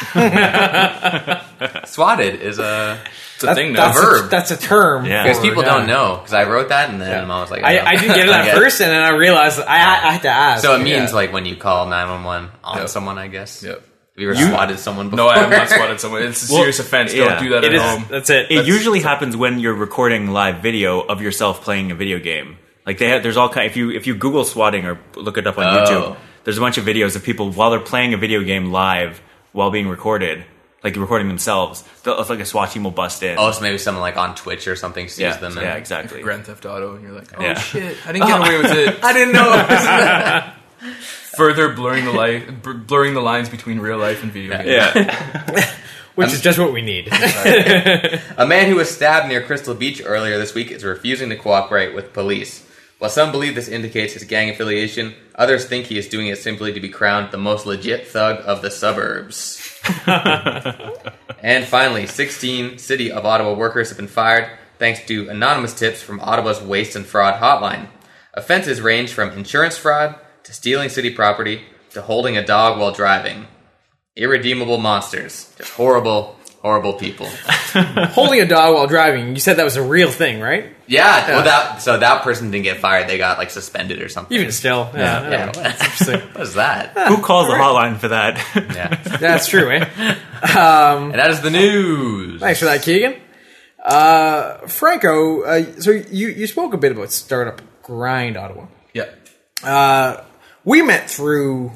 swatted 1.86 2.40
is 2.40 2.58
a 2.58 3.00
It's 3.34 3.44
a 3.44 3.54
thing 3.54 3.72
now. 3.72 3.86
That's 3.92 4.00
verb. 4.00 4.24
A, 4.24 4.28
that's 4.28 4.50
a 4.50 4.56
term. 4.56 5.04
Yeah. 5.06 5.22
because 5.24 5.38
for- 5.38 5.42
people 5.44 5.62
yeah. 5.62 5.74
don't 5.76 5.86
know. 5.86 6.16
Because 6.16 6.32
I 6.34 6.44
wrote 6.48 6.68
that 6.70 6.90
and 6.90 7.00
then 7.00 7.26
mom 7.28 7.42
was 7.42 7.50
like, 7.50 7.62
I, 7.64 7.74
don't 7.76 7.86
I 7.86 7.92
know. 7.94 8.00
didn't 8.00 8.16
get 8.16 8.28
it 8.28 8.32
at 8.34 8.54
first, 8.56 8.80
and 8.80 8.90
then 8.90 9.02
I 9.02 9.10
realized 9.10 9.60
I, 9.60 9.64
I, 9.64 10.08
I 10.08 10.12
had 10.12 10.22
to 10.22 10.28
ask. 10.28 10.62
So 10.62 10.74
it 10.76 10.82
means 10.82 11.10
Yeah. 11.10 11.14
like 11.16 11.32
when 11.32 11.44
you 11.46 11.56
call 11.56 11.86
911 11.86 12.50
on 12.64 12.78
Yep. 12.78 12.88
someone, 12.88 13.18
I 13.18 13.28
guess. 13.28 13.62
Yep. 13.62 13.76
Have 13.78 13.86
you 14.16 14.30
ever 14.32 14.48
swatted 14.50 14.78
someone 14.78 15.08
before? 15.08 15.24
No, 15.26 15.28
I 15.30 15.38
have 15.38 15.50
not 15.50 15.68
swatted 15.68 16.00
someone. 16.00 16.22
It's 16.24 16.48
a 16.48 16.52
Well, 16.52 16.60
serious 16.62 16.78
offense. 16.80 17.14
Don't 17.14 17.38
do 17.40 17.50
that 17.50 17.64
it 17.64 17.72
at 17.72 17.74
is. 17.74 17.80
home. 17.82 18.04
That's 18.10 18.28
it. 18.30 18.46
It 18.46 18.48
That's- 18.56 18.66
usually 18.66 19.00
happens 19.00 19.36
when 19.36 19.58
you're 19.60 19.74
recording 19.74 20.30
live 20.30 20.62
video 20.62 21.00
of 21.00 21.22
yourself 21.22 21.62
playing 21.62 21.90
a 21.90 21.94
video 21.94 22.18
game. 22.18 22.56
Like 22.86 22.98
they 22.98 23.08
have, 23.10 23.22
there's 23.22 23.36
all 23.36 23.48
kind. 23.48 23.66
If 23.66 23.76
you 23.76 23.90
if 23.90 24.06
you 24.06 24.14
Google 24.14 24.44
swatting 24.44 24.84
or 24.84 24.98
look 25.14 25.38
it 25.38 25.46
up 25.46 25.58
on 25.58 25.64
Oh. 25.64 25.84
YouTube, 25.84 26.16
there's 26.44 26.58
a 26.58 26.60
bunch 26.60 26.76
of 26.76 26.84
videos 26.84 27.14
of 27.16 27.22
people 27.22 27.50
while 27.52 27.70
they're 27.70 27.78
playing 27.78 28.14
a 28.14 28.16
video 28.16 28.42
game 28.42 28.72
live 28.72 29.22
while 29.52 29.70
being 29.70 29.88
recorded, 29.88 30.44
like 30.84 30.96
recording 30.96 31.28
themselves. 31.28 31.82
They'll- 32.04 32.20
It's 32.20 32.30
like 32.30 32.40
a 32.40 32.44
SWAT 32.46 32.70
team 32.70 32.84
will 32.84 32.90
bust 32.90 33.22
in. 33.22 33.36
Oh, 33.38 33.50
so 33.52 33.60
maybe 33.60 33.78
someone 33.78 34.00
like 34.02 34.16
on 34.16 34.34
Twitch 34.34 34.66
or 34.68 34.76
something 34.76 35.08
sees 35.08 35.18
yeah, 35.20 35.36
them. 35.36 35.56
And, 35.58 35.62
yeah, 35.66 35.74
exactly. 35.76 36.22
Grand 36.22 36.46
Theft 36.46 36.64
Auto, 36.66 36.94
and 36.94 37.02
you're 37.02 37.12
like, 37.12 37.38
oh 37.38 37.42
Yeah. 37.42 37.58
shit, 37.58 37.96
I 38.06 38.12
didn't 38.12 38.22
oh, 38.24 38.26
get 38.28 38.40
away 38.40 38.58
with 38.62 38.72
it. 38.72 39.04
I 39.04 39.12
didn't 39.12 39.32
know. 39.34 40.52
Further 41.36 41.68
blurring 41.74 42.04
the 42.06 42.12
light, 42.12 42.62
blurring 42.86 43.14
the 43.14 43.20
lines 43.20 43.48
between 43.48 43.78
real 43.78 43.98
life 43.98 44.22
and 44.22 44.32
video 44.32 44.56
games. 44.56 44.68
Yeah, 44.68 45.74
which 46.14 46.32
is 46.32 46.40
just 46.40 46.58
what 46.58 46.72
we 46.72 46.82
need. 46.82 47.08
a 47.12 48.46
man 48.46 48.68
who 48.68 48.76
was 48.76 48.90
stabbed 48.90 49.28
near 49.28 49.42
Crystal 49.42 49.74
Beach 49.74 50.02
earlier 50.04 50.38
this 50.38 50.54
week 50.54 50.70
is 50.70 50.82
refusing 50.84 51.28
to 51.30 51.36
cooperate 51.36 51.94
with 51.94 52.12
police. 52.12 52.66
While 53.00 53.10
some 53.10 53.32
believe 53.32 53.54
this 53.54 53.68
indicates 53.68 54.12
his 54.12 54.24
gang 54.24 54.50
affiliation, 54.50 55.14
others 55.34 55.64
think 55.64 55.86
he 55.86 55.96
is 55.96 56.06
doing 56.06 56.26
it 56.26 56.36
simply 56.36 56.74
to 56.74 56.80
be 56.80 56.90
crowned 56.90 57.30
the 57.30 57.38
most 57.38 57.64
legit 57.64 58.06
thug 58.06 58.42
of 58.44 58.60
the 58.60 58.70
suburbs. 58.70 59.80
and 61.42 61.64
finally, 61.64 62.06
16 62.06 62.76
City 62.76 63.10
of 63.10 63.24
Ottawa 63.24 63.54
workers 63.54 63.88
have 63.88 63.96
been 63.96 64.06
fired 64.06 64.50
thanks 64.78 65.00
to 65.06 65.30
anonymous 65.30 65.72
tips 65.72 66.02
from 66.02 66.20
Ottawa's 66.20 66.60
waste 66.60 66.94
and 66.94 67.06
fraud 67.06 67.40
hotline. 67.40 67.88
Offenses 68.34 68.82
range 68.82 69.14
from 69.14 69.30
insurance 69.30 69.78
fraud 69.78 70.16
to 70.42 70.52
stealing 70.52 70.90
city 70.90 71.08
property 71.08 71.62
to 71.92 72.02
holding 72.02 72.36
a 72.36 72.44
dog 72.44 72.78
while 72.78 72.92
driving. 72.92 73.46
Irredeemable 74.14 74.76
monsters. 74.76 75.54
Just 75.56 75.72
horrible, 75.72 76.36
horrible 76.60 76.94
people. 76.94 77.26
Holding 77.72 78.40
a 78.40 78.46
dog 78.46 78.74
while 78.74 78.86
driving. 78.86 79.34
You 79.34 79.40
said 79.40 79.56
that 79.56 79.64
was 79.64 79.76
a 79.76 79.82
real 79.82 80.10
thing, 80.10 80.40
right? 80.40 80.74
Yeah, 80.86 81.28
well, 81.28 81.44
that 81.44 81.82
so 81.82 81.98
that 81.98 82.22
person 82.22 82.50
didn't 82.50 82.64
get 82.64 82.78
fired; 82.78 83.08
they 83.08 83.18
got 83.18 83.38
like 83.38 83.50
suspended 83.50 84.02
or 84.02 84.08
something. 84.08 84.36
Even 84.36 84.52
still, 84.52 84.90
yeah, 84.94 85.20
I 85.20 85.30
yeah. 85.30 85.52
That's 85.52 85.82
interesting. 85.82 86.20
what 86.32 86.42
is 86.42 86.54
that? 86.54 86.96
Who 87.08 87.22
calls 87.22 87.46
the 87.46 87.54
hotline 87.54 87.98
for 87.98 88.08
that? 88.08 88.38
Yeah, 88.70 88.94
That's 89.18 89.48
true, 89.48 89.70
eh? 89.70 89.84
and 90.42 91.14
that 91.14 91.30
is 91.30 91.40
the 91.40 91.50
news. 91.50 92.40
Thanks 92.40 92.60
for 92.60 92.66
that, 92.66 92.82
Keegan. 92.82 93.20
Uh, 93.82 94.66
Franco, 94.66 95.42
uh, 95.42 95.80
so 95.80 95.90
you 95.90 96.28
you 96.28 96.46
spoke 96.46 96.74
a 96.74 96.76
bit 96.76 96.92
about 96.92 97.10
startup 97.10 97.62
grind, 97.82 98.36
Ottawa. 98.36 98.66
Yeah. 98.92 99.10
Uh, 99.62 100.22
we 100.64 100.82
met 100.82 101.08
through 101.10 101.72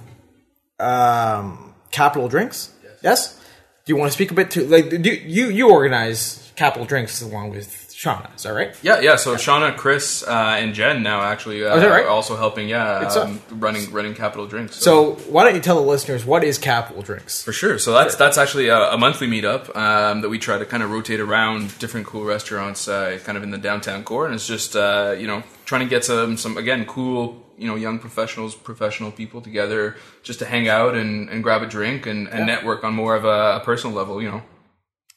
um, 0.78 1.74
Capital 1.90 2.28
Drinks. 2.28 2.72
Yes. 3.02 3.40
Do 3.84 3.92
you 3.92 3.96
want 3.98 4.10
to 4.10 4.14
speak 4.14 4.30
a 4.30 4.34
bit 4.34 4.50
to 4.52 4.66
like? 4.66 4.88
Do 4.88 5.10
you 5.10 5.50
you 5.50 5.70
organize 5.70 6.52
Capital 6.56 6.86
Drinks 6.86 7.20
along 7.20 7.50
with 7.50 7.83
Shauna? 8.04 8.34
Is 8.36 8.42
that 8.42 8.50
right? 8.50 8.74
Yeah, 8.82 9.00
yeah. 9.00 9.16
So 9.16 9.34
Shauna, 9.36 9.76
Chris, 9.76 10.22
uh, 10.22 10.30
and 10.58 10.74
Jen 10.74 11.02
now 11.02 11.22
actually 11.22 11.64
uh, 11.64 11.74
Oh, 11.74 11.78
right? 11.78 12.04
are 12.04 12.08
also 12.08 12.36
helping. 12.36 12.68
Yeah, 12.68 13.08
um, 13.16 13.40
running 13.50 13.90
running 13.92 14.14
Capital 14.14 14.46
Drinks. 14.46 14.76
So 14.76 15.14
why 15.28 15.44
don't 15.44 15.54
you 15.54 15.60
tell 15.60 15.76
the 15.76 15.88
listeners 15.88 16.24
what 16.24 16.44
is 16.44 16.58
Capital 16.58 17.02
Drinks? 17.02 17.42
For 17.42 17.52
sure. 17.52 17.78
So 17.78 17.92
that's 17.92 18.14
that's 18.16 18.36
actually 18.38 18.68
a, 18.68 18.78
a 18.92 18.98
monthly 18.98 19.26
meetup 19.26 19.74
um, 19.74 20.20
that 20.20 20.28
we 20.28 20.38
try 20.38 20.58
to 20.58 20.66
kind 20.66 20.82
of 20.82 20.90
rotate 20.90 21.20
around 21.20 21.78
different 21.78 22.06
cool 22.06 22.24
restaurants, 22.24 22.88
uh, 22.88 23.18
kind 23.24 23.38
of 23.38 23.42
in 23.42 23.50
the 23.50 23.58
downtown 23.58 24.04
core, 24.04 24.26
and 24.26 24.34
it's 24.34 24.46
just 24.46 24.76
uh, 24.76 25.14
you 25.18 25.26
know 25.26 25.42
trying 25.64 25.80
to 25.82 25.88
get 25.88 26.04
some 26.04 26.36
some 26.36 26.56
again 26.58 26.84
cool 26.84 27.42
you 27.56 27.66
know 27.66 27.76
young 27.76 27.98
professionals, 27.98 28.54
professional 28.54 29.10
people 29.10 29.40
together 29.40 29.96
just 30.22 30.40
to 30.40 30.44
hang 30.44 30.68
out 30.68 30.94
and, 30.94 31.28
and 31.30 31.42
grab 31.42 31.62
a 31.62 31.66
drink 31.66 32.06
and, 32.06 32.28
and 32.28 32.46
network 32.46 32.84
on 32.84 32.92
more 32.94 33.14
of 33.16 33.24
a, 33.24 33.56
a 33.56 33.62
personal 33.64 33.96
level. 33.96 34.20
You 34.22 34.30
know. 34.30 34.42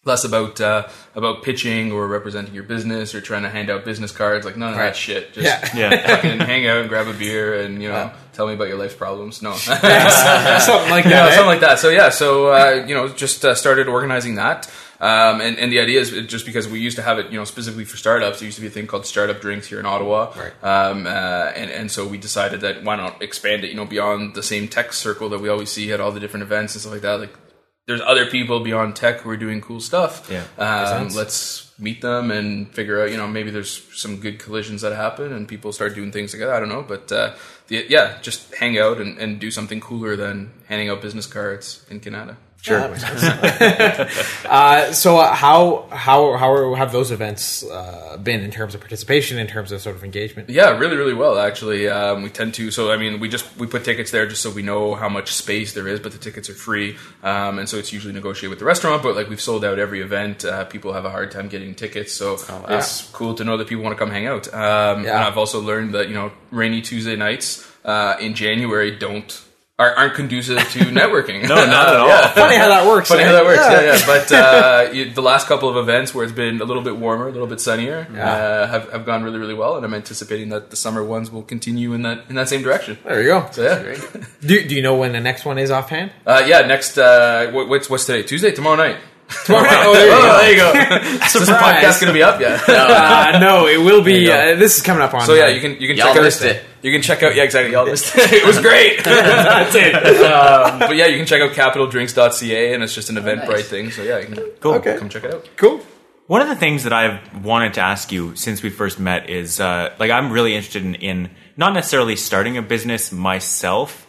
Less 0.07 0.23
about 0.23 0.59
uh, 0.61 0.87
about 1.15 1.43
pitching 1.43 1.91
or 1.91 2.07
representing 2.07 2.53
your 2.53 2.63
business 2.63 3.13
or 3.13 3.21
trying 3.21 3.43
to 3.43 3.49
hand 3.49 3.69
out 3.69 3.85
business 3.85 4.11
cards, 4.11 4.45
like 4.45 4.55
none 4.57 4.71
of 4.71 4.77
that 4.79 4.95
shit. 4.95 5.33
Just 5.33 5.45
Yeah. 5.75 5.91
yeah. 5.91 6.07
fucking 6.07 6.39
hang 6.39 6.65
out 6.65 6.77
and 6.77 6.89
grab 6.89 7.07
a 7.07 7.13
beer 7.13 7.59
and 7.61 7.81
you 7.83 7.89
know 7.89 8.11
tell 8.33 8.47
me 8.47 8.53
about 8.53 8.69
your 8.69 8.77
life's 8.77 8.95
problems. 8.95 9.41
No, 9.41 9.53
something 9.55 9.81
like 9.81 11.03
that. 11.03 11.05
yeah, 11.09 11.25
eh? 11.27 11.31
something 11.31 11.45
like 11.47 11.59
that. 11.59 11.79
So 11.79 11.89
yeah, 11.89 12.09
so 12.09 12.47
uh, 12.53 12.85
you 12.87 12.95
know, 12.95 13.09
just 13.09 13.43
uh, 13.45 13.53
started 13.53 13.87
organizing 13.87 14.35
that. 14.35 14.71
Um, 14.99 15.41
and, 15.41 15.59
and 15.59 15.71
the 15.71 15.79
idea 15.79 15.99
is 15.99 16.09
just 16.25 16.43
because 16.43 16.67
we 16.67 16.79
used 16.79 16.95
to 16.95 17.03
have 17.03 17.19
it, 17.19 17.27
you 17.31 17.37
know, 17.37 17.43
specifically 17.45 17.85
for 17.85 17.97
startups. 17.97 18.39
There 18.39 18.47
used 18.47 18.55
to 18.57 18.61
be 18.61 18.67
a 18.67 18.71
thing 18.71 18.87
called 18.87 19.05
startup 19.05 19.41
drinks 19.41 19.67
here 19.67 19.79
in 19.79 19.85
Ottawa, 19.85 20.33
Right. 20.35 20.53
um, 20.63 21.05
uh, 21.05 21.09
and 21.55 21.69
and 21.69 21.91
so 21.91 22.07
we 22.07 22.17
decided 22.17 22.61
that 22.61 22.83
why 22.83 22.95
not 22.95 23.21
expand 23.21 23.63
it, 23.63 23.69
you 23.69 23.75
know, 23.75 23.85
beyond 23.85 24.33
the 24.33 24.41
same 24.41 24.67
tech 24.67 24.93
circle 24.93 25.29
that 25.29 25.39
we 25.39 25.49
always 25.49 25.69
see 25.69 25.91
at 25.91 25.99
all 26.01 26.11
the 26.11 26.19
different 26.19 26.43
events 26.43 26.73
and 26.73 26.81
stuff 26.81 26.93
like 26.93 27.01
that. 27.03 27.19
Like, 27.19 27.33
there's 27.87 28.01
other 28.01 28.25
people 28.25 28.59
beyond 28.59 28.95
tech 28.95 29.21
who 29.21 29.29
are 29.29 29.37
doing 29.37 29.61
cool 29.61 29.79
stuff. 29.79 30.29
Yeah. 30.29 30.43
um, 30.57 31.07
let's 31.09 31.71
meet 31.79 32.01
them 32.01 32.31
and 32.31 32.69
figure 32.73 33.01
out, 33.01 33.11
you 33.11 33.17
know, 33.17 33.27
maybe 33.27 33.49
there's 33.49 33.81
some 33.93 34.17
good 34.17 34.39
collisions 34.39 34.81
that 34.81 34.93
happen 34.93 35.31
and 35.31 35.47
people 35.47 35.71
start 35.71 35.95
doing 35.95 36.11
things 36.11 36.31
together. 36.31 36.53
I 36.53 36.59
don't 36.59 36.69
know, 36.69 36.83
but 36.83 37.11
uh, 37.11 37.35
the, 37.67 37.85
yeah, 37.87 38.19
just 38.21 38.53
hang 38.55 38.77
out 38.77 38.99
and, 38.99 39.17
and 39.17 39.39
do 39.39 39.49
something 39.51 39.79
cooler 39.79 40.15
than 40.17 40.51
handing 40.67 40.89
out 40.89 41.01
business 41.01 41.27
cards 41.27 41.85
in 41.89 42.01
Canada. 42.01 42.37
Sure. 42.67 42.79
uh, 44.45 44.91
so 44.91 45.17
uh, 45.17 45.33
how 45.33 45.87
how 45.91 46.37
how 46.37 46.73
have 46.75 46.91
those 46.91 47.11
events 47.11 47.63
uh, 47.63 48.17
been 48.21 48.41
in 48.41 48.51
terms 48.51 48.75
of 48.75 48.81
participation, 48.81 49.37
in 49.37 49.47
terms 49.47 49.71
of 49.71 49.81
sort 49.81 49.95
of 49.95 50.03
engagement? 50.03 50.49
Yeah, 50.49 50.77
really, 50.77 50.97
really 50.97 51.13
well. 51.13 51.37
Actually, 51.37 51.87
um, 51.87 52.23
we 52.23 52.29
tend 52.29 52.53
to. 52.55 52.71
So, 52.71 52.91
I 52.91 52.97
mean, 52.97 53.19
we 53.19 53.29
just 53.29 53.45
we 53.57 53.67
put 53.67 53.83
tickets 53.85 54.11
there 54.11 54.27
just 54.27 54.41
so 54.41 54.49
we 54.51 54.61
know 54.61 54.95
how 54.95 55.09
much 55.09 55.33
space 55.33 55.73
there 55.73 55.87
is, 55.87 55.99
but 55.99 56.11
the 56.11 56.17
tickets 56.17 56.49
are 56.49 56.53
free, 56.53 56.97
um, 57.23 57.59
and 57.59 57.67
so 57.69 57.77
it's 57.77 57.93
usually 57.93 58.13
negotiated 58.13 58.49
with 58.49 58.59
the 58.59 58.65
restaurant. 58.65 59.03
But 59.03 59.15
like 59.15 59.29
we've 59.29 59.41
sold 59.41 59.63
out 59.63 59.79
every 59.79 60.01
event. 60.01 60.43
Uh, 60.45 60.65
people 60.65 60.93
have 60.93 61.05
a 61.05 61.09
hard 61.09 61.31
time 61.31 61.47
getting 61.47 61.75
tickets, 61.75 62.13
so 62.13 62.37
it's 62.69 63.09
cool 63.11 63.33
to 63.35 63.43
know 63.43 63.57
that 63.57 63.67
people 63.67 63.83
want 63.83 63.97
to 63.97 63.99
come 63.99 64.11
hang 64.11 64.27
out. 64.27 64.47
Um, 64.53 65.03
Yeah. 65.03 65.15
And 65.15 65.23
I've 65.25 65.37
also 65.37 65.61
learned 65.61 65.93
that 65.93 66.07
you 66.09 66.15
know 66.15 66.31
rainy 66.51 66.81
Tuesday 66.81 67.15
nights 67.15 67.65
uh, 67.85 68.15
in 68.19 68.33
January 68.33 68.91
don't. 68.97 69.43
Are, 69.79 69.93
aren't 69.93 70.15
conducive 70.15 70.57
to 70.57 70.79
networking. 70.85 71.47
No, 71.47 71.53
not 71.67 71.89
at 71.89 71.95
all. 71.97 72.07
Yeah. 72.07 72.33
Funny 72.33 72.55
how 72.55 72.67
that 72.69 72.87
works. 72.87 73.09
Funny 73.09 73.21
eh? 73.21 73.25
how 73.27 73.33
that 73.33 73.45
works. 73.45 73.59
Yeah, 73.59 73.81
yeah. 73.81 74.05
But 74.07 74.31
uh, 74.31 74.91
you, 74.93 75.13
the 75.13 75.21
last 75.21 75.45
couple 75.47 75.69
of 75.69 75.77
events 75.77 76.15
where 76.15 76.23
it's 76.23 76.33
been 76.33 76.59
a 76.61 76.63
little 76.65 76.81
bit 76.81 76.97
warmer, 76.97 77.27
a 77.27 77.31
little 77.31 77.45
bit 77.45 77.61
sunnier, 77.61 78.07
uh, 78.11 78.65
have, 78.65 78.91
have 78.91 79.05
gone 79.05 79.21
really, 79.23 79.37
really 79.37 79.53
well, 79.53 79.75
and 79.75 79.85
I'm 79.85 79.93
anticipating 79.93 80.49
that 80.49 80.71
the 80.71 80.75
summer 80.75 81.03
ones 81.03 81.29
will 81.29 81.43
continue 81.43 81.93
in 81.93 82.01
that 82.01 82.23
in 82.27 82.33
that 82.35 82.49
same 82.49 82.63
direction. 82.63 82.97
There 83.03 83.21
you 83.21 83.27
go. 83.27 83.47
So 83.51 83.61
yeah, 83.61 84.23
Do, 84.41 84.67
do 84.67 84.73
you 84.75 84.81
know 84.81 84.95
when 84.95 85.11
the 85.11 85.19
next 85.19 85.45
one 85.45 85.59
is 85.59 85.69
offhand? 85.69 86.11
uh, 86.25 86.43
yeah. 86.47 86.61
Next, 86.61 86.97
uh, 86.97 87.51
what, 87.51 87.69
what's 87.69 87.87
what's 87.87 88.05
today? 88.07 88.23
Tuesday, 88.23 88.51
tomorrow 88.51 88.77
night. 88.77 88.97
Tomorrow 89.45 89.63
night. 89.65 89.83
Oh, 89.85 89.93
there 89.93 90.51
you 90.51 90.57
go. 90.57 90.71
there 90.73 90.81
you 90.81 91.09
go. 91.09 91.15
Is 91.25 91.33
this 91.33 91.49
podcast 91.49 91.99
going 92.01 92.07
to 92.07 92.13
be 92.13 92.23
up 92.23 92.39
yet? 92.39 92.61
Uh, 92.69 93.39
no, 93.39 93.67
it 93.67 93.77
will 93.77 94.01
be. 94.03 94.19
you. 94.25 94.31
Uh, 94.31 94.55
this 94.55 94.77
is 94.77 94.83
coming 94.83 95.01
up 95.03 95.13
on. 95.13 95.21
So 95.21 95.33
yeah, 95.33 95.47
you 95.49 95.59
can 95.59 95.71
you 95.81 95.87
can 95.87 95.97
Y'all 95.97 96.07
check 96.07 96.17
out 96.17 96.23
missed 96.23 96.41
it. 96.43 96.63
You 96.81 96.91
can 96.91 97.01
check 97.01 97.21
out 97.23 97.35
yeah 97.35 97.43
exactly 97.43 97.73
y'all 97.73 97.85
missed 97.85 98.15
it. 98.15 98.31
it 98.33 98.45
was 98.45 98.59
great. 98.61 99.03
That's 99.03 99.75
it. 99.75 99.93
Um, 99.95 100.79
but 100.79 100.95
yeah, 100.95 101.07
you 101.07 101.17
can 101.17 101.25
check 101.25 101.41
out 101.41 101.51
capitaldrinks.ca 101.51 102.73
and 102.73 102.83
it's 102.83 102.93
just 102.95 103.09
an 103.09 103.15
Eventbrite 103.17 103.47
nice. 103.49 103.67
thing. 103.69 103.91
So 103.91 104.03
yeah, 104.03 104.19
you 104.19 104.27
can 104.27 104.51
Cool. 104.61 104.75
Okay. 104.75 104.97
come 104.97 105.09
check 105.09 105.23
it 105.25 105.33
out. 105.33 105.49
cool. 105.57 105.81
One 106.27 106.41
of 106.41 106.47
the 106.49 106.55
things 106.55 106.83
that 106.83 106.93
I've 106.93 107.43
wanted 107.45 107.75
to 107.75 107.81
ask 107.81 108.11
you 108.11 108.35
since 108.35 108.61
we 108.61 108.69
first 108.69 108.99
met 108.99 109.29
is 109.29 109.59
uh, 109.59 109.93
like 109.99 110.11
I'm 110.11 110.31
really 110.31 110.55
interested 110.55 110.83
in, 110.85 110.95
in 110.95 111.29
not 111.55 111.73
necessarily 111.73 112.15
starting 112.15 112.57
a 112.57 112.61
business 112.61 113.11
myself 113.11 114.03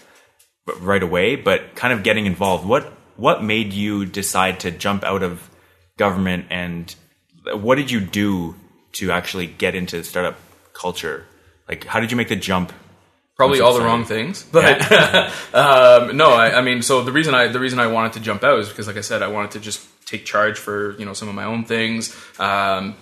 but 0.67 0.81
right 0.83 1.03
away, 1.03 1.37
but 1.37 1.75
kind 1.75 1.93
of 1.95 2.03
getting 2.03 2.27
involved. 2.27 2.67
What 2.67 2.93
what 3.19 3.43
made 3.43 3.73
you 3.73 4.07
decide 4.07 4.61
to 4.61 4.71
jump 4.71 5.03
out 5.03 5.25
of 5.25 5.51
government, 5.97 6.47
and 6.51 6.95
what 7.53 7.75
did 7.75 7.91
you 7.91 8.01
do 8.01 8.55
to 8.93 9.11
actually 9.11 9.47
get 9.47 9.75
into 9.75 10.05
startup 10.05 10.37
culture? 10.73 11.27
Like, 11.69 11.85
how 11.85 11.99
did 11.99 12.13
you 12.13 12.17
make 12.17 12.29
the 12.29 12.37
jump? 12.37 12.73
Probably 13.37 13.61
all 13.61 13.75
the 13.75 13.85
wrong 13.85 14.05
things, 14.05 14.45
but 14.45 14.81
um, 15.55 16.17
no. 16.17 16.31
I, 16.31 16.59
I 16.59 16.63
mean, 16.63 16.83
so 16.83 17.03
the 17.03 17.13
reason 17.13 17.35
I 17.35 17.49
the 17.49 17.61
reason 17.61 17.79
I 17.79 17.87
wanted 17.87 18.15
to 18.15 18.21
jump 18.21 18.43
out 18.43 18.59
is 18.59 18.69
because, 18.69 18.87
like 18.87 18.97
I 18.97 19.01
said, 19.01 19.23
I 19.23 19.29
wanted 19.29 19.53
to 19.53 19.61
just 19.61 19.87
take 20.07 20.25
charge 20.25 20.59
for 20.59 20.99
you 20.99 21.05
know 21.05 21.13
some 21.13 21.29
of 21.29 21.35
my 21.35 21.45
own 21.45 21.65
things. 21.65 22.17
Um, 22.41 22.97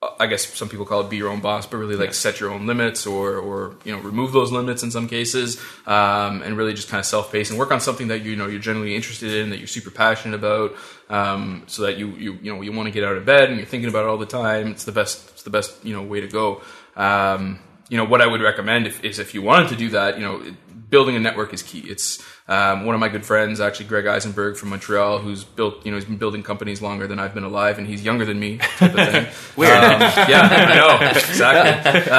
I 0.00 0.28
guess 0.28 0.46
some 0.56 0.68
people 0.68 0.86
call 0.86 1.00
it 1.00 1.10
be 1.10 1.16
your 1.16 1.28
own 1.28 1.40
boss, 1.40 1.66
but 1.66 1.78
really 1.78 1.96
like 1.96 2.14
set 2.14 2.38
your 2.38 2.50
own 2.50 2.68
limits 2.68 3.04
or 3.04 3.36
or 3.36 3.76
you 3.84 3.94
know 3.94 4.00
remove 4.00 4.30
those 4.30 4.52
limits 4.52 4.84
in 4.84 4.92
some 4.92 5.08
cases, 5.08 5.60
um, 5.86 6.40
and 6.42 6.56
really 6.56 6.72
just 6.72 6.88
kind 6.88 7.00
of 7.00 7.06
self 7.06 7.32
pace 7.32 7.50
and 7.50 7.58
work 7.58 7.72
on 7.72 7.80
something 7.80 8.06
that 8.08 8.22
you 8.22 8.36
know 8.36 8.46
you're 8.46 8.60
generally 8.60 8.94
interested 8.94 9.34
in, 9.34 9.50
that 9.50 9.58
you're 9.58 9.66
super 9.66 9.90
passionate 9.90 10.36
about, 10.36 10.76
um, 11.08 11.64
so 11.66 11.82
that 11.82 11.98
you 11.98 12.10
you 12.10 12.38
you 12.40 12.54
know 12.54 12.62
you 12.62 12.70
want 12.70 12.86
to 12.86 12.92
get 12.92 13.02
out 13.02 13.16
of 13.16 13.24
bed 13.24 13.48
and 13.48 13.56
you're 13.56 13.66
thinking 13.66 13.88
about 13.88 14.04
it 14.04 14.08
all 14.08 14.18
the 14.18 14.26
time. 14.26 14.68
It's 14.68 14.84
the 14.84 14.92
best 14.92 15.30
it's 15.30 15.42
the 15.42 15.50
best 15.50 15.84
you 15.84 15.94
know 15.94 16.02
way 16.02 16.20
to 16.20 16.28
go. 16.28 16.62
Um, 16.94 17.58
you 17.88 17.96
know 17.96 18.04
what 18.04 18.22
I 18.22 18.26
would 18.28 18.40
recommend 18.40 18.86
if, 18.86 19.02
is 19.04 19.18
if 19.18 19.34
you 19.34 19.42
wanted 19.42 19.70
to 19.70 19.76
do 19.76 19.90
that, 19.90 20.16
you 20.16 20.24
know, 20.24 20.44
building 20.90 21.16
a 21.16 21.20
network 21.20 21.52
is 21.52 21.62
key. 21.62 21.80
It's 21.80 22.22
um, 22.48 22.86
one 22.86 22.94
of 22.94 23.00
my 23.00 23.08
good 23.08 23.26
friends, 23.26 23.60
actually 23.60 23.86
Greg 23.86 24.06
Isenberg 24.06 24.56
from 24.56 24.70
Montreal, 24.70 25.18
who's 25.18 25.44
built, 25.44 25.84
you 25.84 25.90
know, 25.90 25.98
he's 25.98 26.06
been 26.06 26.16
building 26.16 26.42
companies 26.42 26.80
longer 26.80 27.06
than 27.06 27.18
I've 27.18 27.34
been 27.34 27.44
alive, 27.44 27.76
and 27.76 27.86
he's 27.86 28.02
younger 28.02 28.24
than 28.24 28.40
me. 28.40 28.56
Type 28.56 28.94
of 28.94 29.08
thing. 29.08 29.26
Weird. 29.56 29.84
Um, 29.84 30.00
yeah, 30.00 30.48
I 30.50 30.74
know 30.74 30.98
exactly. 31.10 32.10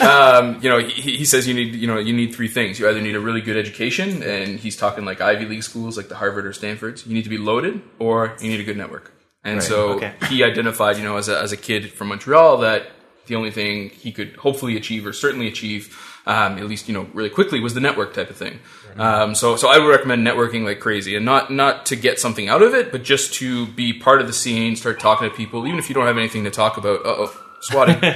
Um, 0.00 0.46
um, 0.56 0.62
you 0.62 0.70
know, 0.70 0.78
he, 0.78 1.16
he 1.16 1.24
says 1.24 1.48
you 1.48 1.54
need, 1.54 1.74
you 1.74 1.88
know, 1.88 1.98
you 1.98 2.12
need 2.12 2.36
three 2.36 2.46
things. 2.46 2.78
You 2.78 2.88
either 2.88 3.00
need 3.00 3.16
a 3.16 3.20
really 3.20 3.40
good 3.40 3.56
education, 3.56 4.22
and 4.22 4.60
he's 4.60 4.76
talking 4.76 5.04
like 5.04 5.20
Ivy 5.20 5.46
League 5.46 5.64
schools, 5.64 5.96
like 5.96 6.08
the 6.08 6.14
Harvard 6.14 6.46
or 6.46 6.52
Stanford's. 6.52 7.04
You 7.04 7.14
need 7.14 7.24
to 7.24 7.30
be 7.30 7.38
loaded, 7.38 7.82
or 7.98 8.36
you 8.40 8.48
need 8.48 8.60
a 8.60 8.64
good 8.64 8.76
network. 8.76 9.12
And 9.42 9.62
so 9.62 9.94
okay. 9.94 10.12
he 10.28 10.42
identified, 10.42 10.98
you 10.98 11.04
know, 11.04 11.16
as 11.16 11.28
a, 11.28 11.40
as 11.40 11.52
a 11.52 11.56
kid 11.56 11.92
from 11.92 12.08
Montreal 12.08 12.58
that 12.58 12.90
the 13.26 13.36
only 13.36 13.50
thing 13.50 13.90
he 13.90 14.12
could 14.12 14.36
hopefully 14.36 14.76
achieve 14.76 15.06
or 15.06 15.12
certainly 15.12 15.48
achieve, 15.48 15.96
um, 16.26 16.58
at 16.58 16.64
least, 16.66 16.88
you 16.88 16.94
know, 16.94 17.08
really 17.12 17.30
quickly 17.30 17.60
was 17.60 17.74
the 17.74 17.80
network 17.80 18.14
type 18.14 18.30
of 18.30 18.36
thing. 18.36 18.58
Um, 18.96 19.34
so, 19.34 19.56
so 19.56 19.68
I 19.68 19.78
would 19.78 19.88
recommend 19.88 20.26
networking 20.26 20.64
like 20.64 20.80
crazy 20.80 21.16
and 21.16 21.24
not, 21.24 21.52
not 21.52 21.86
to 21.86 21.96
get 21.96 22.18
something 22.18 22.48
out 22.48 22.62
of 22.62 22.74
it, 22.74 22.90
but 22.90 23.02
just 23.02 23.34
to 23.34 23.66
be 23.66 23.92
part 23.92 24.20
of 24.20 24.26
the 24.26 24.32
scene, 24.32 24.74
start 24.76 24.98
talking 24.98 25.28
to 25.28 25.34
people, 25.34 25.66
even 25.66 25.78
if 25.78 25.88
you 25.88 25.94
don't 25.94 26.06
have 26.06 26.18
anything 26.18 26.44
to 26.44 26.50
talk 26.50 26.76
about. 26.76 27.00
Uh 27.04 27.14
oh. 27.18 27.45
Swatting. 27.66 27.96
I 28.02 28.10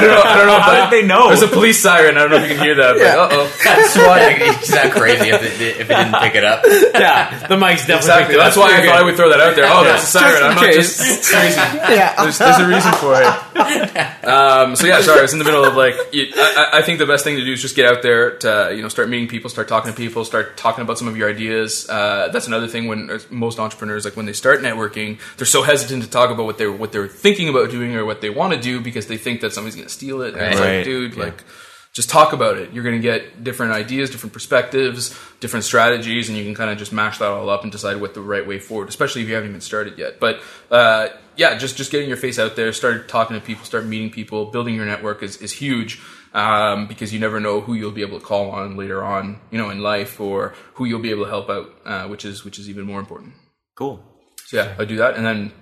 don't 0.00 0.10
know. 0.10 0.22
I 0.22 0.36
don't 0.38 0.46
know. 0.46 0.58
How 0.60 0.72
but 0.72 0.90
did 0.90 1.02
they 1.02 1.06
know? 1.06 1.28
There's 1.28 1.42
a 1.42 1.48
police 1.48 1.80
siren. 1.80 2.16
I 2.16 2.20
don't 2.20 2.30
know 2.30 2.36
if 2.38 2.50
you 2.50 2.56
can 2.56 2.64
hear 2.64 2.74
that. 2.76 2.94
But 2.96 3.06
uh 3.06 3.28
oh. 3.30 3.46
That's 3.64 3.96
why 3.96 4.18
it's 4.58 4.70
that 4.72 4.92
crazy 4.92 5.28
if 5.30 5.42
it, 5.42 5.60
if 5.80 5.88
it 5.90 5.94
didn't 5.94 6.14
pick 6.20 6.34
it 6.34 6.44
up. 6.44 6.64
yeah, 6.94 7.46
the 7.46 7.56
mic's 7.56 7.86
definitely. 7.86 7.96
Exactly. 7.96 8.24
picked 8.26 8.34
it 8.34 8.38
That's 8.38 8.56
why 8.56 8.64
I 8.74 8.76
Very 8.78 8.88
thought 8.88 8.96
I 8.96 9.02
would 9.04 9.16
throw 9.16 9.28
that 9.30 9.40
out 9.40 9.54
there. 9.56 9.66
Oh, 9.68 9.84
there's 9.84 10.02
a 10.02 10.06
siren. 10.06 10.42
I'm 10.42 10.54
not 10.56 10.64
case. 10.64 10.98
just 10.98 11.30
crazy. 11.30 11.56
Yeah. 11.56 12.14
There's, 12.22 12.38
there's 12.38 12.58
a 12.58 12.66
reason 12.68 12.92
for 12.94 13.14
it. 13.16 14.06
Um, 14.20 14.76
so 14.76 14.86
yeah, 14.86 15.00
sorry, 15.00 15.18
I 15.20 15.22
was 15.22 15.32
in 15.32 15.38
the 15.38 15.44
middle 15.44 15.64
of 15.64 15.74
like. 15.76 15.94
I, 15.94 16.32
I- 16.36 16.78
I 16.80 16.82
think 16.82 16.98
the 16.98 17.06
best 17.06 17.24
thing 17.24 17.36
to 17.36 17.44
do 17.44 17.52
is 17.52 17.60
just 17.60 17.74
get 17.74 17.84
out 17.86 18.02
there 18.02 18.36
to 18.38 18.72
you 18.74 18.80
know 18.82 18.88
start 18.88 19.08
meeting 19.08 19.28
people, 19.28 19.50
start 19.50 19.66
talking 19.68 19.90
to 19.92 19.96
people, 19.96 20.24
start 20.24 20.56
talking 20.56 20.82
about 20.82 20.98
some 20.98 21.08
of 21.08 21.16
your 21.16 21.28
ideas. 21.28 21.88
Uh, 21.88 22.28
that's 22.32 22.46
another 22.46 22.68
thing 22.68 22.86
when 22.86 23.10
uh, 23.10 23.18
most 23.30 23.58
entrepreneurs 23.58 24.04
like 24.04 24.16
when 24.16 24.26
they 24.26 24.32
start 24.32 24.60
networking, 24.60 25.18
they're 25.36 25.46
so 25.46 25.62
hesitant 25.62 26.02
to 26.04 26.10
talk 26.10 26.30
about 26.30 26.44
what 26.46 26.58
they're 26.58 26.70
what 26.72 26.92
they're 26.92 27.08
thinking 27.08 27.48
about 27.48 27.59
doing 27.66 27.94
or 27.94 28.04
what 28.04 28.20
they 28.20 28.30
want 28.30 28.52
to 28.54 28.60
do 28.60 28.80
because 28.80 29.06
they 29.06 29.16
think 29.16 29.40
that 29.40 29.52
somebody's 29.52 29.76
going 29.76 29.88
to 29.88 29.92
steal 29.92 30.22
it. 30.22 30.34
Right. 30.34 30.54
like, 30.54 30.84
dude, 30.84 31.16
like. 31.16 31.44
just 31.92 32.08
talk 32.08 32.32
about 32.32 32.56
it. 32.56 32.72
You're 32.72 32.84
going 32.84 32.94
to 32.94 33.02
get 33.02 33.42
different 33.42 33.72
ideas, 33.72 34.10
different 34.10 34.32
perspectives, 34.32 35.08
different 35.40 35.64
strategies, 35.64 36.28
and 36.28 36.38
you 36.38 36.44
can 36.44 36.54
kind 36.54 36.70
of 36.70 36.78
just 36.78 36.92
mash 36.92 37.18
that 37.18 37.28
all 37.28 37.50
up 37.50 37.64
and 37.64 37.72
decide 37.72 38.00
what 38.00 38.14
the 38.14 38.20
right 38.20 38.46
way 38.46 38.60
forward. 38.60 38.88
Especially 38.88 39.22
if 39.22 39.28
you 39.28 39.34
haven't 39.34 39.50
even 39.50 39.60
started 39.60 39.98
yet. 39.98 40.20
But 40.20 40.40
uh, 40.70 41.08
yeah, 41.36 41.58
just 41.58 41.76
just 41.76 41.90
getting 41.90 42.08
your 42.08 42.16
face 42.16 42.38
out 42.38 42.54
there, 42.54 42.72
start 42.72 43.08
talking 43.08 43.38
to 43.38 43.44
people, 43.44 43.64
start 43.64 43.86
meeting 43.86 44.10
people, 44.10 44.46
building 44.46 44.76
your 44.76 44.86
network 44.86 45.22
is 45.22 45.36
is 45.38 45.52
huge. 45.52 46.00
Um, 46.32 46.86
because 46.86 47.12
you 47.12 47.18
never 47.18 47.40
know 47.40 47.60
who 47.60 47.74
you'll 47.74 47.90
be 47.90 48.02
able 48.02 48.20
to 48.20 48.24
call 48.24 48.52
on 48.52 48.76
later 48.76 49.02
on, 49.02 49.40
you 49.50 49.58
know, 49.58 49.68
in 49.70 49.80
life, 49.80 50.20
or 50.20 50.54
who 50.74 50.84
you'll 50.84 51.00
be 51.00 51.10
able 51.10 51.24
to 51.24 51.28
help 51.30 51.50
out, 51.50 51.74
uh, 51.84 52.06
which 52.06 52.24
is 52.24 52.44
which 52.44 52.56
is 52.60 52.70
even 52.70 52.86
more 52.86 53.00
important. 53.00 53.34
Cool. 53.74 54.00
So 54.46 54.58
yeah, 54.58 54.76
I 54.78 54.84
do 54.84 54.96
that, 54.98 55.16
and 55.16 55.26
then 55.26 55.52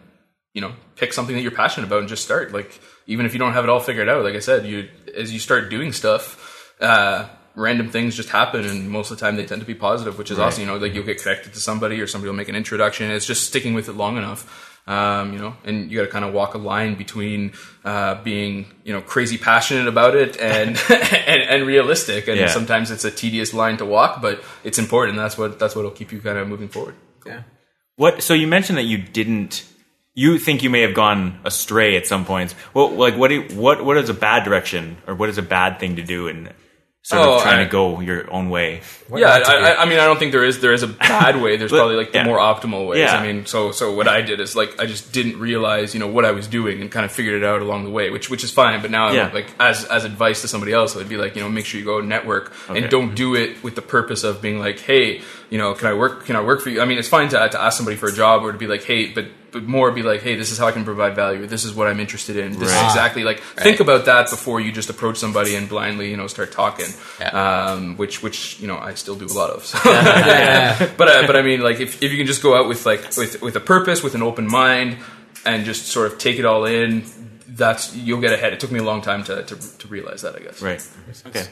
you 0.58 0.62
know, 0.64 0.72
pick 0.96 1.12
something 1.12 1.36
that 1.36 1.42
you're 1.42 1.58
passionate 1.62 1.86
about 1.86 2.00
and 2.00 2.08
just 2.08 2.24
start. 2.24 2.50
Like 2.52 2.80
even 3.06 3.26
if 3.26 3.32
you 3.32 3.38
don't 3.38 3.52
have 3.52 3.62
it 3.62 3.70
all 3.70 3.78
figured 3.78 4.08
out, 4.08 4.24
like 4.24 4.34
I 4.34 4.40
said, 4.40 4.66
you 4.66 4.88
as 5.16 5.32
you 5.32 5.38
start 5.38 5.70
doing 5.70 5.92
stuff, 5.92 6.74
uh, 6.80 7.28
random 7.54 7.90
things 7.90 8.16
just 8.16 8.30
happen, 8.30 8.64
and 8.64 8.90
most 8.90 9.12
of 9.12 9.18
the 9.18 9.20
time 9.24 9.36
they 9.36 9.46
tend 9.46 9.60
to 9.60 9.66
be 9.66 9.76
positive, 9.76 10.18
which 10.18 10.32
is 10.32 10.38
awesome. 10.40 10.62
You 10.62 10.66
know, 10.66 10.76
like 10.76 10.94
you'll 10.94 11.06
get 11.12 11.22
connected 11.22 11.54
to 11.54 11.60
somebody, 11.60 12.00
or 12.00 12.08
somebody 12.08 12.28
will 12.30 12.36
make 12.36 12.48
an 12.48 12.56
introduction. 12.56 13.08
It's 13.12 13.24
just 13.26 13.46
sticking 13.46 13.74
with 13.74 13.88
it 13.88 13.92
long 13.94 14.16
enough. 14.16 14.64
Um, 14.88 15.34
you 15.34 15.38
know, 15.38 15.54
and 15.64 15.90
you 15.90 15.98
got 15.98 16.06
to 16.06 16.10
kind 16.10 16.24
of 16.24 16.32
walk 16.32 16.54
a 16.54 16.58
line 16.58 16.94
between 16.96 17.52
uh, 17.84 18.22
being, 18.24 18.66
you 18.84 18.92
know, 18.94 19.02
crazy 19.02 19.36
passionate 19.38 19.86
about 19.86 20.16
it 20.16 20.40
and 20.40 20.80
and, 20.90 21.42
and, 21.42 21.66
realistic. 21.66 22.26
And 22.26 22.38
Yeah. 22.38 22.46
sometimes 22.48 22.90
it's 22.90 23.04
a 23.04 23.10
tedious 23.10 23.52
line 23.52 23.76
to 23.76 23.84
walk, 23.84 24.22
but 24.22 24.42
it's 24.64 24.78
important. 24.78 25.18
That's 25.18 25.36
what 25.38 25.58
that's 25.60 25.76
what'll 25.76 25.90
keep 26.00 26.10
you 26.10 26.20
kind 26.20 26.38
of 26.38 26.48
moving 26.48 26.68
forward. 26.68 26.94
Yeah. 27.26 27.42
What? 27.96 28.22
So 28.22 28.32
you 28.32 28.46
mentioned 28.46 28.78
that 28.78 28.88
you 28.92 28.96
didn't. 28.98 29.64
You 30.22 30.38
think 30.38 30.62
you 30.64 30.70
may 30.70 30.80
have 30.82 30.94
gone 30.94 31.38
astray 31.44 31.96
at 31.96 32.06
some 32.06 32.24
points. 32.24 32.54
Well, 32.74 32.90
like 32.90 33.14
what? 33.16 33.28
Do, 33.28 33.42
what? 33.54 33.84
What 33.84 33.96
is 33.98 34.08
a 34.08 34.14
bad 34.14 34.42
direction, 34.44 34.96
or 35.06 35.14
what 35.14 35.28
is 35.28 35.38
a 35.38 35.42
bad 35.42 35.78
thing 35.78 35.94
to 35.96 36.02
do 36.02 36.26
in 36.26 36.50
sort 37.02 37.22
Oh, 37.24 37.36
of 37.36 37.42
trying 37.42 37.60
I- 37.60 37.64
to 37.64 37.70
go 37.70 38.00
your 38.00 38.28
own 38.32 38.50
way? 38.50 38.80
What 39.08 39.20
yeah, 39.20 39.28
I. 39.46 39.54
I, 39.70 39.82
I 39.82 39.84
mean, 39.88 40.00
I 40.00 40.06
don't 40.06 40.18
think 40.18 40.32
there 40.32 40.44
is 40.44 40.58
there 40.60 40.72
is 40.72 40.82
a 40.82 40.88
bad 40.88 41.40
way. 41.40 41.56
There's 41.56 41.70
But- 41.74 41.78
probably 41.78 41.94
like 42.02 42.10
the 42.12 42.18
yeah. 42.18 42.24
more 42.24 42.38
optimal 42.38 42.88
ways. 42.88 42.98
Yeah. 42.98 43.14
I 43.16 43.24
mean, 43.24 43.46
so 43.46 43.70
so 43.70 43.94
what 43.94 44.08
I 44.08 44.20
did 44.22 44.40
is 44.40 44.56
like 44.56 44.80
I 44.82 44.86
just 44.86 45.12
didn't 45.12 45.38
realize 45.38 45.94
you 45.94 46.00
know 46.00 46.08
what 46.08 46.24
I 46.24 46.32
was 46.32 46.48
doing 46.48 46.80
and 46.82 46.90
kind 46.90 47.06
of 47.06 47.12
figured 47.12 47.40
it 47.40 47.46
out 47.46 47.62
along 47.62 47.84
the 47.84 47.90
way, 47.90 48.10
which 48.10 48.28
which 48.28 48.42
is 48.42 48.50
fine. 48.50 48.82
But 48.82 48.90
now 48.90 49.06
I'm 49.06 49.14
Yeah. 49.14 49.30
like 49.32 49.46
as 49.60 49.84
as 49.84 50.04
advice 50.04 50.40
to 50.42 50.48
somebody 50.48 50.72
else, 50.72 50.96
I'd 50.96 51.08
be 51.08 51.16
like 51.16 51.36
you 51.36 51.42
know 51.42 51.48
make 51.48 51.64
sure 51.64 51.78
you 51.78 51.86
go 51.86 52.00
network 52.00 52.52
Okay. 52.68 52.82
and 52.82 52.90
don't 52.90 53.14
do 53.14 53.36
it 53.36 53.62
with 53.62 53.76
the 53.76 53.82
purpose 53.82 54.24
of 54.24 54.42
being 54.42 54.58
like 54.58 54.80
hey 54.80 55.22
you 55.48 55.58
know 55.58 55.74
can 55.74 55.86
I 55.86 55.94
work 55.94 56.26
can 56.26 56.34
I 56.34 56.40
work 56.42 56.60
for 56.60 56.70
you? 56.70 56.82
I 56.82 56.86
mean, 56.86 56.98
it's 56.98 57.08
fine 57.08 57.28
to 57.28 57.48
to 57.48 57.60
ask 57.62 57.76
somebody 57.76 57.96
for 57.96 58.08
a 58.08 58.12
job 58.12 58.42
or 58.42 58.50
to 58.50 58.58
be 58.58 58.66
like 58.66 58.82
hey, 58.82 59.12
but 59.12 59.26
but 59.50 59.64
more 59.64 59.90
be 59.92 60.02
like 60.02 60.22
hey, 60.22 60.34
this 60.36 60.50
is 60.52 60.58
how 60.58 60.66
I 60.66 60.72
can 60.72 60.84
provide 60.84 61.14
value. 61.14 61.46
This 61.46 61.64
is 61.64 61.74
what 61.74 61.86
I'm 61.88 62.00
interested 62.00 62.36
in. 62.36 62.58
This 62.58 62.70
Right. 62.70 62.86
is 62.86 62.92
exactly 62.92 63.24
like 63.24 63.40
think 63.40 63.80
about 63.80 64.04
that 64.06 64.30
before 64.30 64.60
you 64.60 64.72
just 64.72 64.90
approach 64.90 65.16
somebody 65.18 65.54
and 65.54 65.68
blindly 65.68 66.10
you 66.10 66.16
know 66.16 66.26
start 66.26 66.52
talking. 66.52 66.86
Yeah. 67.20 67.28
Um, 67.30 67.96
which 67.96 68.22
which 68.22 68.60
you 68.60 68.66
know 68.66 68.78
I 68.78 68.94
still 68.94 69.14
do 69.16 69.26
a 69.26 69.32
lot 69.32 69.50
of. 69.50 69.64
So. 69.64 69.78
but 69.84 71.08
uh, 71.08 71.26
but 71.26 71.36
I 71.36 71.42
mean, 71.42 71.60
like 71.60 71.80
if, 71.80 72.02
if 72.02 72.10
you 72.12 72.18
can 72.18 72.26
just 72.26 72.42
go 72.42 72.56
out 72.58 72.68
with 72.68 72.84
like 72.86 73.16
with 73.16 73.40
with 73.42 73.56
a 73.56 73.60
purpose, 73.60 74.02
with 74.02 74.14
an 74.14 74.22
open 74.22 74.46
mind, 74.46 74.98
and 75.44 75.64
just 75.64 75.86
sort 75.86 76.10
of 76.12 76.18
take 76.18 76.38
it 76.38 76.44
all 76.44 76.64
in, 76.66 77.04
that's 77.48 77.94
you'll 77.96 78.20
get 78.20 78.32
ahead. 78.32 78.52
It 78.52 78.60
took 78.60 78.70
me 78.70 78.78
a 78.78 78.84
long 78.84 79.00
time 79.02 79.24
to 79.24 79.42
to, 79.44 79.78
to 79.78 79.88
realize 79.88 80.22
that, 80.22 80.36
I 80.36 80.40
guess. 80.40 80.60
Right. 80.62 80.86
Okay. 81.26 81.44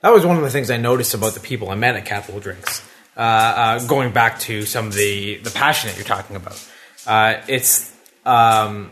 That 0.00 0.12
was 0.12 0.26
one 0.26 0.36
of 0.36 0.42
the 0.42 0.50
things 0.50 0.70
I 0.70 0.76
noticed 0.76 1.14
about 1.14 1.32
the 1.34 1.40
people 1.40 1.70
I 1.70 1.76
met 1.76 1.96
at 1.96 2.04
Capital 2.04 2.38
Drinks. 2.40 2.86
Uh, 3.16 3.20
uh, 3.20 3.86
going 3.86 4.12
back 4.12 4.40
to 4.40 4.62
some 4.66 4.86
of 4.88 4.94
the 4.94 5.38
the 5.38 5.50
passion 5.50 5.88
that 5.88 5.96
you're 5.96 6.04
talking 6.04 6.36
about, 6.36 6.60
uh, 7.06 7.42
it's 7.48 7.94
um, 8.24 8.90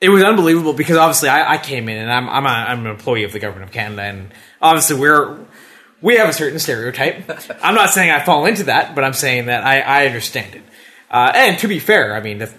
it 0.00 0.08
was 0.08 0.22
unbelievable 0.22 0.72
because 0.72 0.96
obviously 0.96 1.28
I, 1.28 1.54
I 1.54 1.58
came 1.58 1.88
in 1.88 1.98
and 1.98 2.12
I'm 2.12 2.28
I'm, 2.28 2.46
a, 2.46 2.48
I'm 2.48 2.86
an 2.86 2.92
employee 2.92 3.24
of 3.24 3.32
the 3.32 3.38
government 3.38 3.68
of 3.68 3.72
Canada 3.72 4.02
and 4.02 4.30
obviously 4.60 4.98
we're 4.98 5.38
we 6.00 6.16
have 6.16 6.28
a 6.28 6.32
certain 6.32 6.58
stereotype. 6.58 7.28
I'm 7.62 7.74
not 7.74 7.90
saying 7.90 8.10
I 8.10 8.24
fall 8.24 8.46
into 8.46 8.64
that, 8.64 8.94
but 8.94 9.04
I'm 9.04 9.12
saying 9.12 9.46
that 9.46 9.64
I, 9.64 9.80
I 9.80 10.06
understand 10.06 10.54
it. 10.54 10.62
Uh, 11.10 11.32
and 11.34 11.58
to 11.60 11.68
be 11.68 11.78
fair, 11.78 12.14
I 12.14 12.20
mean, 12.20 12.40
if 12.42 12.56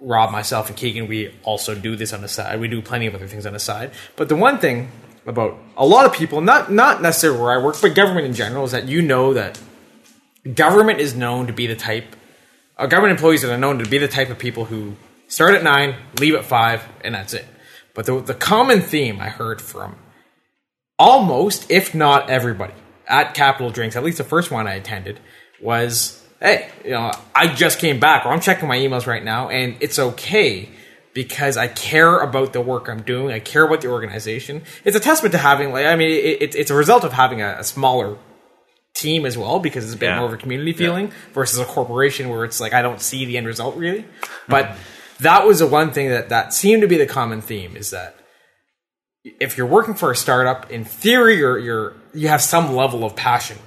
Rob, 0.00 0.30
myself, 0.30 0.68
and 0.68 0.76
Keegan, 0.76 1.08
we 1.08 1.34
also 1.42 1.74
do 1.74 1.96
this 1.96 2.12
on 2.12 2.20
the 2.20 2.28
side. 2.28 2.60
We 2.60 2.68
do 2.68 2.82
plenty 2.82 3.06
of 3.06 3.14
other 3.14 3.26
things 3.26 3.46
on 3.46 3.52
the 3.52 3.58
side. 3.58 3.92
But 4.16 4.28
the 4.28 4.36
one 4.36 4.58
thing 4.58 4.90
about 5.26 5.58
a 5.76 5.86
lot 5.86 6.06
of 6.06 6.12
people, 6.12 6.40
not 6.40 6.70
not 6.70 7.02
necessarily 7.02 7.40
where 7.40 7.52
I 7.52 7.62
work, 7.62 7.76
but 7.80 7.94
government 7.94 8.26
in 8.26 8.34
general, 8.34 8.64
is 8.64 8.72
that 8.72 8.88
you 8.88 9.02
know 9.02 9.34
that 9.34 9.60
government 10.54 11.00
is 11.00 11.14
known 11.14 11.46
to 11.46 11.52
be 11.52 11.66
the 11.66 11.76
type. 11.76 12.16
Uh, 12.78 12.86
government 12.86 13.10
employees 13.10 13.42
that 13.42 13.52
are 13.52 13.58
known 13.58 13.78
to 13.78 13.88
be 13.88 13.98
the 13.98 14.08
type 14.08 14.30
of 14.30 14.38
people 14.38 14.66
who 14.66 14.94
start 15.26 15.54
at 15.54 15.62
nine, 15.62 15.96
leave 16.20 16.34
at 16.34 16.44
five, 16.44 16.86
and 17.04 17.14
that's 17.14 17.34
it. 17.34 17.46
But 17.94 18.06
the 18.06 18.20
the 18.20 18.34
common 18.34 18.80
theme 18.80 19.20
I 19.20 19.28
heard 19.28 19.60
from 19.60 19.96
almost, 20.98 21.70
if 21.70 21.94
not 21.94 22.30
everybody, 22.30 22.74
at 23.08 23.34
Capital 23.34 23.70
Drinks, 23.70 23.96
at 23.96 24.04
least 24.04 24.18
the 24.18 24.24
first 24.24 24.50
one 24.50 24.68
I 24.68 24.74
attended, 24.74 25.18
was 25.60 26.24
hey, 26.40 26.70
you 26.84 26.92
know, 26.92 27.10
I 27.34 27.48
just 27.48 27.78
came 27.78 27.98
back, 27.98 28.24
or 28.24 28.28
I'm 28.28 28.40
checking 28.40 28.68
my 28.68 28.78
emails 28.78 29.06
right 29.06 29.24
now, 29.24 29.48
and 29.48 29.76
it's 29.80 29.98
okay 29.98 30.68
because 31.14 31.56
I 31.56 31.66
care 31.66 32.18
about 32.20 32.52
the 32.52 32.60
work 32.60 32.88
I'm 32.88 33.02
doing. 33.02 33.34
I 33.34 33.40
care 33.40 33.64
about 33.66 33.80
the 33.80 33.88
organization. 33.88 34.62
It's 34.84 34.96
a 34.96 35.00
testament 35.00 35.32
to 35.32 35.38
having, 35.38 35.72
like, 35.72 35.86
I 35.86 35.96
mean, 35.96 36.10
it, 36.10 36.42
it, 36.42 36.54
it's 36.54 36.70
a 36.70 36.76
result 36.76 37.02
of 37.02 37.12
having 37.12 37.42
a, 37.42 37.56
a 37.58 37.64
smaller 37.64 38.18
team 38.98 39.24
as 39.24 39.38
well 39.38 39.58
because 39.60 39.84
it's 39.84 39.94
a 39.94 39.96
bit 39.96 40.06
Yeah. 40.10 40.16
more 40.18 40.26
of 40.26 40.32
a 40.32 40.36
community 40.36 40.72
feeling 40.72 41.12
versus 41.32 41.58
a 41.58 41.64
corporation 41.64 42.28
where 42.28 42.44
it's 42.44 42.60
like 42.60 42.72
I 42.74 42.82
don't 42.82 43.00
see 43.00 43.24
the 43.24 43.36
end 43.36 43.46
result 43.46 43.76
really. 43.76 44.04
But 44.48 44.76
that 45.20 45.46
was 45.46 45.58
the 45.60 45.66
one 45.66 45.92
thing 45.92 46.08
that 46.10 46.28
that 46.30 46.52
seemed 46.52 46.82
to 46.82 46.88
be 46.88 46.96
the 46.98 47.06
common 47.06 47.40
theme 47.40 47.76
is 47.76 47.90
that 47.90 48.16
if 49.40 49.56
you're 49.58 49.66
working 49.66 49.94
for 49.94 50.10
a 50.10 50.16
startup, 50.16 50.70
in 50.70 50.84
theory, 50.84 51.36
you're, 51.36 51.58
you're 51.58 51.94
you 52.14 52.28
have 52.28 52.40
some 52.42 52.74
level 52.74 53.04
of 53.04 53.14
passion 53.16 53.58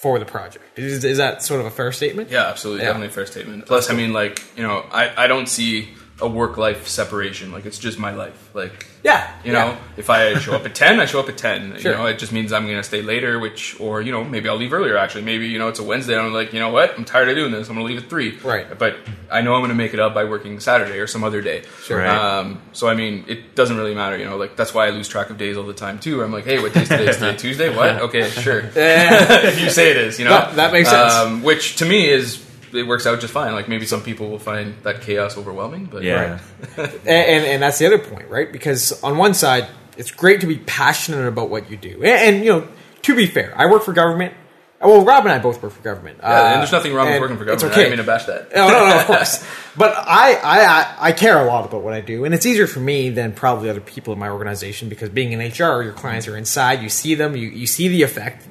for 0.00 0.18
the 0.18 0.24
project. 0.24 0.78
Is, 0.78 1.04
is 1.04 1.18
that 1.18 1.42
sort 1.42 1.60
of 1.60 1.66
a 1.66 1.70
fair 1.70 1.92
statement? 1.92 2.30
Yeah, 2.30 2.46
absolutely, 2.46 2.82
Yeah. 2.82 2.88
definitely 2.88 3.08
a 3.08 3.12
fair 3.12 3.26
statement. 3.26 3.66
Plus, 3.66 3.90
I 3.90 3.94
mean, 3.94 4.12
like 4.12 4.42
you 4.56 4.62
know, 4.62 4.86
I 4.90 5.24
I 5.24 5.26
don't 5.26 5.46
see 5.48 5.88
a 6.22 6.28
work 6.28 6.56
life 6.56 6.86
separation. 6.88 7.52
Like 7.52 7.66
it's 7.66 7.78
just 7.78 7.98
my 7.98 8.12
life. 8.12 8.50
Like 8.54 8.86
Yeah, 9.02 9.30
You 9.44 9.52
yeah. 9.52 9.64
know, 9.72 9.78
if 9.96 10.10
I 10.10 10.38
show 10.38 10.54
up 10.54 10.66
at 10.66 10.74
ten, 10.74 11.00
I 11.00 11.06
show 11.06 11.20
up 11.20 11.28
at 11.28 11.38
ten. 11.38 11.78
Sure. 11.78 11.92
You 11.92 11.98
know, 11.98 12.06
it 12.06 12.18
just 12.18 12.32
means 12.32 12.52
I'm 12.52 12.64
going 12.66 12.76
to 12.76 12.82
stay 12.82 13.00
later, 13.02 13.38
which, 13.38 13.78
or 13.80 14.02
you 14.02 14.12
know, 14.12 14.22
maybe 14.24 14.48
I'll 14.48 14.56
leave 14.56 14.72
earlier. 14.72 14.96
Actually, 14.96 15.22
maybe 15.24 15.48
you 15.48 15.58
know, 15.58 15.68
it's 15.68 15.78
a 15.78 15.82
Wednesday. 15.82 16.14
and 16.14 16.22
I'm 16.26 16.32
like, 16.32 16.52
you 16.52 16.58
know 16.60 16.70
what? 16.70 16.96
I'm 16.98 17.04
tired 17.04 17.28
of 17.28 17.36
doing 17.36 17.52
this. 17.52 17.68
I'm 17.68 17.74
going 17.76 17.86
to 17.86 17.92
leave 17.94 18.02
at 18.02 18.10
three. 18.10 18.36
Right. 18.38 18.78
But 18.78 18.96
I 19.30 19.40
know 19.40 19.54
I'm 19.54 19.60
going 19.60 19.70
to 19.70 19.74
make 19.74 19.94
it 19.94 20.00
up 20.00 20.12
by 20.14 20.24
working 20.24 20.60
Saturday 20.60 20.98
or 20.98 21.06
some 21.06 21.24
other 21.24 21.40
day. 21.40 21.62
Sure. 21.84 21.98
Right. 21.98 22.08
Um, 22.38 22.60
so 22.72 22.88
I 22.88 22.94
mean, 22.94 23.24
it 23.28 23.54
doesn't 23.54 23.76
really 23.76 23.94
matter. 23.94 24.16
You 24.18 24.26
know, 24.26 24.36
like 24.36 24.56
that's 24.56 24.74
why 24.74 24.86
I 24.86 24.90
lose 24.90 25.08
track 25.08 25.30
of 25.30 25.38
days 25.38 25.56
all 25.56 25.64
the 25.64 25.72
time 25.74 25.98
too. 25.98 26.22
I'm 26.22 26.32
like, 26.32 26.44
hey, 26.44 26.58
what 26.60 26.74
day's 26.74 26.88
today? 26.88 27.08
Is 27.08 27.16
today 27.16 27.36
Tuesday? 27.38 27.74
What? 27.74 28.00
Okay, 28.02 28.28
sure. 28.28 28.60
if 28.74 29.60
you 29.60 29.70
say 29.70 29.90
it 29.90 29.96
is, 29.96 30.18
you 30.18 30.24
know, 30.26 30.30
That- 30.32 30.56
that 30.56 30.72
makes 30.72 30.90
sense. 30.90 31.14
Um, 31.14 31.42
which 31.42 31.76
to 31.76 31.84
me 31.86 32.08
is. 32.10 32.44
It 32.72 32.86
works 32.86 33.06
out 33.06 33.20
just 33.20 33.32
fine. 33.32 33.52
Like 33.52 33.68
maybe 33.68 33.86
some 33.86 34.02
people 34.02 34.28
will 34.30 34.38
find 34.38 34.74
that 34.84 35.02
chaos 35.02 35.36
overwhelming, 35.36 35.86
but 35.86 36.02
Yeah. 36.02 36.38
and, 36.76 36.88
and 37.06 37.44
and 37.46 37.62
that's 37.62 37.78
the 37.78 37.86
other 37.86 37.98
point, 37.98 38.28
right? 38.28 38.50
Because 38.52 39.02
on 39.02 39.16
one 39.18 39.34
side, 39.34 39.66
it's 39.96 40.10
great 40.10 40.40
to 40.42 40.46
be 40.46 40.56
passionate 40.58 41.26
about 41.26 41.50
what 41.50 41.70
you 41.70 41.76
do, 41.76 41.96
and, 42.02 42.36
and 42.36 42.44
you 42.44 42.52
know, 42.52 42.68
to 43.02 43.14
be 43.16 43.26
fair, 43.26 43.52
I 43.56 43.66
work 43.66 43.82
for 43.82 43.92
government. 43.92 44.34
Well, 44.82 45.04
Rob 45.04 45.24
and 45.26 45.32
I 45.32 45.38
both 45.38 45.62
work 45.62 45.72
for 45.72 45.82
government. 45.82 46.20
Yeah, 46.22 46.52
and 46.52 46.60
there's 46.62 46.72
nothing 46.72 46.94
wrong 46.94 47.10
with 47.10 47.20
working 47.20 47.36
for 47.36 47.42
it's 47.42 47.62
government. 47.62 47.72
okay. 47.72 47.80
I 47.80 47.84
didn't 47.90 47.98
mean 47.98 48.06
to 48.06 48.10
bash 48.10 48.24
that. 48.24 48.54
No, 48.56 48.66
no, 48.68 48.88
no, 48.88 49.00
of 49.00 49.04
course. 49.12 49.44
But 49.76 49.92
I, 49.94 50.36
I, 50.36 50.64
I, 50.64 50.96
I 51.08 51.12
care 51.12 51.38
a 51.38 51.44
lot 51.44 51.66
about 51.66 51.82
what 51.82 51.92
I 51.92 52.00
do, 52.00 52.24
and 52.24 52.32
it's 52.34 52.46
easier 52.46 52.66
for 52.66 52.80
me 52.80 53.10
than 53.10 53.32
probably 53.34 53.68
other 53.68 53.82
people 53.82 54.14
in 54.14 54.18
my 54.18 54.30
organization 54.30 54.88
because 54.88 55.10
being 55.10 55.32
in 55.32 55.40
HR, 55.40 55.82
your 55.82 55.92
clients 55.92 56.26
are 56.28 56.36
inside. 56.36 56.80
You 56.82 56.88
see 56.88 57.14
them, 57.14 57.36
you, 57.36 57.48
you 57.48 57.66
see 57.66 57.88
the 57.88 58.02
effect 58.04 58.48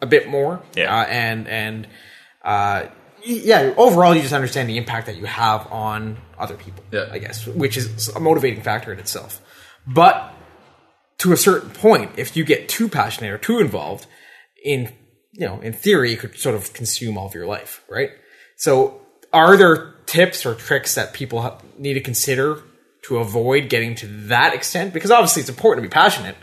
a 0.00 0.06
bit 0.06 0.28
more, 0.28 0.62
Yeah. 0.76 1.00
uh, 1.00 1.04
and 1.06 1.48
and 1.48 1.86
uh, 2.44 2.86
y- 2.86 2.90
yeah. 3.24 3.74
Overall, 3.76 4.14
you 4.14 4.22
just 4.22 4.34
understand 4.34 4.68
the 4.68 4.76
impact 4.76 5.06
that 5.06 5.16
you 5.16 5.24
have 5.24 5.70
on 5.72 6.18
other 6.38 6.56
people. 6.56 6.84
Yeah. 6.90 7.08
I 7.10 7.18
guess, 7.18 7.46
which 7.46 7.76
is 7.76 8.08
a 8.08 8.20
motivating 8.20 8.62
factor 8.62 8.92
in 8.92 8.98
itself. 8.98 9.40
But 9.86 10.32
to 11.18 11.32
a 11.32 11.36
certain 11.36 11.70
point, 11.70 12.12
if 12.16 12.36
you 12.36 12.44
get 12.44 12.68
too 12.68 12.88
passionate 12.88 13.32
or 13.32 13.38
too 13.38 13.58
involved, 13.58 14.06
in 14.64 14.92
you 15.32 15.46
know, 15.46 15.60
in 15.60 15.72
theory, 15.72 16.12
it 16.12 16.18
could 16.18 16.36
sort 16.38 16.54
of 16.54 16.72
consume 16.72 17.16
all 17.16 17.26
of 17.26 17.34
your 17.34 17.46
life, 17.46 17.82
right? 17.88 18.10
So, 18.56 19.00
are 19.32 19.56
there 19.56 19.94
tips 20.06 20.44
or 20.44 20.54
tricks 20.54 20.94
that 20.94 21.14
people 21.14 21.58
need 21.78 21.94
to 21.94 22.00
consider 22.00 22.62
to 23.04 23.16
avoid 23.16 23.70
getting 23.70 23.94
to 23.96 24.06
that 24.28 24.54
extent? 24.54 24.92
Because 24.92 25.10
obviously, 25.10 25.40
it's 25.40 25.48
important 25.48 25.82
to 25.82 25.88
be 25.88 25.92
passionate. 25.92 26.36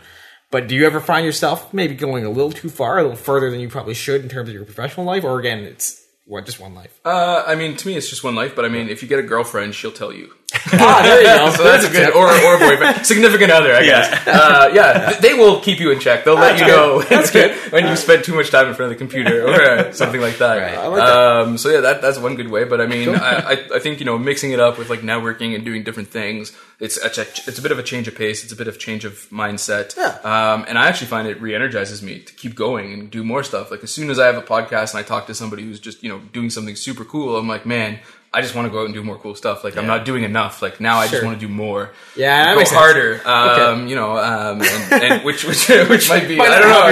But 0.50 0.66
do 0.66 0.74
you 0.74 0.84
ever 0.84 1.00
find 1.00 1.24
yourself 1.24 1.72
maybe 1.72 1.94
going 1.94 2.24
a 2.24 2.30
little 2.30 2.50
too 2.50 2.68
far, 2.68 2.98
a 2.98 3.02
little 3.02 3.16
further 3.16 3.50
than 3.50 3.60
you 3.60 3.68
probably 3.68 3.94
should 3.94 4.22
in 4.22 4.28
terms 4.28 4.48
of 4.48 4.54
your 4.54 4.64
professional 4.64 5.06
life, 5.06 5.22
or 5.22 5.38
again, 5.38 5.60
it's 5.60 5.99
what 6.30 6.46
just 6.46 6.60
one 6.60 6.74
life? 6.76 7.00
Uh, 7.04 7.42
I 7.44 7.56
mean, 7.56 7.76
to 7.76 7.88
me, 7.88 7.96
it's 7.96 8.08
just 8.08 8.22
one 8.22 8.36
life. 8.36 8.54
But 8.54 8.64
I 8.64 8.68
mean, 8.68 8.88
if 8.88 9.02
you 9.02 9.08
get 9.08 9.18
a 9.18 9.22
girlfriend, 9.22 9.74
she'll 9.74 9.90
tell 9.90 10.12
you. 10.12 10.32
Ah, 10.72 11.00
there 11.02 11.20
you 11.20 11.26
go. 11.26 11.50
So 11.60 11.64
that's 11.64 11.84
a 11.84 11.90
good, 11.90 12.14
or, 12.14 12.28
or 12.30 12.58
boyfriend, 12.58 13.04
significant 13.04 13.50
other, 13.50 13.74
I 13.74 13.82
guess. 13.82 14.26
Uh, 14.26 14.70
yeah, 14.72 15.08
th- 15.10 15.20
they 15.20 15.34
will 15.34 15.60
keep 15.60 15.80
you 15.80 15.90
in 15.90 16.00
check. 16.00 16.24
They'll 16.24 16.34
let 16.36 16.58
you 16.58 16.66
know. 16.66 17.02
That's 17.02 17.30
good 17.38 17.56
when 17.72 17.86
you 17.86 17.96
spend 17.96 18.24
too 18.24 18.34
much 18.34 18.50
time 18.50 18.68
in 18.68 18.74
front 18.74 18.92
of 18.92 18.98
the 18.98 19.04
computer 19.04 19.46
or 19.46 19.62
uh, 19.62 19.92
something 19.92 20.20
like 20.20 20.38
that. 20.38 20.56
Right. 20.56 20.86
Like. 20.86 21.02
Um, 21.02 21.58
so 21.58 21.68
yeah, 21.70 21.80
that 21.80 22.00
that's 22.02 22.18
one 22.18 22.36
good 22.36 22.50
way. 22.50 22.64
But 22.64 22.80
I 22.80 22.86
mean, 22.86 23.10
I, 23.10 23.36
I, 23.36 23.52
I 23.74 23.78
think 23.78 23.98
you 24.00 24.06
know 24.06 24.18
mixing 24.18 24.52
it 24.52 24.60
up 24.60 24.78
with 24.78 24.88
like 24.90 25.00
networking 25.00 25.54
and 25.54 25.64
doing 25.64 25.82
different 25.82 26.08
things. 26.08 26.52
It's 26.78 26.96
a, 26.96 27.10
ch- 27.10 27.46
it's 27.46 27.58
a 27.58 27.62
bit 27.62 27.72
of 27.72 27.78
a 27.78 27.82
change 27.82 28.08
of 28.08 28.14
pace. 28.14 28.42
It's 28.42 28.52
a 28.52 28.56
bit 28.56 28.66
of 28.68 28.78
change 28.78 29.04
of 29.04 29.12
mindset. 29.30 29.94
Yeah. 29.96 30.16
Um, 30.24 30.64
and 30.66 30.78
I 30.78 30.88
actually 30.88 31.08
find 31.08 31.28
it 31.28 31.38
re-energizes 31.40 32.02
me 32.02 32.20
to 32.20 32.32
keep 32.32 32.54
going 32.54 32.92
and 32.94 33.10
do 33.10 33.22
more 33.22 33.42
stuff. 33.42 33.70
Like 33.70 33.82
as 33.82 33.90
soon 33.90 34.08
as 34.08 34.18
I 34.18 34.26
have 34.26 34.36
a 34.38 34.42
podcast 34.42 34.94
and 34.94 35.00
I 35.00 35.02
talk 35.02 35.26
to 35.26 35.34
somebody 35.34 35.62
who's 35.62 35.78
just 35.80 36.02
you 36.02 36.08
know 36.08 36.20
doing 36.32 36.48
something 36.48 36.76
super 36.76 37.04
cool, 37.04 37.36
I'm 37.36 37.48
like, 37.48 37.66
man. 37.66 37.98
I 38.32 38.42
just 38.42 38.54
want 38.54 38.66
to 38.66 38.70
go 38.70 38.80
out 38.80 38.84
and 38.84 38.94
do 38.94 39.02
more 39.02 39.18
cool 39.18 39.34
stuff. 39.34 39.64
Like 39.64 39.76
I'm 39.76 39.88
not 39.88 40.04
doing 40.04 40.22
enough. 40.22 40.62
Like 40.62 40.80
now, 40.80 40.98
I 40.98 41.08
just 41.08 41.24
want 41.24 41.40
to 41.40 41.46
do 41.46 41.52
more. 41.52 41.90
Yeah, 42.14 42.54
go 42.54 42.60
harder. 42.76 43.20
Um, 43.24 43.88
You 43.88 43.96
know, 43.96 44.16
um, 44.16 44.62
and, 44.62 45.02
and 45.02 45.24
which 45.28 45.44
which 45.44 45.66
which 45.68 46.08
might 46.08 46.28
be. 46.28 46.38
I 46.38 46.60
don't 46.60 46.68
know. 46.68 46.86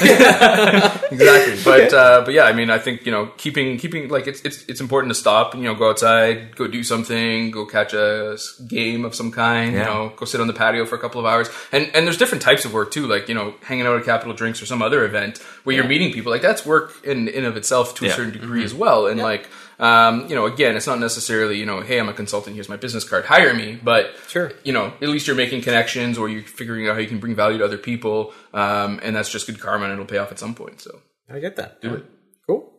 yeah 0.02 0.98
exactly. 1.10 1.58
But 1.64 1.92
uh, 1.92 2.22
but 2.24 2.32
yeah, 2.32 2.44
I 2.44 2.52
mean, 2.52 2.70
I 2.70 2.78
think 2.78 3.04
you 3.06 3.10
know, 3.10 3.26
keeping 3.36 3.76
keeping 3.76 4.08
like 4.08 4.28
it's 4.28 4.40
it's 4.42 4.64
it's 4.66 4.80
important 4.80 5.10
to 5.12 5.18
stop. 5.18 5.54
and 5.54 5.62
You 5.64 5.68
know, 5.70 5.74
go 5.74 5.90
outside, 5.90 6.54
go 6.54 6.68
do 6.68 6.84
something, 6.84 7.50
go 7.50 7.66
catch 7.66 7.92
a 7.92 8.36
game 8.68 9.04
of 9.04 9.16
some 9.16 9.32
kind. 9.32 9.72
You 9.72 9.78
Yeah. 9.78 9.84
know, 9.86 10.12
go 10.16 10.26
sit 10.26 10.40
on 10.40 10.46
the 10.46 10.52
patio 10.54 10.84
for 10.86 10.94
a 10.94 11.00
couple 11.00 11.18
of 11.20 11.26
hours. 11.26 11.48
And 11.72 11.90
and 11.92 12.06
there's 12.06 12.18
different 12.18 12.42
types 12.42 12.64
of 12.64 12.72
work 12.72 12.92
too, 12.92 13.08
like 13.08 13.28
you 13.28 13.34
know, 13.34 13.54
hanging 13.62 13.86
out 13.86 13.96
at 13.98 14.04
Capital 14.04 14.32
Drinks 14.32 14.62
or 14.62 14.66
some 14.66 14.80
other 14.80 15.04
event 15.04 15.38
where 15.64 15.74
you're 15.74 15.88
meeting 15.88 16.12
people. 16.12 16.30
Like 16.30 16.42
that's 16.42 16.64
work 16.64 17.04
in 17.04 17.26
in 17.26 17.44
of 17.44 17.56
itself 17.56 17.96
to 17.96 18.06
a 18.06 18.10
certain 18.10 18.32
degree 18.32 18.62
as 18.64 18.72
well. 18.74 19.06
And 19.08 19.18
like. 19.20 19.48
Um, 19.78 20.26
you 20.28 20.34
know, 20.34 20.46
again, 20.46 20.76
it's 20.76 20.86
not 20.86 20.98
necessarily, 20.98 21.58
you 21.58 21.66
know, 21.66 21.80
hey, 21.82 21.98
I'm 22.00 22.08
a 22.08 22.14
consultant, 22.14 22.54
here's 22.54 22.68
my 22.68 22.76
business 22.76 23.04
card, 23.08 23.24
hire 23.26 23.52
me. 23.52 23.78
But, 23.82 24.14
Sure. 24.28 24.52
you 24.64 24.72
know, 24.72 24.86
at 25.02 25.08
least 25.08 25.26
you're 25.26 25.36
making 25.36 25.62
connections 25.62 26.16
or 26.16 26.28
you're 26.28 26.42
figuring 26.42 26.88
out 26.88 26.94
how 26.94 27.00
you 27.00 27.08
can 27.08 27.18
bring 27.18 27.34
value 27.34 27.58
to 27.58 27.64
other 27.64 27.76
people. 27.78 28.32
Um, 28.54 29.00
and 29.02 29.14
that's 29.14 29.30
just 29.30 29.46
good 29.46 29.60
karma 29.60 29.84
and 29.84 29.92
it'll 29.92 30.06
pay 30.06 30.18
off 30.18 30.32
at 30.32 30.38
some 30.38 30.54
point. 30.54 30.80
So, 30.80 31.00
I 31.30 31.40
get 31.40 31.56
that. 31.56 31.80
do 31.82 31.94
it. 31.94 32.04
Cool. 32.46 32.72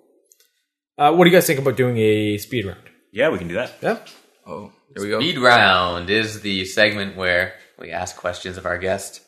Uh, 0.97 1.13
what 1.13 1.25
do 1.25 1.29
you 1.29 1.35
guys 1.35 1.45
think 1.45 1.59
about 1.59 1.77
doing 1.77 1.97
a 1.97 2.37
speed 2.39 2.65
round? 2.65 2.81
Yeah, 3.11 3.29
we 3.29 3.37
can 3.37 3.47
do 3.47 3.55
that. 3.55 3.73
Yeah. 3.81 3.99
Oh, 4.45 4.71
here 4.95 5.03
we 5.03 5.09
go. 5.09 5.19
Speed 5.19 5.37
round 5.37 6.09
is 6.09 6.41
the 6.41 6.65
segment 6.65 7.15
where 7.15 7.53
we 7.77 7.91
ask 7.91 8.15
questions 8.15 8.57
of 8.57 8.65
our 8.65 8.77
guest 8.79 9.21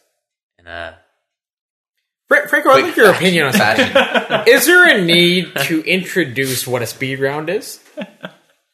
in 0.58 0.66
a 0.66 0.70
Fra- 0.88 1.00
Franco, 2.30 2.70
I'd 2.70 2.84
like 2.84 2.96
your 2.96 3.12
opinion 3.12 3.48
on 3.48 3.54
something. 3.54 3.88
fashion. 3.88 4.44
Is 4.54 4.66
there 4.68 4.88
a 4.98 5.02
need 5.04 5.52
to 5.64 5.82
introduce 5.84 6.68
what 6.68 6.82
a 6.82 6.86
speed 6.86 7.20
round 7.20 7.50
is? 7.50 7.80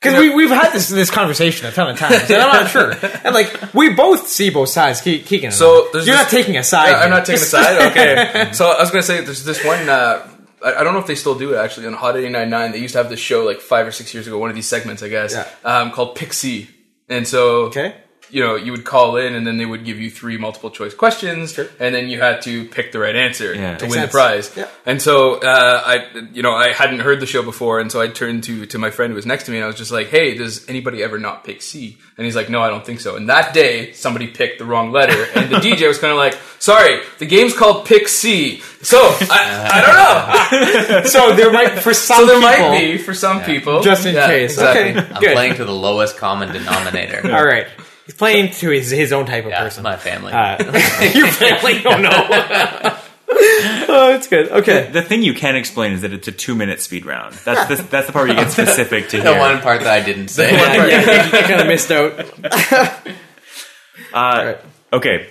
Because 0.01 0.19
we, 0.19 0.29
we've 0.35 0.49
had 0.49 0.71
this 0.71 0.89
this 0.89 1.09
conversation 1.09 1.65
a 1.65 1.71
ton 1.71 1.89
of 1.89 1.97
times, 1.97 2.29
and 2.29 2.41
I'm 2.41 2.61
not 2.63 2.69
sure. 2.69 2.91
And 3.23 3.33
like, 3.33 3.73
we 3.73 3.89
both 3.91 4.27
see 4.27 4.49
both 4.51 4.69
sides. 4.69 4.99
Ke- 5.01 5.25
Keegan, 5.25 5.51
So, 5.51 5.87
there's 5.93 6.05
you're 6.05 6.15
this- 6.17 6.25
not 6.25 6.29
taking 6.31 6.57
a 6.57 6.63
side. 6.63 6.89
Yeah, 6.91 6.97
I'm 6.99 7.09
not 7.09 7.25
taking 7.25 7.41
a 7.41 7.45
side. 7.45 7.91
Okay. 7.91 8.49
so 8.53 8.67
I 8.67 8.81
was 8.81 8.91
gonna 8.91 9.01
say 9.03 9.21
there's 9.21 9.43
this 9.45 9.63
one. 9.63 9.87
Uh, 9.89 10.27
I 10.63 10.75
I 10.75 10.83
don't 10.83 10.93
know 10.93 10.99
if 10.99 11.07
they 11.07 11.15
still 11.15 11.35
do 11.35 11.53
it 11.53 11.57
actually 11.57 11.87
on 11.87 11.93
Hot 11.93 12.15
899. 12.17 12.71
They 12.73 12.79
used 12.79 12.91
to 12.93 12.99
have 12.99 13.09
this 13.09 13.19
show 13.19 13.45
like 13.45 13.61
five 13.61 13.87
or 13.87 13.91
six 13.91 14.13
years 14.13 14.27
ago. 14.27 14.37
One 14.37 14.49
of 14.49 14.55
these 14.55 14.67
segments, 14.67 15.01
I 15.01 15.07
guess, 15.09 15.33
Yeah. 15.33 15.47
um, 15.63 15.91
called 15.91 16.15
Pixie. 16.15 16.69
And 17.09 17.27
so, 17.27 17.65
Okay. 17.67 17.95
You 18.35 18.41
know, 18.43 18.55
you 18.55 18.71
would 18.73 18.83
call 18.83 19.15
in, 19.15 19.33
and 19.33 19.47
then 19.47 19.55
they 19.57 19.65
would 19.65 19.85
give 19.85 19.97
you 19.97 20.09
three 20.11 20.37
multiple 20.37 20.69
choice 20.69 20.93
questions, 20.93 21.57
and 21.79 21.95
then 21.95 22.09
you 22.09 22.19
had 22.19 22.41
to 22.41 22.65
pick 22.65 22.91
the 22.91 22.99
right 22.99 23.15
answer 23.15 23.53
Yeah. 23.53 23.77
to 23.77 23.83
Makes 23.85 23.91
win 23.91 23.91
sense. 24.01 24.11
the 24.11 24.17
prize. 24.17 24.51
Yeah. 24.57 24.67
And 24.85 25.01
so, 25.01 25.35
uh, 25.39 25.81
I, 25.93 25.95
you 26.33 26.43
know, 26.43 26.51
I 26.53 26.73
hadn't 26.73 26.99
heard 26.99 27.19
the 27.21 27.25
show 27.25 27.43
before, 27.43 27.79
and 27.79 27.89
so 27.89 28.01
I 28.01 28.07
turned 28.09 28.43
to 28.43 28.65
to 28.65 28.77
my 28.77 28.91
friend 28.91 29.11
who 29.11 29.15
was 29.15 29.25
next 29.25 29.45
to 29.45 29.51
me, 29.51 29.57
and 29.57 29.63
I 29.63 29.67
was 29.67 29.77
just 29.77 29.91
like, 29.99 30.07
"Hey, 30.09 30.35
does 30.35 30.67
anybody 30.67 31.01
ever 31.01 31.17
not 31.17 31.45
pick 31.45 31.61
C?" 31.61 31.97
And 32.17 32.25
he's 32.25 32.35
like, 32.35 32.49
"No, 32.49 32.61
I 32.61 32.67
don't 32.69 32.85
think 32.85 32.99
so." 32.99 33.15
And 33.15 33.29
that 33.29 33.53
day, 33.53 33.93
somebody 33.93 34.27
picked 34.27 34.59
the 34.59 34.65
wrong 34.65 34.91
letter, 34.91 35.19
and 35.35 35.49
the 35.49 35.59
DJ 35.65 35.87
was 35.87 35.97
kind 35.97 36.11
of 36.11 36.17
like, 36.17 36.37
"Sorry, 36.59 36.99
the 37.19 37.25
game's 37.25 37.53
called 37.55 37.85
Pick 37.85 38.09
C." 38.09 38.61
So 38.81 38.99
I, 39.31 39.39
I 39.75 39.79
don't 39.85 39.95
know. 40.03 41.03
So 41.15 41.35
there 41.35 41.51
might, 41.51 41.79
for 41.79 41.93
some 41.93 42.17
So 42.19 42.25
there 42.25 42.35
people, 42.51 42.69
might 42.69 42.79
be 42.81 42.97
for 42.97 43.13
some 43.13 43.41
people, 43.43 43.81
just 43.81 44.05
in 44.05 44.13
Yeah, 44.15 44.27
case. 44.27 44.53
Exactly. 44.53 44.91
Okay, 45.01 45.13
I'm 45.15 45.21
good. 45.21 45.33
playing 45.33 45.55
to 45.55 45.65
the 45.65 45.73
lowest 45.87 46.17
common 46.17 46.51
denominator. 46.51 47.21
All 47.35 47.45
right, 47.45 47.67
he's 48.05 48.15
playing 48.15 48.51
to 48.53 48.69
his 48.69 48.89
his 48.91 49.11
own 49.13 49.25
type 49.25 49.45
of 49.45 49.51
Yeah, 49.51 49.61
person. 49.63 49.83
my 49.83 49.97
family. 49.97 50.33
Uh, 50.33 50.57
your 51.13 51.27
family, 51.27 51.81
oh 51.85 51.97
no. 51.97 52.97
oh, 53.29 54.13
it's 54.15 54.27
good. 54.27 54.49
Okay. 54.51 54.89
The 54.91 55.01
thing 55.01 55.23
you 55.23 55.33
can 55.33 55.55
explain 55.55 55.91
is 55.93 56.01
that 56.01 56.13
it's 56.13 56.27
a 56.27 56.31
two 56.31 56.55
minute 56.55 56.81
speed 56.81 57.05
round. 57.05 57.33
That's 57.43 57.67
the, 57.67 57.83
that's 57.83 58.07
the 58.07 58.13
part 58.13 58.27
where 58.27 58.37
you 58.37 58.43
get 58.43 58.51
specific 58.51 59.09
to 59.09 59.17
the 59.21 59.31
hear. 59.31 59.39
one 59.39 59.59
part 59.61 59.81
that 59.81 59.91
I 60.01 60.05
didn't 60.05 60.29
say. 60.29 60.51
The 60.51 60.57
Yeah, 60.57 60.85
yeah, 60.87 61.25
you 61.25 61.31
kind 61.47 61.61
of 61.61 61.67
missed 61.67 61.91
out. 61.91 63.11
Uh, 64.13 64.55
okay, 64.93 65.29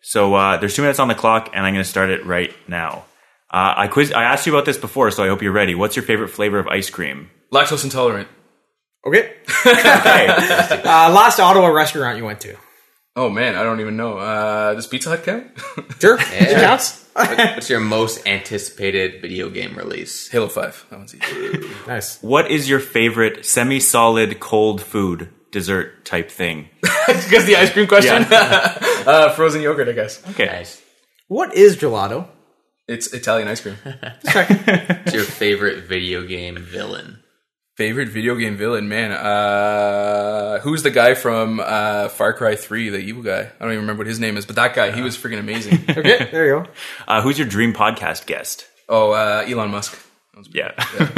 so 0.00 0.34
uh, 0.34 0.56
there's 0.58 0.74
two 0.74 0.82
minutes 0.82 0.98
on 0.98 1.08
the 1.08 1.14
clock, 1.14 1.50
and 1.54 1.64
I'm 1.64 1.72
going 1.72 1.84
to 1.84 1.88
start 1.88 2.10
it 2.10 2.24
right 2.26 2.52
now. 2.68 3.04
Uh, 3.50 3.74
I 3.76 3.88
quiz. 3.88 4.12
I 4.12 4.24
asked 4.24 4.46
you 4.46 4.52
about 4.54 4.64
this 4.66 4.78
before, 4.78 5.10
so 5.10 5.22
I 5.24 5.28
hope 5.28 5.42
you're 5.42 5.52
ready. 5.52 5.74
What's 5.74 5.94
your 5.96 6.04
favorite 6.04 6.28
flavor 6.28 6.58
of 6.58 6.66
ice 6.66 6.90
cream? 6.90 7.30
Lactose 7.52 7.84
intolerant. 7.84 8.28
Okay. 9.06 9.32
Okay, 9.66 10.26
Uh, 10.84 11.10
last 11.12 11.38
Ottawa 11.38 11.68
restaurant 11.68 12.16
you 12.18 12.24
went 12.24 12.40
to? 12.40 12.56
Oh 13.16 13.28
man, 13.30 13.54
I 13.54 13.62
don't 13.62 13.80
even 13.80 13.96
know. 13.96 14.18
Uh, 14.18 14.74
does 14.74 14.86
Pizza 14.86 15.10
Hut 15.10 15.22
count? 15.24 15.46
Sure. 16.00 16.18
It 16.20 16.60
counts. 16.60 17.04
What's 17.14 17.70
your 17.70 17.80
most 17.80 18.26
anticipated 18.26 19.22
video 19.22 19.48
game 19.50 19.76
release? 19.76 20.28
Halo 20.28 20.48
Five. 20.48 20.84
That 20.90 20.98
one's 20.98 21.14
easy. 21.14 21.68
Nice. 21.86 22.18
what 22.22 22.50
is 22.50 22.68
your 22.68 22.80
favorite 22.80 23.46
semi-solid 23.46 24.40
cold 24.40 24.82
food 24.82 25.28
dessert 25.52 26.04
type 26.04 26.30
thing? 26.30 26.68
because 26.82 27.44
the 27.46 27.56
ice 27.56 27.70
cream 27.70 27.86
question. 27.86 28.24
uh, 28.32 29.30
frozen 29.36 29.62
yogurt, 29.62 29.88
I 29.88 29.92
guess. 29.92 30.20
Okay, 30.30 30.46
Nice. 30.46 30.82
What 31.28 31.54
is 31.54 31.76
gelato? 31.76 32.26
It's 32.88 33.14
Italian 33.14 33.48
ice 33.48 33.60
cream. 33.62 33.76
What's 33.84 35.14
your 35.14 35.24
favorite 35.24 35.84
video 35.84 36.26
game 36.26 36.56
villain? 36.58 37.20
Favorite 37.76 38.08
video 38.08 38.36
game 38.36 38.56
villain, 38.56 38.88
man. 38.88 39.10
Uh, 39.10 40.60
who's 40.60 40.84
the 40.84 40.90
guy 40.92 41.14
from 41.14 41.58
uh, 41.58 42.08
Far 42.08 42.32
Cry 42.32 42.54
Three? 42.54 42.88
The 42.88 42.98
evil 42.98 43.24
guy. 43.24 43.40
I 43.40 43.46
don't 43.64 43.70
even 43.72 43.80
remember 43.80 44.00
what 44.02 44.06
his 44.06 44.20
name 44.20 44.36
is, 44.36 44.46
but 44.46 44.54
that 44.56 44.74
guy, 44.74 44.92
he 44.92 45.02
was 45.02 45.16
freaking 45.16 45.40
amazing. 45.40 45.84
Okay, 45.90 46.28
there 46.30 46.46
you 46.46 46.62
go. 46.62 46.66
uh, 47.08 47.20
who's 47.22 47.36
your 47.38 47.48
dream 47.48 47.72
podcast 47.72 48.26
guest? 48.26 48.66
oh, 48.88 49.10
uh, 49.12 49.44
Elon 49.48 49.70
Musk. 49.70 49.98
Yeah, 50.52 50.72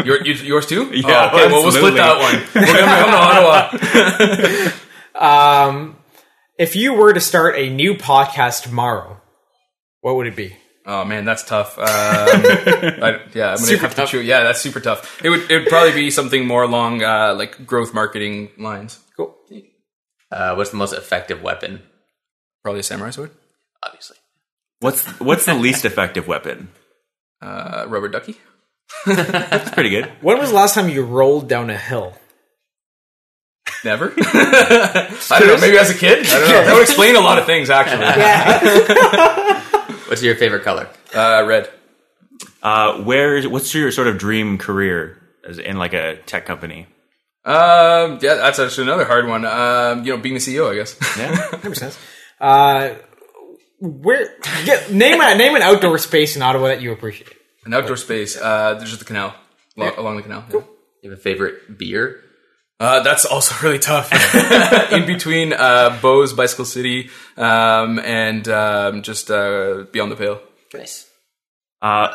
Your, 0.05 0.23
yours 0.25 0.67
too? 0.67 0.91
Yeah, 0.95 1.31
Oh, 1.33 1.37
okay, 1.39 1.53
well 1.53 1.63
we'll 1.63 1.73
split 1.73 1.95
that 1.95 2.19
one. 2.21 2.43
We're 2.55 2.67
gonna 2.67 3.03
come 3.03 3.11
to 3.11 4.47
Ottawa. 4.47 4.73
Um, 5.17 5.97
if 6.59 6.77
you 6.77 6.93
were 6.93 7.13
to 7.15 7.21
start 7.21 7.57
a 7.57 7.71
new 7.71 7.95
podcast 7.95 8.63
tomorrow, 8.65 9.19
what 10.03 10.17
would 10.17 10.27
it 10.27 10.37
be? 10.37 10.55
Oh 10.89 11.05
man, 11.05 11.25
that's 11.25 11.43
tough. 11.43 11.77
Um, 11.79 11.85
I, 11.89 13.21
yeah, 13.35 13.51
I'm 13.51 13.57
gonna 13.57 13.59
Super 13.59 13.83
have 13.83 13.95
tough. 13.97 14.11
to 14.11 14.19
choose. 14.19 14.27
Yeah, 14.27 14.45
that's 14.45 14.61
super 14.61 14.79
tough. 14.79 15.21
It 15.25 15.31
would 15.31 15.51
it 15.51 15.59
would 15.61 15.69
probably 15.69 15.93
be 15.93 16.11
something 16.13 16.47
more 16.47 16.63
along 16.63 17.03
uh, 17.03 17.35
like 17.37 17.67
growth 17.67 17.93
marketing 17.93 18.51
lines. 18.57 19.01
Cool. 19.17 19.35
Uh, 20.31 20.55
what's 20.55 20.71
the 20.71 20.77
most 20.77 20.93
effective 20.93 21.43
weapon? 21.43 21.83
Probably 22.63 22.81
a 22.81 22.85
samurai 22.85 23.11
sword. 23.11 23.33
Obviously. 23.83 24.17
what's 24.81 25.05
what's 25.21 25.45
the 25.47 25.55
least 25.55 25.85
effective 25.85 26.29
weapon? 26.29 26.69
Uh, 27.43 27.85
rubber 27.89 28.09
ducky. 28.09 28.37
That's 29.07 29.71
pretty 29.71 29.91
good. 29.91 30.07
When 30.21 30.39
was 30.39 30.51
the 30.51 30.55
last 30.57 30.75
time 30.75 30.89
you 30.89 31.03
rolled 31.05 31.49
down 31.49 31.69
a 31.71 31.77
hill? 31.77 32.15
Never. 33.85 34.13
I 34.19 35.09
don't 35.39 35.49
know. 35.49 35.59
Maybe 35.61 35.79
as 35.79 35.91
a 35.91 35.95
kid. 35.95 36.27
I 36.27 36.39
don't 36.39 36.49
know. 36.49 36.65
That 36.65 36.75
would 36.75 36.83
explain 36.83 37.17
a 37.17 37.21
lot 37.21 37.39
of 37.39 37.47
things, 37.47 37.69
actually. 37.71 38.07
What's 40.09 40.23
your 40.23 40.37
favorite 40.37 40.63
color? 40.63 40.89
Uh, 41.15 41.45
red. 41.47 41.71
Uh, 42.63 43.03
where? 43.03 43.43
What's 43.49 43.75
your 43.75 43.91
sort 43.91 44.09
of 44.09 44.19
dream 44.19 44.59
career 44.59 45.21
as 45.47 45.59
in 45.59 45.77
like 45.79 45.95
a 45.95 46.17
tech 46.27 46.47
company? 46.47 46.87
Um, 47.45 48.19
yeah, 48.23 48.35
that's 48.35 48.59
actually 48.59 48.85
another 48.89 49.05
hard 49.05 49.29
one. 49.29 49.45
Um, 49.45 50.05
you 50.05 50.15
know, 50.17 50.21
being 50.21 50.35
the 50.35 50.41
CEO, 50.41 50.71
I 50.71 50.75
guess. 50.75 50.97
Yeah, 51.17 51.35
That 51.51 51.65
makes 51.65 51.79
sense. 51.79 51.99
Uh, 52.41 52.95
where? 53.81 54.35
Get, 54.65 54.93
name 54.93 55.21
a, 55.21 55.35
name 55.37 55.55
an 55.55 55.63
outdoor 55.63 55.99
space 55.99 56.35
in 56.37 56.43
Ottawa 56.43 56.69
that 56.69 56.83
you 56.83 56.93
appreciate. 56.93 57.33
An 57.65 57.73
outdoor 57.75 57.97
space. 57.97 58.37
Uh, 58.37 58.75
there's 58.75 58.91
just 58.91 58.99
the 59.01 59.05
canal 59.05 59.35
lo- 59.77 59.93
along 59.97 60.17
the 60.17 60.23
canal. 60.23 60.45
You 60.51 61.11
have 61.11 61.19
a 61.19 61.23
favorite 61.23 61.79
beer? 61.79 62.23
Uh, 62.79 63.01
that's 63.03 63.25
also 63.25 63.55
really 63.67 63.79
tough. 63.79 64.11
In 64.93 65.07
between 65.07 65.53
uh, 65.53 65.99
Beau's, 66.03 66.33
Bicycle 66.33 66.65
City, 66.67 67.09
um, 67.37 67.99
and 67.99 68.47
um, 68.49 69.03
just 69.03 69.31
uh, 69.31 69.85
Beyond 69.93 70.13
the 70.13 70.17
Pale. 70.17 70.41
Nice. 70.75 71.09
uh, 71.83 72.09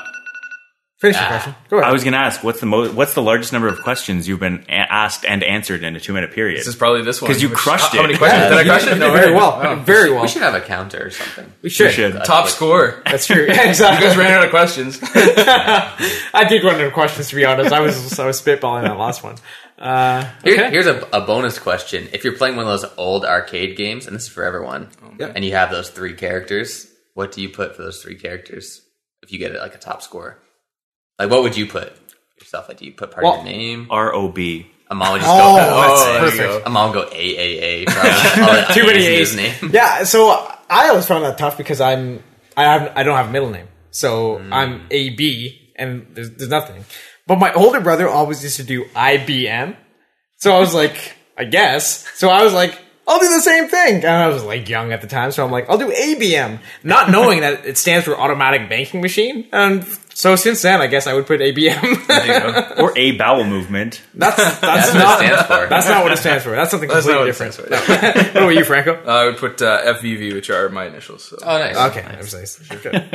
Finish 1.00 1.18
your 1.18 1.26
question. 1.30 1.56
Go 1.68 1.78
ahead. 1.80 1.90
I 1.90 1.94
was 1.94 2.04
going 2.04 2.14
to 2.14 2.20
ask 2.20 2.44
what's 2.44 2.60
the 2.60 2.68
most 2.68 2.94
what's 2.94 3.16
the 3.16 3.24
largest 3.24 3.52
number 3.52 3.68
of 3.68 3.82
questions 3.82 4.28
you've 4.28 4.40
been 4.40 4.64
a- 4.70 4.74
asked 4.74 5.26
and 5.26 5.42
answered 5.42 5.84
in 5.84 5.96
a 5.96 6.00
two 6.00 6.14
minute 6.14 6.32
period? 6.32 6.60
This 6.60 6.68
is 6.68 6.76
probably 6.76 7.02
this 7.02 7.20
one 7.24 7.32
'Cause 7.32 7.42
you 7.42 7.50
which- 7.50 7.58
crushed 7.58 7.86
how, 7.92 7.98
How 7.98 8.04
it. 8.04 8.08
many 8.10 8.18
questions 8.20 8.44
did 8.44 8.54
I 8.60 8.64
crush 8.66 8.86
it? 8.86 8.98
No, 9.00 9.12
very 9.12 9.32
way. 9.32 9.38
well. 9.38 9.52
Wow. 9.60 9.76
Very 9.84 10.12
well. 10.12 10.22
We 10.22 10.28
should 10.28 10.44
have 10.44 10.54
a 10.54 10.62
counter 10.62 11.08
or 11.08 11.10
something. 11.10 11.52
We 11.64 11.72
should. 11.72 11.88
We 11.88 11.94
should. 11.94 12.14
Top 12.24 12.44
like- 12.46 12.54
score. 12.54 13.02
That's 13.08 13.26
true. 13.26 13.46
Yeah, 13.50 13.64
You 13.64 13.70
exactly. 13.70 14.10
guys 14.10 14.16
ran 14.18 14.32
out 14.32 14.44
of 14.44 14.52
questions. 14.52 15.00
I 15.04 16.46
did 16.48 16.64
run 16.64 16.76
out 16.76 16.82
of 16.82 16.94
questions 16.94 17.30
to 17.30 17.36
be 17.36 17.46
honest. 17.46 17.74
I 17.74 17.80
was 17.80 18.20
I 18.20 18.28
was 18.28 18.40
spitballing 18.40 18.84
that 18.84 18.96
last 18.98 19.24
one. 19.24 19.38
Uh, 19.82 20.30
Here- 20.44 20.70
Here's 20.70 20.86
a, 20.88 21.08
a 21.12 21.22
bonus 21.22 21.58
question: 21.60 22.08
If 22.14 22.24
you're 22.24 22.38
playing 22.38 22.56
one 22.56 22.66
of 22.68 22.82
those 22.82 22.90
old 22.98 23.26
arcade 23.26 23.76
games, 23.76 24.06
and 24.08 24.16
this 24.16 24.24
is 24.24 24.30
for 24.30 24.44
everyone, 24.44 24.90
Yep. 25.20 25.34
and 25.36 25.44
you 25.44 25.52
have 25.54 25.72
those 25.72 25.90
three 25.90 26.14
characters, 26.14 26.88
what 27.16 27.32
do 27.32 27.42
you 27.42 27.50
put 27.50 27.76
for 27.76 27.82
those 27.84 28.02
three 28.02 28.16
characters 28.16 28.82
if 29.24 29.32
you 29.32 29.40
get 29.40 29.52
it 29.54 29.60
like 29.60 29.74
a 29.76 29.80
top 29.80 30.02
score? 30.04 30.38
Like, 31.20 31.30
what 31.32 31.42
would 31.44 31.58
you 31.58 31.66
put 31.66 31.94
yourself? 32.40 32.68
Like, 32.70 32.78
do 32.78 32.86
you 32.86 32.94
put 32.94 33.12
part 33.12 33.24
Well- 33.24 33.40
of 33.42 33.46
your 33.46 33.56
name? 33.56 33.88
R 33.90 34.14
O 34.14 34.30
B. 34.30 34.68
Amal 34.90 35.14
would 35.14 35.22
just 35.22 35.32
Oh, 35.34 35.56
go. 35.56 35.82
that's 35.82 36.04
there 36.04 36.14
you 36.14 36.20
perfect. 36.50 36.66
go. 36.66 36.70
Amal 36.70 36.94
go 36.94 37.02
A 37.04 37.16
A 37.16 37.60
A. 37.64 37.86
probably. 37.90 38.44
All 38.44 38.68
the 38.68 38.74
Too 38.74 38.86
many 38.86 39.06
A's 39.06 39.34
in 39.34 39.40
A's. 39.40 39.52
his 39.54 39.62
name. 39.64 39.72
Yeah, 39.74 40.04
so 40.04 40.30
I 40.70 40.90
always 40.90 41.06
found 41.06 41.24
that 41.24 41.38
tough 41.38 41.58
because 41.58 41.80
I'm 41.82 42.22
I 42.58 42.64
have 42.66 42.92
I 42.98 43.04
don't 43.04 43.16
have 43.16 43.30
a 43.30 43.32
middle 43.32 43.50
name, 43.50 43.68
so 43.92 44.38
I'm 44.52 44.86
A 44.92 45.10
B, 45.12 45.72
and 45.78 46.08
there's, 46.14 46.32
there's 46.32 46.50
nothing. 46.50 46.84
But 47.32 47.40
my 47.40 47.54
older 47.54 47.80
brother 47.80 48.10
always 48.10 48.44
used 48.44 48.58
to 48.58 48.64
do 48.66 48.84
IBM, 48.94 49.78
so 50.40 50.52
I 50.54 50.60
was 50.60 50.74
like, 50.74 51.16
I 51.38 51.46
guess. 51.46 52.06
So 52.20 52.28
I 52.28 52.44
was 52.44 52.54
like, 52.54 52.78
I'll 53.08 53.20
do 53.22 53.30
the 53.30 53.40
same 53.40 53.70
thing, 53.70 53.96
and 54.04 54.06
I 54.06 54.28
was 54.28 54.44
like 54.44 54.68
young 54.68 54.92
at 54.92 55.00
the 55.00 55.08
time, 55.08 55.32
so 55.32 55.46
I'm 55.46 55.50
like, 55.50 55.70
I'll 55.70 55.78
do 55.78 55.90
ABM, 55.90 56.60
not 56.84 57.10
knowing 57.10 57.40
that 57.40 57.66
it 57.66 57.78
stands 57.78 58.04
for 58.04 58.18
automatic 58.20 58.68
banking 58.68 59.00
machine. 59.00 59.48
And 59.54 59.86
so 60.14 60.36
since 60.36 60.62
then, 60.62 60.82
I 60.82 60.88
guess 60.88 61.08
I 61.08 61.14
would 61.14 61.26
put 61.26 61.40
ABM. 61.40 62.80
Or 62.80 62.92
A 62.98 63.14
bowel 63.14 63.46
movement. 63.46 64.02
that's 64.14 64.36
that's, 64.36 64.60
That's 64.60 64.94
what 64.94 65.00
not 65.00 65.22
it 65.24 65.28
stands 65.28 65.44
for. 65.48 65.68
that's 65.70 65.88
not 65.88 66.04
what 66.04 66.12
it 66.12 66.18
stands 66.18 66.44
for. 66.44 66.50
That's 66.52 66.70
something 66.72 66.90
That's 66.90 67.06
not 67.08 67.14
completely 67.32 67.48
what 67.48 67.56
it 67.56 67.64
different. 67.64 67.86
stands 67.86 68.34
for. 68.34 68.34
what 68.42 68.44
about 68.44 68.56
you, 68.56 68.66
Franco? 68.66 69.04
Uh, 69.08 69.10
I 69.10 69.26
would 69.28 69.38
put 69.38 69.62
uh, 69.62 69.94
FVV, 69.94 70.34
which 70.34 70.50
are 70.50 70.68
my 70.68 70.86
initials. 70.88 71.24
So. 71.30 71.38
Oh, 71.42 71.58
nice. 71.58 71.78
Okay, 71.92 72.02
that 72.02 72.18
was 72.18 72.34
nice. 72.34 72.58
Good. 72.58 72.96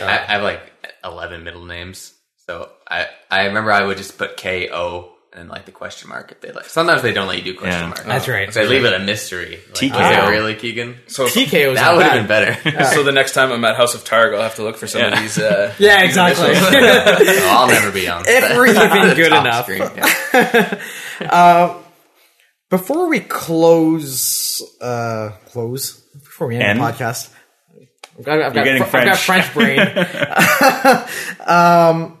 I, 0.00 0.04
I 0.06 0.32
have 0.32 0.42
like 0.42 0.62
eleven 1.04 1.44
middle 1.44 1.66
names, 1.66 2.14
so 2.48 2.70
I 2.88 3.06
I 3.30 3.44
remember 3.46 3.70
I 3.70 3.84
would 3.84 3.98
just 3.98 4.16
put 4.18 4.36
K 4.38 4.70
O 4.72 5.12
and 5.34 5.50
like 5.50 5.66
the 5.66 5.70
question 5.72 6.08
mark 6.08 6.32
if 6.32 6.40
they 6.40 6.50
like. 6.50 6.64
Sometimes 6.64 7.02
they 7.02 7.12
don't 7.12 7.28
let 7.28 7.36
you 7.36 7.44
do 7.44 7.54
question 7.54 7.80
Yeah. 7.82 7.86
mark. 7.88 8.02
That's 8.04 8.26
right. 8.26 8.52
So 8.52 8.60
they 8.62 8.66
leave 8.68 8.84
it 8.86 8.94
a 8.94 8.98
mystery. 8.98 9.60
Like, 9.66 9.74
TKO. 9.74 9.92
Was 9.92 10.28
it 10.28 10.30
really 10.30 10.54
Keegan? 10.56 10.96
So, 11.06 11.26
TKO 11.26 11.68
was 11.70 11.78
That 11.78 11.94
would 11.94 12.06
have 12.06 12.14
been 12.14 12.26
better. 12.26 12.84
so 12.94 13.02
the 13.04 13.12
next 13.12 13.34
time 13.34 13.52
I'm 13.52 13.62
at 13.66 13.76
House 13.76 13.94
of 13.94 14.02
Targ, 14.04 14.34
I'll 14.34 14.40
have 14.42 14.54
to 14.56 14.62
look 14.62 14.78
for 14.78 14.86
some 14.88 15.02
of 15.02 15.10
Yeah. 15.12 15.20
these. 15.20 15.38
Uh, 15.38 15.74
Yeah, 15.78 16.02
exactly. 16.02 16.48
Oh, 16.54 17.48
I'll 17.50 17.68
never 17.68 17.92
be 17.92 18.08
on. 18.08 18.24
If 18.26 18.56
we're 18.56 18.66
even 18.68 19.14
good 19.14 19.26
enough. 19.32 19.64
screen. 19.66 19.82
Yeah. 21.20 21.74
Before 22.70 23.08
we 23.08 23.20
close, 23.20 24.60
uh, 24.80 25.30
close 25.46 25.92
before 26.14 26.48
we 26.48 26.56
end 26.56 26.64
End? 26.64 26.80
the 26.80 26.84
podcast, 26.84 27.30
I've 28.18 28.24
got, 28.24 28.42
I've 28.42 28.54
got, 28.54 28.64
getting 28.64 28.84
Fr- 28.84 28.96
I've 28.98 29.04
got 29.06 29.18
French 29.18 29.54
brain. 29.54 29.78
um, 31.46 32.17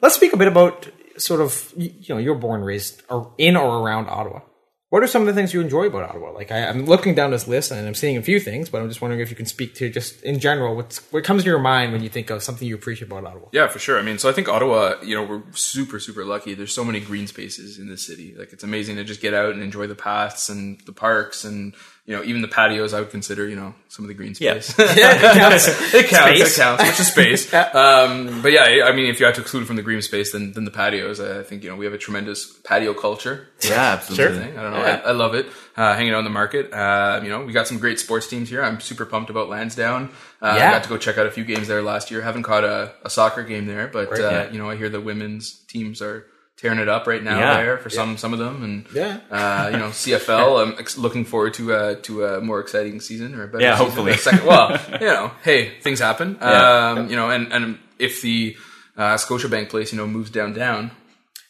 let's 0.00 0.14
speak 0.14 0.32
a 0.32 0.36
bit 0.36 0.48
about 0.48 0.88
sort 1.18 1.40
of 1.40 1.72
you 1.76 2.14
know 2.14 2.18
you're 2.18 2.34
born 2.34 2.62
raised 2.62 3.02
or 3.08 3.32
in 3.38 3.56
or 3.56 3.82
around 3.82 4.08
Ottawa. 4.08 4.40
What 4.88 5.02
are 5.02 5.08
some 5.08 5.22
of 5.22 5.26
the 5.26 5.34
things 5.34 5.52
you 5.52 5.60
enjoy 5.60 5.86
about 5.86 6.10
Ottawa? 6.10 6.30
Like 6.30 6.52
I, 6.52 6.64
I'm 6.64 6.86
looking 6.86 7.14
down 7.14 7.32
this 7.32 7.48
list 7.48 7.72
and 7.72 7.86
I'm 7.86 7.94
seeing 7.94 8.16
a 8.16 8.22
few 8.22 8.38
things, 8.38 8.68
but 8.68 8.80
I'm 8.80 8.88
just 8.88 9.00
wondering 9.00 9.20
if 9.20 9.30
you 9.30 9.36
can 9.36 9.46
speak 9.46 9.74
to 9.76 9.90
just 9.90 10.22
in 10.22 10.38
general 10.38 10.76
what's 10.76 10.98
what 11.12 11.24
comes 11.24 11.42
to 11.42 11.48
your 11.48 11.58
mind 11.58 11.92
when 11.92 12.02
you 12.02 12.08
think 12.08 12.30
of 12.30 12.42
something 12.42 12.68
you 12.68 12.76
appreciate 12.76 13.08
about 13.08 13.24
Ottawa. 13.24 13.48
Yeah, 13.52 13.66
for 13.66 13.80
sure. 13.80 13.98
I 13.98 14.02
mean, 14.02 14.18
so 14.18 14.28
I 14.28 14.32
think 14.32 14.48
Ottawa, 14.48 14.94
you 15.02 15.16
know, 15.16 15.24
we're 15.24 15.42
super, 15.52 15.98
super 15.98 16.24
lucky. 16.24 16.54
There's 16.54 16.72
so 16.72 16.84
many 16.84 17.00
green 17.00 17.26
spaces 17.26 17.78
in 17.78 17.88
the 17.88 17.96
city. 17.96 18.34
Like, 18.38 18.52
it's 18.52 18.62
amazing 18.62 18.96
to 18.96 19.04
just 19.04 19.20
get 19.20 19.34
out 19.34 19.54
and 19.54 19.62
enjoy 19.62 19.88
the 19.88 19.96
paths 19.96 20.48
and 20.48 20.80
the 20.86 20.92
parks 20.92 21.44
and, 21.44 21.74
you 22.06 22.14
know, 22.14 22.22
even 22.22 22.40
the 22.40 22.48
patios. 22.48 22.94
I 22.94 23.00
would 23.00 23.10
consider, 23.10 23.48
you 23.48 23.56
know, 23.56 23.74
some 23.88 24.04
of 24.04 24.08
the 24.08 24.14
green 24.14 24.34
space. 24.34 24.74
Yeah, 24.78 24.86
it 25.16 25.38
counts. 25.38 25.94
it 25.94 26.06
counts. 26.06 26.38
Space. 26.38 26.56
It 26.56 26.60
counts. 26.60 26.82
Which 26.84 27.00
is 27.00 27.08
space. 27.08 27.52
um, 27.52 28.42
but 28.42 28.52
yeah, 28.52 28.84
I 28.84 28.92
mean, 28.92 29.06
if 29.06 29.18
you 29.18 29.26
had 29.26 29.34
to 29.34 29.40
exclude 29.40 29.64
it 29.64 29.66
from 29.66 29.76
the 29.76 29.82
green 29.82 30.00
space, 30.02 30.32
then 30.32 30.52
then 30.52 30.64
the 30.64 30.70
patios. 30.70 31.20
I 31.20 31.42
think 31.42 31.64
you 31.64 31.70
know 31.70 31.76
we 31.76 31.84
have 31.84 31.94
a 31.94 31.98
tremendous 31.98 32.52
patio 32.64 32.94
culture. 32.94 33.48
Yeah, 33.62 33.74
absolutely. 33.74 34.38
thing. 34.38 34.58
I 34.58 34.62
don't 34.62 34.72
know. 34.72 34.78
I, 34.78 34.96
I 34.96 35.12
love 35.12 35.34
it. 35.34 35.46
Uh, 35.76 35.94
hanging 35.94 36.12
out 36.12 36.20
in 36.20 36.24
the 36.24 36.30
market. 36.30 36.72
Uh, 36.72 37.20
you 37.22 37.28
know, 37.28 37.44
we 37.44 37.52
got 37.52 37.66
some 37.66 37.78
great 37.78 37.98
sports 37.98 38.28
teams 38.28 38.48
here. 38.48 38.62
I'm 38.62 38.80
super 38.80 39.04
pumped 39.04 39.28
about 39.28 39.48
Lansdowne. 39.48 40.10
Uh, 40.40 40.46
I 40.46 40.58
got 40.58 40.84
to 40.84 40.88
go 40.88 40.96
check 40.96 41.18
out 41.18 41.26
a 41.26 41.30
few 41.30 41.44
games 41.44 41.66
there 41.66 41.82
last 41.82 42.10
year. 42.10 42.22
Haven't 42.22 42.44
caught 42.44 42.64
a, 42.64 42.92
a 43.02 43.10
soccer 43.10 43.42
game 43.42 43.66
there, 43.66 43.88
but 43.88 44.12
uh, 44.12 44.22
yeah. 44.22 44.50
you 44.50 44.58
know, 44.58 44.70
I 44.70 44.76
hear 44.76 44.88
the 44.88 45.00
women's 45.00 45.50
teams 45.52 46.00
are 46.00 46.26
tearing 46.56 46.78
it 46.78 46.88
up 46.88 47.06
right 47.06 47.22
now 47.22 47.38
Yeah. 47.38 47.54
there 47.62 47.78
for 47.78 47.90
some 47.90 48.16
some 48.16 48.32
of 48.32 48.38
them, 48.38 48.62
and 48.62 48.86
Yeah. 48.94 49.18
uh, 49.30 49.68
you 49.72 49.76
know, 49.78 49.88
CFL. 49.92 50.62
I'm 50.62 50.78
ex- 50.78 50.96
looking 50.98 51.24
forward 51.24 51.54
to 51.54 51.74
uh, 51.74 51.94
to 52.02 52.24
a 52.24 52.40
more 52.40 52.60
exciting 52.60 53.00
season 53.00 53.34
or 53.34 53.44
a 53.44 53.46
better. 53.48 53.62
Yeah, 53.64 53.72
season. 53.74 53.86
hopefully. 53.86 54.12
A 54.12 54.18
second, 54.18 54.46
well, 54.46 54.80
you 55.00 55.06
know, 55.06 55.30
hey, 55.44 55.78
things 55.80 56.00
happen. 56.00 56.38
Yeah. 56.40 56.90
Um, 56.96 57.10
you 57.10 57.16
know, 57.16 57.30
and 57.30 57.52
and 57.52 57.78
if 57.98 58.22
the 58.22 58.56
uh, 58.96 59.14
Scotiabank 59.16 59.68
place, 59.68 59.92
you 59.92 59.98
know, 59.98 60.06
moves 60.06 60.30
downtown, 60.30 60.90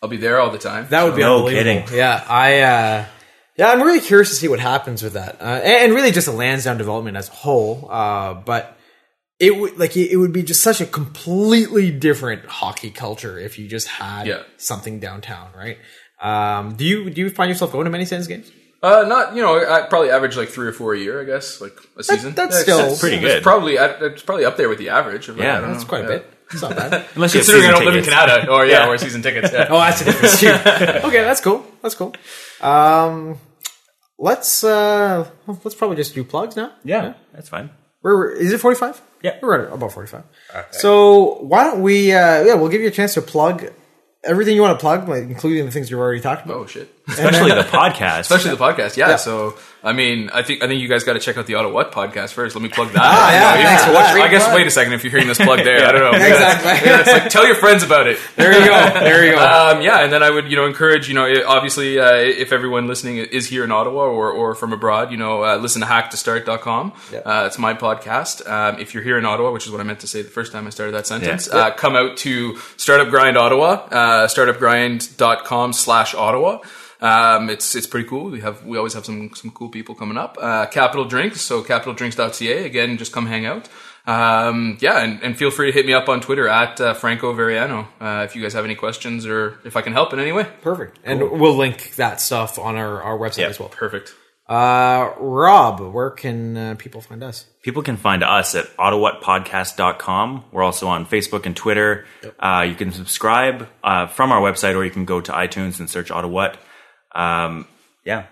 I'll 0.03 0.09
be 0.09 0.17
there 0.17 0.41
all 0.41 0.51
the 0.51 0.59
time. 0.59 0.87
That 0.91 1.05
would 1.05 1.15
be 1.17 1.23
No 1.23 1.37
unbelievable. 1.47 1.83
kidding. 1.87 1.97
Yeah, 1.99 2.25
I. 2.29 2.61
Uh, 2.61 3.05
yeah, 3.59 3.71
I'm 3.71 3.81
really 3.81 4.01
curious 4.01 4.29
to 4.29 4.35
see 4.35 4.49
what 4.49 4.61
happens 4.61 5.03
with 5.03 5.15
that, 5.15 5.41
uh, 5.41 5.45
and, 5.45 5.85
and 5.87 5.95
really 5.95 6.11
just 6.11 6.27
the 6.27 6.33
Lansdowne 6.33 6.77
development 6.77 7.17
as 7.17 7.29
a 7.31 7.33
whole. 7.33 7.89
Uh, 7.91 8.35
but 8.35 8.76
it 9.39 9.57
would 9.57 9.79
like 9.79 9.97
it, 9.97 10.11
it 10.11 10.17
would 10.17 10.33
be 10.33 10.43
just 10.43 10.63
such 10.63 10.81
a 10.81 10.87
completely 10.87 11.91
different 11.91 12.47
hockey 12.47 12.91
culture 12.91 13.39
if 13.39 13.59
you 13.59 13.69
just 13.69 13.89
had 13.89 14.27
Yeah. 14.27 14.43
something 14.57 14.99
downtown, 15.01 15.51
right? 15.57 15.79
Um, 16.23 16.77
do 16.77 16.85
you 16.85 17.11
do 17.11 17.21
you 17.23 17.31
find 17.31 17.49
yourself 17.51 17.73
going 17.73 17.85
to 17.85 17.91
many 17.91 18.05
Sens 18.07 18.27
games? 18.27 18.51
Uh, 18.83 19.05
not 19.09 19.35
you 19.35 19.43
know, 19.43 19.59
I 19.59 19.83
probably 19.83 20.11
average 20.11 20.37
like 20.37 20.49
three 20.49 20.67
or 20.67 20.73
four 20.73 20.95
a 20.95 20.99
year, 20.99 21.21
I 21.21 21.25
guess, 21.25 21.61
like 21.61 21.77
a 21.99 22.03
season. 22.05 22.35
that's 22.35 22.57
Yeah, 22.57 22.63
still- 22.63 22.79
it's- 22.81 23.01
Pretty 23.01 23.17
it's 23.17 23.25
good. 23.25 23.43
Probably, 23.43 23.75
it's 23.77 24.23
probably 24.23 24.45
up 24.45 24.57
there 24.57 24.69
with 24.69 24.79
the 24.79 24.91
average. 24.91 25.29
Of, 25.29 25.39
Yeah, 25.39 25.59
I 25.59 25.61
don't 25.61 25.73
That's 25.73 25.83
know. 25.85 25.89
quite 25.89 26.05
a 26.05 26.09
bit. 26.09 26.31
It's 26.53 26.63
not 26.63 26.77
bad. 26.77 26.93
Unless 27.17 27.35
you 27.35 27.41
have 27.41 27.47
Considering 27.47 27.65
I 27.65 27.67
season 27.73 27.85
don't 27.87 27.95
live 27.95 27.97
in. 27.97 28.11
Canada, 28.11 28.51
or 28.53 28.65
yeah, 28.67 28.85
Yeah. 28.85 28.89
or 28.89 28.99
season 28.99 29.23
tickets. 29.23 29.51
Yeah. 29.53 29.67
oh, 29.69 29.79
that's 29.81 30.01
a 30.03 30.05
difference 30.05 30.41
too. 30.41 30.49
okay, 31.09 31.23
that's 31.25 31.41
cool. 31.41 31.67
That's 31.83 31.95
cool. 31.97 32.15
Um, 32.61 33.39
let's 34.19 34.63
uh, 34.63 35.29
let's 35.47 35.75
probably 35.75 35.97
just 35.97 36.15
do 36.15 36.23
plugs 36.23 36.55
now. 36.55 36.73
Yeah, 36.85 37.15
that's 37.35 37.49
fine. 37.49 37.71
We're 38.07 38.31
is 38.31 38.53
it 38.53 38.61
forty 38.61 38.79
five? 38.79 39.01
Yeah. 39.21 39.39
we're 39.43 39.67
at 39.67 39.73
about 39.73 39.91
forty 39.91 40.09
five. 40.09 40.23
So 40.71 41.39
why 41.43 41.65
don't 41.65 41.83
we? 41.83 42.13
Uh, 42.13 42.45
yeah, 42.45 42.55
we'll 42.55 42.69
give 42.69 42.81
you 42.81 42.87
a 42.87 42.93
chance 42.93 43.15
to 43.15 43.23
plug 43.23 43.67
everything 44.23 44.55
you 44.55 44.63
want 44.63 44.79
to 44.79 44.81
plug, 44.81 45.09
like, 45.09 45.25
including 45.25 45.65
the 45.65 45.73
things 45.73 45.91
you've 45.91 45.99
already 45.99 46.21
talked 46.21 46.45
about. 46.45 46.57
Oh 46.57 46.67
shit. 46.67 46.89
Especially 47.09 47.51
the 47.51 47.63
podcast. 47.63 48.21
Especially 48.21 48.51
the 48.53 48.57
podcast, 48.57 48.97
yeah, 48.97 49.09
Yeah. 49.09 49.17
So, 49.17 49.57
I 49.87 49.93
mean, 49.93 50.29
I 50.33 50.43
think 50.43 50.63
I 50.63 50.67
think 50.67 50.81
you 50.83 50.89
guys 50.89 51.05
got 51.05 51.13
to 51.15 51.21
check 51.21 51.37
out 51.39 51.47
the 51.47 51.55
Ottawhat 51.55 51.93
podcast 51.93 52.33
first. 52.33 52.57
Let 52.57 52.63
me 52.63 52.69
plug 52.69 52.89
that. 52.93 53.03
Ah, 53.03 53.33
yeah, 53.33 53.63
know, 53.63 53.69
thanks 53.69 53.85
for 53.85 53.93
watch- 53.95 54.13
that. 54.15 54.21
I 54.21 54.29
guess 54.29 54.55
wait 54.55 54.67
a 54.67 54.71
second 54.71 54.93
if 54.95 55.05
you're 55.05 55.11
hearing 55.13 55.29
this 55.29 55.39
plug 55.39 55.61
there. 55.61 55.87
I 55.89 55.93
don't 55.93 56.01
know. 56.13 56.19
Exactly. 56.27 56.91
Yeah, 56.91 57.01
it's 57.01 57.13
like 57.13 57.31
tell 57.31 57.47
your 57.47 57.55
friends 57.55 57.83
about 57.85 58.07
it. 58.09 58.19
There 58.35 58.53
you 58.53 58.67
go. 58.67 59.01
There 59.01 59.25
you 59.25 59.33
go. 59.35 59.39
Um, 59.39 59.81
yeah, 59.83 60.01
and 60.03 60.13
then 60.13 60.23
I 60.23 60.31
would, 60.31 60.51
you 60.51 60.57
know, 60.57 60.67
encourage, 60.67 61.09
you 61.09 61.15
know, 61.15 61.27
obviously, 61.47 61.99
uh, 62.01 62.15
if 62.15 62.53
everyone 62.53 62.87
listening 62.89 63.19
is 63.19 63.47
here 63.49 63.63
in 63.65 63.71
Ottawa 63.71 64.03
or, 64.07 64.31
or 64.31 64.55
from 64.57 64.73
abroad, 64.73 65.11
you 65.13 65.17
know, 65.17 65.45
uh, 65.45 65.57
listen 65.57 65.81
to 65.83 65.87
hacktostart.com. 65.87 66.93
Yeah. 67.13 67.19
Uh, 67.21 67.45
it's 67.47 67.59
my 67.59 67.75
podcast. 67.75 68.49
Um, 68.51 68.81
if 68.81 68.93
you're 68.93 69.03
here 69.05 69.19
in 69.19 69.25
Ottawa, 69.25 69.53
which 69.53 69.67
is 69.67 69.73
what 69.73 69.81
I 69.81 69.85
meant 69.85 70.01
to 70.01 70.07
say 70.09 70.23
the 70.23 70.29
first 70.31 70.53
time 70.53 70.67
I 70.67 70.71
started 70.71 70.93
that 70.93 71.07
sentence, 71.07 71.49
Yeah. 71.51 71.59
uh, 71.59 71.71
come 71.77 71.95
out 71.95 72.17
to 72.19 72.57
Startup 72.77 73.09
Grind 73.09 73.37
Ottawa, 73.39 73.87
uh, 73.91 74.27
startupgrind.com 74.29 75.73
slash 75.73 76.15
Ottawa. 76.15 76.59
Um, 77.01 77.51
it's 77.51 77.75
it's 77.75 77.87
pretty 77.87 78.09
cool. 78.09 78.31
We 78.31 78.41
have 78.41 78.65
we 78.65 78.79
always 78.79 78.95
have 78.95 79.05
some 79.05 79.31
some 79.35 79.51
cool 79.51 79.69
people 79.69 79.95
coming 79.95 80.17
up. 80.17 80.39
Uh, 80.41 80.67
Capital 80.67 81.05
Drinks, 81.05 81.41
so 81.41 81.63
capitaldrinks.ca. 81.63 82.65
Again, 82.65 82.97
just 82.97 83.13
come 83.13 83.27
hang 83.27 83.45
out. 83.47 83.69
Um, 84.07 84.79
yeah, 84.81 85.01
and, 85.03 85.21
and 85.23 85.37
feel 85.37 85.51
free 85.51 85.67
to 85.67 85.73
hit 85.73 85.85
me 85.85 85.93
up 85.93 86.09
on 86.09 86.21
Twitter 86.21 86.47
at 86.49 86.81
uh, 86.81 86.95
Franco 86.95 87.35
Varriano 87.35 87.89
uh, 88.01 88.23
if 88.25 88.37
you 88.37 88.43
guys 88.43 88.53
have 88.53 88.65
any 88.65 88.77
questions 88.77 89.27
or 89.27 89.59
if 89.65 89.77
I 89.77 89.83
can 89.83 89.93
help 89.93 90.13
in 90.13 90.21
any 90.21 90.31
way. 90.31 90.45
Perfect. 90.63 91.01
And 91.05 91.21
we'll 91.33 91.57
link 91.57 91.97
that 91.97 92.21
stuff 92.21 92.57
on 92.57 92.77
our, 92.77 93.03
our 93.03 93.19
website 93.19 93.39
Yeah. 93.39 93.49
as 93.49 93.59
well. 93.59 93.69
Perfect. 93.69 94.15
Uh, 94.49 95.13
Rob, 95.19 95.81
where 95.81 96.11
can 96.11 96.57
uh, 96.57 96.75
people 96.79 97.01
find 97.01 97.21
us? 97.25 97.47
People 97.63 97.83
can 97.83 97.97
find 97.97 98.23
us 98.23 98.55
at 98.55 98.67
ottawhatpodcast.com. 98.77 100.45
We're 100.53 100.63
also 100.63 100.87
on 100.87 101.05
Facebook 101.07 101.47
and 101.47 101.57
Twitter. 101.57 102.05
Uh, 102.39 102.65
you 102.69 102.75
can 102.77 102.93
subscribe 102.93 103.69
uh, 103.83 104.07
from 104.07 104.31
our 104.33 104.41
website 104.41 104.77
or 104.77 104.85
you 104.85 104.91
can 104.93 105.05
go 105.05 105.21
to 105.21 105.33
iTunes 105.33 105.81
and 105.81 105.91
search 105.91 106.11
Ottawhat. 106.11 106.57
Um, 107.17 107.67
yeah, 108.05 108.27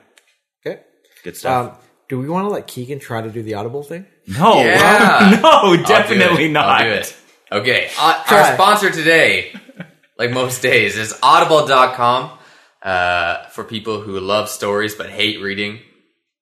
Okay. 0.64 0.80
good 1.24 1.36
stuff. 1.36 1.70
Um, 1.72 1.76
do 2.08 2.18
we 2.18 2.28
want 2.28 2.44
to 2.46 2.50
let 2.50 2.66
Keegan 2.66 2.98
try 3.00 3.22
to 3.22 3.30
do 3.30 3.42
the 3.42 3.54
audible 3.54 3.82
thing? 3.82 4.06
no, 4.26 4.60
Yeah. 4.62 5.38
no, 5.42 5.48
I'll 5.48 5.76
do 5.76 5.82
definitely 5.84 6.46
it. 6.46 6.50
not. 6.52 6.66
I'll 6.68 6.84
do 6.84 6.90
it. 6.90 7.16
Okay. 7.50 7.90
Uh, 7.98 8.22
our 8.30 8.54
sponsor 8.54 8.90
today, 8.90 9.52
like 10.18 10.30
most 10.30 10.60
days, 10.62 10.96
is 10.96 11.18
audible.com. 11.22 12.38
Uh, 12.82 13.46
for 13.48 13.64
people 13.64 14.00
who 14.02 14.20
love 14.20 14.50
stories 14.50 14.94
but 14.94 15.08
hate 15.08 15.40
reading, 15.40 15.80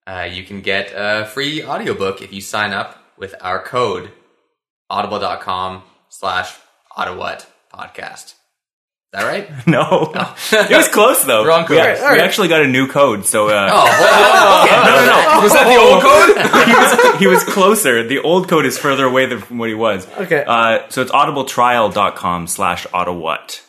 uh, 0.05 0.27
you 0.29 0.43
can 0.43 0.59
get 0.61 0.91
a 0.93 1.25
free 1.25 1.63
audiobook 1.63 2.21
if 2.21 2.33
you 2.33 2.41
sign 2.41 2.73
up 2.73 2.97
with 3.17 3.33
our 3.39 3.63
code 3.63 4.11
audible.com 4.89 5.83
slash 6.09 6.53
Ottawhat 6.97 7.45
podcast. 7.73 8.33
Is 9.13 9.19
that 9.19 9.27
right? 9.27 9.47
No, 9.67 10.11
it 10.13 10.75
was 10.75 10.87
close 10.87 11.23
though. 11.23 11.45
Wrong 11.45 11.61
code. 11.65 11.75
We, 11.75 11.79
Alright, 11.79 11.97
we 11.99 12.03
alright. 12.03 12.21
actually 12.21 12.47
got 12.47 12.63
a 12.63 12.67
new 12.67 12.87
code, 12.87 13.25
so 13.27 13.47
uh, 13.47 13.69
Oh, 13.71 13.85
hold 13.85 14.09
on. 14.79 14.85
no, 14.85 14.95
no, 14.95 15.05
no. 15.05 15.41
Was 15.43 15.53
that 15.53 15.67
the 15.67 15.77
old 15.77 16.01
code? 16.01 16.67
he, 16.67 16.73
was, 16.73 17.19
he 17.19 17.27
was 17.27 17.43
closer. 17.43 18.07
The 18.07 18.19
old 18.19 18.47
code 18.49 18.65
is 18.65 18.77
further 18.79 19.05
away 19.05 19.25
than 19.27 19.39
from 19.39 19.57
what 19.59 19.69
he 19.69 19.75
was. 19.75 20.07
Okay. 20.17 20.43
Uh, 20.47 20.89
so 20.89 21.01
it's 21.03 21.11
audibletrial.com 21.11 22.47
slash 22.47 22.87
ottawhat. 22.87 23.61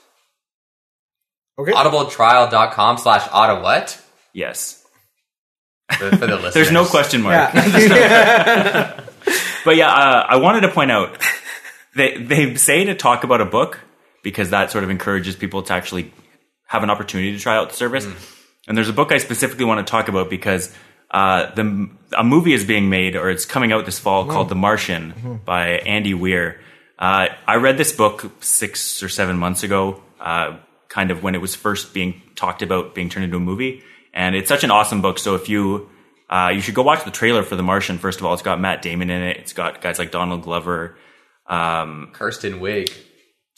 Okay. 1.59 1.73
audibletrial.com 1.73 2.99
slash 2.99 3.23
ottawhat? 3.29 4.01
Yes. 4.33 4.85
For, 5.93 6.11
for 6.11 6.17
the 6.27 6.35
listeners. 6.37 6.55
There's 6.55 6.73
no 6.73 6.87
question 6.87 7.21
mark. 7.23 7.53
Yeah. 7.55 9.01
But 9.65 9.77
yeah, 9.77 9.89
uh, 9.93 10.27
I 10.29 10.37
wanted 10.37 10.63
to 10.63 10.69
point 10.69 10.91
out 10.91 11.19
they 11.97 12.17
they 12.19 12.55
say 12.57 12.85
to 12.85 12.95
talk 12.95 13.25
about 13.25 13.41
a 13.41 13.45
book 13.47 13.81
because 14.25 14.51
that 14.51 14.73
sort 14.73 14.83
of 14.83 14.91
encourages 14.91 15.37
people 15.37 15.63
to 15.63 15.73
actually 15.73 16.13
have 16.67 16.83
an 16.83 16.91
opportunity 16.91 17.31
to 17.33 17.39
try 17.39 17.57
out 17.57 17.71
the 17.71 17.77
service. 17.77 18.05
And 18.67 18.77
there's 18.77 18.89
a 18.89 18.93
book 18.93 19.13
I 19.13 19.19
specifically 19.19 19.65
want 19.65 19.87
to 19.87 19.89
talk 19.89 20.09
about 20.09 20.29
because 20.29 20.75
uh, 21.13 21.55
the 21.55 21.89
a 22.19 22.25
movie 22.25 22.55
is 22.55 22.65
being 22.65 22.91
made 22.91 23.15
or 23.15 23.31
it's 23.31 23.45
coming 23.45 23.71
out 23.71 23.87
this 23.87 24.01
fall 24.01 24.25
called 24.27 24.49
The 24.49 24.57
Martian 24.57 25.41
by 25.45 25.69
Andy 25.69 26.15
Weir. 26.15 26.61
Uh, 26.99 27.29
I 27.47 27.57
read 27.57 27.77
this 27.79 27.93
book 27.93 28.33
six 28.41 29.03
or 29.03 29.09
seven 29.09 29.37
months 29.39 29.63
ago, 29.63 30.03
uh, 30.19 30.57
kind 30.89 31.11
of 31.11 31.23
when 31.23 31.35
it 31.35 31.41
was 31.41 31.55
first 31.55 31.93
being 31.93 32.23
talked 32.35 32.63
about 32.63 32.95
being 32.95 33.09
turned 33.11 33.25
into 33.25 33.37
a 33.37 33.41
movie, 33.41 33.83
and 34.13 34.35
it's 34.35 34.49
such 34.49 34.65
an 34.65 34.71
awesome 34.71 35.03
book. 35.03 35.19
So 35.19 35.35
if 35.35 35.49
you 35.49 35.91
uh, 36.31 36.51
you 36.55 36.61
should 36.61 36.75
go 36.75 36.83
watch 36.83 37.05
the 37.05 37.11
trailer 37.11 37.43
for 37.43 37.57
The 37.57 37.63
Martian. 37.63 37.99
First 37.99 38.21
of 38.21 38.27
all, 38.27 38.33
it's 38.33 38.43
got 38.43 38.59
Matt 38.61 38.81
Damon 38.81 39.11
in 39.11 39.23
it. 39.23 39.37
It's 39.37 39.53
got 39.53 39.83
guys 39.83 39.99
like 39.99 40.11
Donald 40.11 40.43
Glover, 40.43 40.97
um, 41.47 42.11
Kirsten 42.13 42.61
Wiig. 42.61 42.91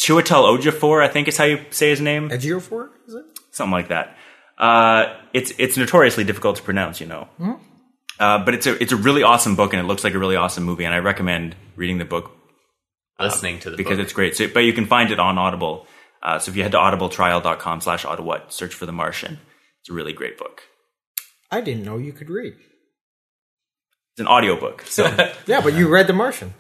Chiwetel 0.01 0.59
Ejiofor, 0.59 1.03
I 1.03 1.09
think 1.09 1.29
is 1.29 1.37
how 1.37 1.45
you 1.45 1.65
say 1.71 1.91
his 1.91 2.01
name, 2.01 2.31
A 2.31 2.39
Geo 2.39 2.61
four 2.61 2.91
is 3.09 3.15
it? 3.15 3.25
something 3.51 3.73
like 3.73 3.89
that. 3.89 4.17
Uh, 4.59 5.15
it's 5.33 5.53
it's 5.59 5.77
notoriously 5.77 6.25
difficult 6.25 6.57
to 6.57 6.63
pronounce, 6.63 7.01
you 7.01 7.07
know. 7.07 7.29
Uh, 8.19 8.39
but 8.45 8.55
it's 8.55 8.67
a 8.67 8.81
it's 8.83 8.93
a 8.93 8.97
really 8.97 9.23
awesome 9.23 9.57
book, 9.57 9.73
and 9.73 9.81
it 9.81 9.87
looks 9.87 10.05
like 10.05 10.15
a 10.15 10.19
really 10.19 10.37
awesome 10.37 10.65
movie. 10.65 10.85
And 10.85 10.95
I 10.95 10.99
recommend 10.99 11.57
reading 11.77 11.99
the 11.99 12.05
book 12.05 12.31
Listening 13.19 13.59
to 13.61 13.71
the 13.71 13.77
book. 13.77 13.79
because 13.79 13.97
book. 13.99 14.05
it's 14.05 14.13
great. 14.13 14.37
So, 14.37 14.49
but 14.49 14.61
you 14.61 14.73
can 14.73 14.87
find 14.87 15.11
it 15.11 15.19
on 15.19 15.39
Audible. 15.39 15.87
Uh, 16.23 16.39
so 16.39 16.51
if 16.51 16.57
you 16.57 16.63
head 16.63 16.73
to 16.73 16.79
audibletrial.com 16.79 17.81
slash 17.83 18.05
ottawhat, 18.05 18.51
search 18.53 18.75
for 18.75 18.85
The 18.87 18.93
Martian. 18.93 19.39
It's 19.81 19.91
a 19.91 19.93
really 19.93 20.13
great 20.13 20.37
book. 20.39 20.63
I 21.51 21.61
didn't 21.61 21.85
know 21.85 21.99
you 21.99 22.13
could 22.13 22.29
read. 22.31 22.55
It's 24.13 24.21
an 24.21 24.27
audiobook. 24.27 24.83
So 24.87 25.05
Yeah, 25.47 25.61
but 25.61 25.75
you 25.75 25.89
read 25.89 26.07
The 26.09 26.13
Martian. 26.15 26.55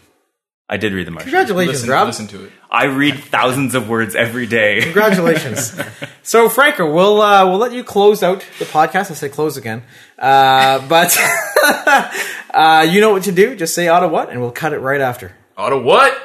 I 0.69 0.79
did 0.79 0.93
read 0.93 1.07
The 1.07 1.13
Martian. 1.13 1.31
Congratulations, 1.31 1.77
Listen, 1.83 1.91
Rob. 1.91 2.07
listen 2.09 2.27
to 2.29 2.45
it. 2.47 2.53
I 2.71 2.87
read 2.87 3.19
thousands 3.21 3.77
of 3.77 3.89
words 3.89 4.17
every 4.17 4.47
day. 4.47 4.81
Congratulations. 4.83 5.79
so, 6.25 6.49
Franco, 6.49 6.93
we'll 6.93 7.23
uh, 7.23 7.47
we'll 7.47 7.59
let 7.59 7.73
you 7.73 7.85
close 7.85 8.23
out 8.25 8.45
the 8.59 8.65
podcast. 8.65 9.11
I 9.11 9.15
say 9.15 9.29
close 9.29 9.57
again, 9.57 9.85
uh, 10.19 10.87
but 10.89 11.17
uh, 12.53 12.87
you 12.91 13.01
know 13.01 13.11
what 13.13 13.23
to 13.25 13.33
do. 13.33 13.55
Just 13.55 13.75
say 13.75 13.87
Ottawhat, 13.87 14.31
and 14.31 14.41
we'll 14.41 14.51
cut 14.51 14.73
it 14.73 14.79
right 14.81 15.01
after. 15.01 15.37
Ottawhat? 15.57 16.17